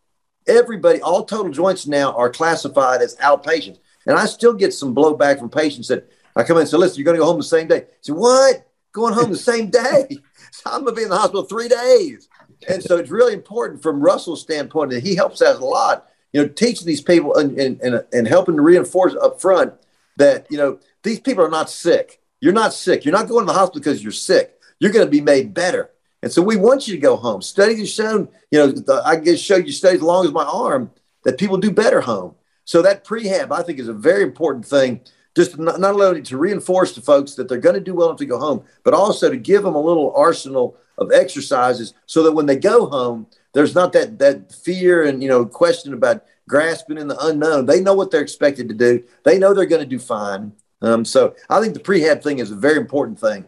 everybody, 0.50 1.00
all 1.00 1.24
total 1.24 1.52
joints 1.52 1.86
now 1.86 2.12
are 2.12 2.30
classified 2.30 3.00
as 3.00 3.16
outpatients. 3.16 3.78
And 4.06 4.18
I 4.18 4.26
still 4.26 4.54
get 4.54 4.74
some 4.74 4.94
blowback 4.94 5.38
from 5.38 5.50
patients 5.50 5.88
that 5.88 6.10
I 6.34 6.42
come 6.42 6.56
in 6.56 6.62
and 6.62 6.70
say, 6.70 6.76
listen, 6.76 6.98
you're 6.98 7.04
going 7.04 7.16
to 7.16 7.20
go 7.20 7.26
home 7.26 7.38
the 7.38 7.44
same 7.44 7.68
day. 7.68 7.76
I 7.76 7.86
say, 8.00 8.12
what? 8.12 8.66
Going 8.92 9.14
home 9.14 9.30
the 9.30 9.38
same 9.38 9.70
day? 9.70 10.18
So 10.52 10.68
I'm 10.68 10.82
going 10.82 10.96
to 10.96 10.98
be 10.98 11.04
in 11.04 11.10
the 11.10 11.16
hospital 11.16 11.44
three 11.44 11.68
days. 11.68 12.28
And 12.68 12.82
so 12.82 12.96
it's 12.96 13.10
really 13.10 13.32
important 13.32 13.82
from 13.82 14.00
Russell's 14.00 14.42
standpoint 14.42 14.90
that 14.90 15.02
he 15.02 15.14
helps 15.14 15.40
out 15.42 15.60
a 15.60 15.64
lot, 15.64 16.08
you 16.32 16.42
know, 16.42 16.48
teaching 16.48 16.86
these 16.86 17.00
people 17.00 17.36
and, 17.36 17.58
and, 17.58 17.80
and, 17.80 18.04
and 18.12 18.28
helping 18.28 18.56
to 18.56 18.62
reinforce 18.62 19.14
up 19.14 19.40
front 19.40 19.72
that, 20.16 20.46
you 20.50 20.58
know, 20.58 20.78
these 21.02 21.20
people 21.20 21.44
are 21.44 21.50
not 21.50 21.70
sick. 21.70 22.20
You're 22.40 22.52
not 22.52 22.74
sick. 22.74 23.04
You're 23.04 23.14
not 23.14 23.28
going 23.28 23.46
to 23.46 23.52
the 23.52 23.58
hospital 23.58 23.80
because 23.80 24.02
you're 24.02 24.12
sick. 24.12 24.58
You're 24.78 24.92
going 24.92 25.06
to 25.06 25.10
be 25.10 25.20
made 25.20 25.54
better. 25.54 25.90
And 26.22 26.30
so 26.30 26.42
we 26.42 26.56
want 26.56 26.86
you 26.86 26.94
to 26.94 27.00
go 27.00 27.16
home. 27.16 27.40
Studies 27.40 27.78
have 27.78 27.88
shown, 27.88 28.28
you 28.50 28.58
know, 28.58 28.66
the, 28.68 29.02
I 29.04 29.16
can 29.16 29.36
show 29.36 29.56
you 29.56 29.72
studies 29.72 30.00
as 30.00 30.02
long 30.02 30.26
as 30.26 30.32
my 30.32 30.44
arm 30.44 30.90
that 31.24 31.38
people 31.38 31.56
do 31.56 31.70
better 31.70 32.02
home. 32.02 32.34
So 32.64 32.82
that 32.82 33.04
prehab, 33.04 33.50
I 33.50 33.62
think, 33.62 33.78
is 33.78 33.88
a 33.88 33.94
very 33.94 34.22
important 34.22 34.66
thing. 34.66 35.00
Just 35.36 35.58
not, 35.58 35.80
not 35.80 35.94
only 35.94 36.22
to 36.22 36.36
reinforce 36.36 36.92
to 36.94 37.00
folks 37.00 37.34
that 37.34 37.48
they're 37.48 37.58
going 37.58 37.74
to 37.74 37.80
do 37.80 37.94
well 37.94 38.10
if 38.10 38.18
they 38.18 38.26
go 38.26 38.38
home, 38.38 38.64
but 38.84 38.94
also 38.94 39.30
to 39.30 39.36
give 39.36 39.62
them 39.62 39.74
a 39.74 39.80
little 39.80 40.12
arsenal 40.14 40.76
of 41.00 41.10
exercises 41.12 41.94
so 42.06 42.22
that 42.22 42.32
when 42.32 42.46
they 42.46 42.56
go 42.56 42.86
home, 42.86 43.26
there's 43.52 43.74
not 43.74 43.92
that 43.94 44.18
that 44.18 44.52
fear 44.52 45.04
and 45.04 45.22
you 45.22 45.28
know 45.28 45.44
question 45.44 45.92
about 45.92 46.24
grasping 46.48 46.98
in 46.98 47.08
the 47.08 47.18
unknown. 47.26 47.66
They 47.66 47.80
know 47.80 47.94
what 47.94 48.10
they're 48.10 48.20
expected 48.20 48.68
to 48.68 48.74
do. 48.74 49.02
They 49.24 49.38
know 49.38 49.54
they're 49.54 49.66
going 49.66 49.82
to 49.82 49.86
do 49.86 49.98
fine. 49.98 50.52
Um, 50.82 51.04
so 51.04 51.34
I 51.48 51.60
think 51.60 51.74
the 51.74 51.80
prehab 51.80 52.22
thing 52.22 52.38
is 52.38 52.50
a 52.50 52.56
very 52.56 52.76
important 52.76 53.18
thing, 53.18 53.44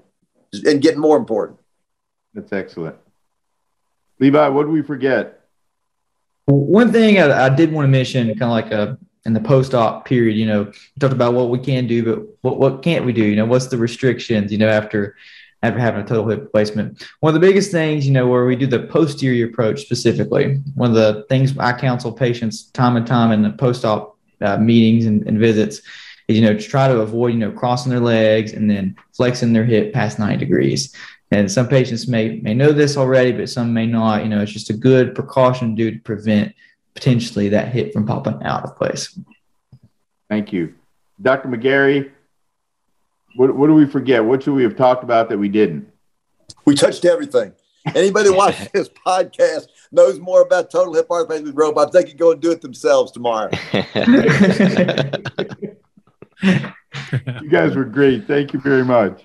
and 0.67 0.83
getting 0.83 1.01
more 1.01 1.17
important. 1.17 1.59
That's 2.35 2.53
excellent. 2.53 2.97
Levi, 4.19 4.49
what 4.49 4.65
did 4.65 4.73
we 4.73 4.83
forget? 4.83 5.41
One 6.47 6.93
thing 6.93 7.19
I, 7.19 7.47
I 7.47 7.49
did 7.49 7.73
want 7.73 7.85
to 7.85 7.89
mention, 7.89 8.27
kind 8.39 8.43
of 8.43 8.51
like 8.51 8.71
a 8.71 8.81
uh, 8.81 8.97
in 9.25 9.33
the 9.33 9.41
post-op 9.41 10.05
period, 10.05 10.37
you 10.37 10.47
know, 10.47 10.73
talked 10.99 11.13
about 11.13 11.33
what 11.33 11.49
we 11.49 11.59
can 11.59 11.87
do, 11.87 12.03
but 12.03 12.27
what, 12.41 12.59
what 12.59 12.83
can't 12.83 13.05
we 13.05 13.13
do? 13.13 13.23
You 13.23 13.37
know, 13.37 13.45
what's 13.45 13.69
the 13.69 13.79
restrictions? 13.79 14.51
You 14.51 14.59
know, 14.59 14.69
after 14.69 15.15
after 15.63 15.79
having 15.79 16.03
a 16.03 16.07
total 16.07 16.29
hip 16.29 16.41
replacement. 16.41 17.07
One 17.21 17.35
of 17.35 17.41
the 17.41 17.47
biggest 17.47 17.71
things, 17.71 18.07
you 18.07 18.13
know, 18.13 18.27
where 18.27 18.45
we 18.45 18.57
do 18.57 18.67
the 18.67 18.81
posterior 18.81 19.47
approach 19.47 19.83
specifically, 19.83 20.61
one 20.75 20.91
of 20.91 20.97
the 20.97 21.25
things 21.29 21.57
I 21.59 21.73
counsel 21.73 22.13
patients 22.13 22.65
time 22.71 22.97
and 22.97 23.07
time 23.07 23.31
in 23.33 23.43
the 23.43 23.51
post-op 23.51 24.19
uh, 24.41 24.57
meetings 24.57 25.07
and, 25.07 25.27
and, 25.27 25.39
visits 25.39 25.81
is, 26.27 26.37
you 26.37 26.43
know, 26.43 26.55
to 26.55 26.61
try 26.61 26.89
to 26.89 27.01
avoid, 27.01 27.33
you 27.33 27.39
know, 27.39 27.53
crossing 27.53 27.91
their 27.91 28.01
legs 28.01 28.53
and 28.53 28.69
then 28.69 28.97
flexing 29.13 29.53
their 29.53 29.65
hip 29.65 29.93
past 29.93 30.19
90 30.19 30.39
degrees. 30.39 30.95
And 31.31 31.51
some 31.51 31.69
patients 31.69 32.09
may 32.09 32.41
may 32.41 32.53
know 32.53 32.73
this 32.73 32.97
already, 32.97 33.33
but 33.33 33.49
some 33.49 33.73
may 33.73 33.87
not. 33.87 34.23
You 34.23 34.29
know, 34.29 34.43
it's 34.43 34.53
just 34.53 34.69
a 34.69 34.75
good 34.75 35.15
precaution 35.15 35.71
to 35.71 35.77
do 35.77 35.97
to 35.97 36.03
prevent 36.03 36.55
potentially 36.95 37.49
that 37.51 37.73
hip 37.73 37.93
from 37.93 38.05
popping 38.05 38.43
out 38.43 38.65
of 38.65 38.77
place. 38.77 39.19
Thank 40.29 40.53
you, 40.53 40.75
Dr. 41.23 41.49
McGarry. 41.49 42.11
What, 43.37 43.57
what 43.57 43.67
do 43.67 43.75
we 43.75 43.87
forget? 43.87 44.25
What 44.25 44.43
should 44.43 44.55
we 44.55 44.63
have 44.63 44.77
talked 44.77 45.05
about 45.05 45.29
that 45.29 45.39
we 45.39 45.49
didn't? 45.49 45.89
We 46.65 46.75
touched 46.75 47.05
everything. 47.05 47.53
Anybody 47.95 48.31
watching 48.35 48.69
this 48.73 48.89
podcast 48.89 49.67
knows 49.91 50.21
more 50.21 50.43
about 50.43 50.71
total 50.71 50.95
hip 50.95 51.09
arthroplasty 51.09 51.45
with 51.45 51.57
robots. 51.57 51.93
They 51.93 52.05
can 52.05 52.17
go 52.17 52.33
and 52.33 52.41
do 52.41 52.51
it 52.51 52.61
themselves 52.61 53.13
tomorrow. 53.13 53.51
you 56.43 57.49
guys 57.51 57.75
were 57.75 57.85
great. 57.85 58.27
Thank 58.27 58.53
you 58.53 58.61
very 58.61 58.85
much. 58.85 59.25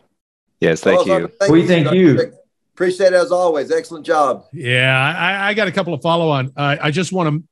Yes, 0.59 0.81
thank 0.81 1.05
you. 1.05 1.27
Thank 1.39 1.51
we 1.51 1.61
you, 1.61 1.67
thank 1.67 1.91
you. 1.91 2.33
Appreciate 2.73 3.07
it 3.07 3.13
as 3.13 3.31
always. 3.31 3.71
Excellent 3.71 4.05
job. 4.05 4.45
Yeah, 4.53 4.95
I, 4.95 5.49
I 5.49 5.53
got 5.53 5.67
a 5.67 5.71
couple 5.71 5.93
of 5.93 6.01
follow 6.01 6.29
on. 6.29 6.51
Uh, 6.55 6.77
I 6.81 6.91
just 6.91 7.11
want 7.11 7.29
to 7.29 7.43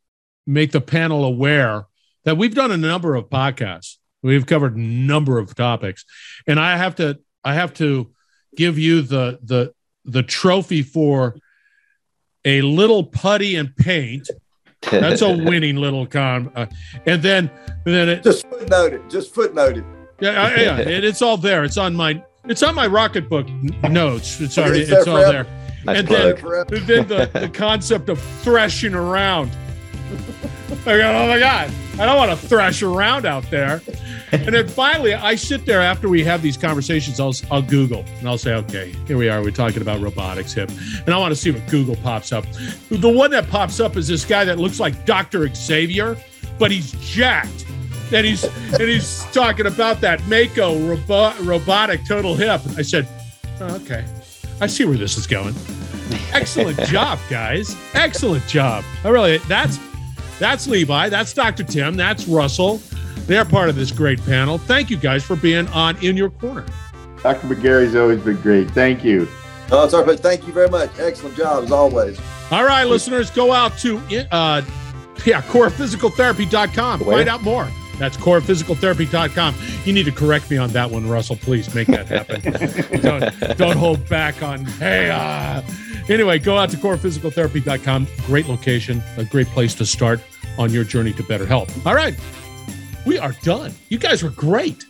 make 0.45 0.72
the 0.72 0.82
panel 0.82 1.24
aware 1.26 1.86
that 2.24 2.38
we've 2.38 2.53
done 2.53 2.72
a 2.72 2.78
number 2.78 3.16
of 3.16 3.30
podcasts. 3.30 3.97
We've 4.22 4.45
covered 4.45 4.76
a 4.76 4.80
number 4.80 5.38
of 5.38 5.53
topics, 5.53 6.03
and 6.48 6.60
I 6.60 6.78
have 6.78 6.96
to 6.96 7.20
I 7.43 7.54
have 7.54 7.74
to 7.76 8.12
give 8.56 8.78
you 8.78 9.02
the 9.02 9.39
the 9.43 9.74
the 10.06 10.24
trophy 10.24 10.82
for 10.82 11.36
a 12.43 12.62
little 12.62 13.04
putty 13.04 13.56
and 13.56 13.76
paint. 13.76 14.30
That's 14.89 15.22
a 15.22 15.30
winning 15.46 15.78
little 15.78 16.06
con. 16.06 16.52
Uh, 16.56 16.68
and 17.06 17.22
then 17.22 17.50
and 17.86 17.93
then 17.93 18.10
it 18.10 18.24
just 18.24 18.46
footnoted. 18.46 19.10
Just 19.10 19.34
footnoted. 19.34 19.86
Yeah, 20.20 20.60
yeah. 20.60 20.80
It, 20.80 21.04
it's 21.04 21.22
all 21.22 21.38
there. 21.38 21.64
It's 21.64 21.78
on 21.78 21.96
my 21.96 22.24
it's 22.46 22.64
on 22.64 22.76
my 22.76 22.88
Rocketbook 22.88 23.89
notes. 23.89 24.39
It's 24.39 24.58
already 24.58 24.82
it's, 24.82 24.91
it's 24.91 25.08
all 25.08 25.18
there. 25.18 25.46
Nice 25.86 26.00
and 26.00 26.08
then, 26.08 26.36
then 26.88 27.08
the, 27.08 27.30
the 27.32 27.50
concept 27.50 28.10
of 28.10 28.20
threshing 28.41 28.96
around. 28.96 29.52
I 30.88 30.98
go, 30.98 31.12
oh 31.12 31.28
my 31.28 31.38
God, 31.38 31.72
I 32.00 32.06
don't 32.06 32.18
want 32.18 32.38
to 32.38 32.48
thrash 32.48 32.82
around 32.82 33.26
out 33.26 33.50
there. 33.50 33.82
And 34.32 34.54
then 34.54 34.68
finally, 34.68 35.14
I 35.14 35.36
sit 35.36 35.66
there 35.66 35.82
after 35.82 36.10
we 36.10 36.24
have 36.24 36.41
these 36.41 36.58
conversations. 36.58 37.20
I'll, 37.20 37.34
I'll 37.50 37.62
Google 37.62 38.04
and 38.20 38.28
I'll 38.28 38.38
say, 38.38 38.54
okay, 38.56 38.93
here 39.08 39.18
we 39.18 39.30
are. 39.30 39.41
We're 39.41 39.52
talking 39.52 39.82
about 39.82 40.02
robotics 40.02 40.54
hip. 40.54 40.70
And 41.06 41.14
I 41.14 41.18
want 41.18 41.32
to 41.32 41.36
see 41.36 41.52
what 41.52 41.66
Google 41.68 41.96
pops 41.98 42.32
up. 42.34 42.46
The 42.89 43.10
one 43.10 43.32
that 43.32 43.50
pops 43.50 43.80
up 43.80 43.96
is 43.96 44.08
this 44.08 44.26
guy 44.26 44.43
that 44.46 44.60
looks 44.60 44.80
like 44.80 45.06
Dr. 45.06 45.54
Xavier, 45.54 46.18
but 46.60 46.72
he's 46.72 46.91
jacked 46.93 47.66
and 48.12 48.26
he's 48.26 48.43
and 48.43 48.84
he's 48.84 49.24
talking 49.32 49.66
about 49.66 50.02
that 50.02 50.26
Mako 50.28 50.78
robo- 50.88 51.34
robotic 51.43 52.06
total 52.08 52.36
hip. 52.36 52.62
I 52.78 52.82
said, 52.82 53.08
oh, 53.62 53.76
okay, 53.78 54.06
I 54.62 54.68
see 54.68 54.86
where 54.86 54.98
this 54.98 55.18
is 55.18 55.28
going. 55.28 55.56
Excellent 56.32 56.80
job, 56.88 57.20
guys. 57.30 57.76
Excellent 57.93 58.46
job. 58.48 58.84
I 59.04 59.10
really 59.10 59.38
that's 59.39 59.80
that's 60.40 60.68
Levi. 60.68 61.10
That's 61.10 61.34
Dr. 61.34 61.64
Tim. 61.64 61.96
That's 61.96 62.28
Russell. 62.28 62.82
They're 63.28 63.46
part 63.46 63.70
of 63.70 63.76
this 63.76 63.92
great 63.92 64.24
panel. 64.26 64.58
Thank 64.58 64.90
you 64.90 64.98
guys 64.98 65.24
for 65.24 65.36
being 65.36 65.68
on 65.70 65.98
In 66.04 66.16
Your 66.16 66.30
Corner. 66.30 66.66
Dr. 67.24 67.48
McGarry's 67.48 67.96
always 67.96 68.22
been 68.22 68.40
great. 68.42 68.70
Thank 68.72 69.04
you. 69.04 69.28
Oh, 69.72 69.84
it's 69.84 69.96
our 69.96 70.16
Thank 70.18 70.46
you 70.46 70.54
very 70.54 70.70
much. 70.70 70.92
Excellent 71.00 71.36
job 71.36 71.64
as 71.64 71.72
always. 71.72 72.20
All 72.52 72.64
right, 72.64 72.84
listeners, 72.84 73.32
go 73.32 73.52
out 73.52 73.78
to 73.80 73.98
uh, 74.32 74.62
yeah, 75.26 75.42
corephysicaltherapy.com. 75.42 77.00
Find 77.00 77.30
out 77.30 77.42
more. 77.42 77.68
That's 77.98 78.18
corephysicaltherapy.com. 78.18 79.56
You 79.86 79.94
need 79.94 80.06
to 80.06 80.12
correct 80.12 80.52
me 80.52 80.58
on 80.58 80.70
that 80.72 80.92
one, 80.92 81.10
Russell. 81.10 81.38
Please 81.38 81.74
make 81.74 81.88
that 81.88 82.08
happen. 82.08 83.02
don't, 83.02 83.58
don't 83.58 83.78
hold 83.78 84.08
back 84.08 84.44
on, 84.44 84.66
hey, 84.66 85.10
uh. 85.10 85.62
Anyway, 86.10 86.39
go 86.39 86.58
out 86.58 86.70
to 86.72 86.78
corephysicaltherapy.com. 86.78 88.08
Great 88.26 88.47
location, 88.47 89.01
a 89.18 89.24
great 89.24 89.47
place 89.47 89.76
to 89.76 89.86
start 89.86 90.22
on 90.58 90.72
your 90.72 90.84
journey 90.84 91.14
to 91.14 91.24
better 91.24 91.45
health. 91.45 91.86
All 91.86 91.95
right, 91.95 92.16
we 93.06 93.18
are 93.20 93.34
done. 93.43 93.74
You 93.89 93.99
guys 93.99 94.24
were 94.24 94.30
great. 94.30 94.86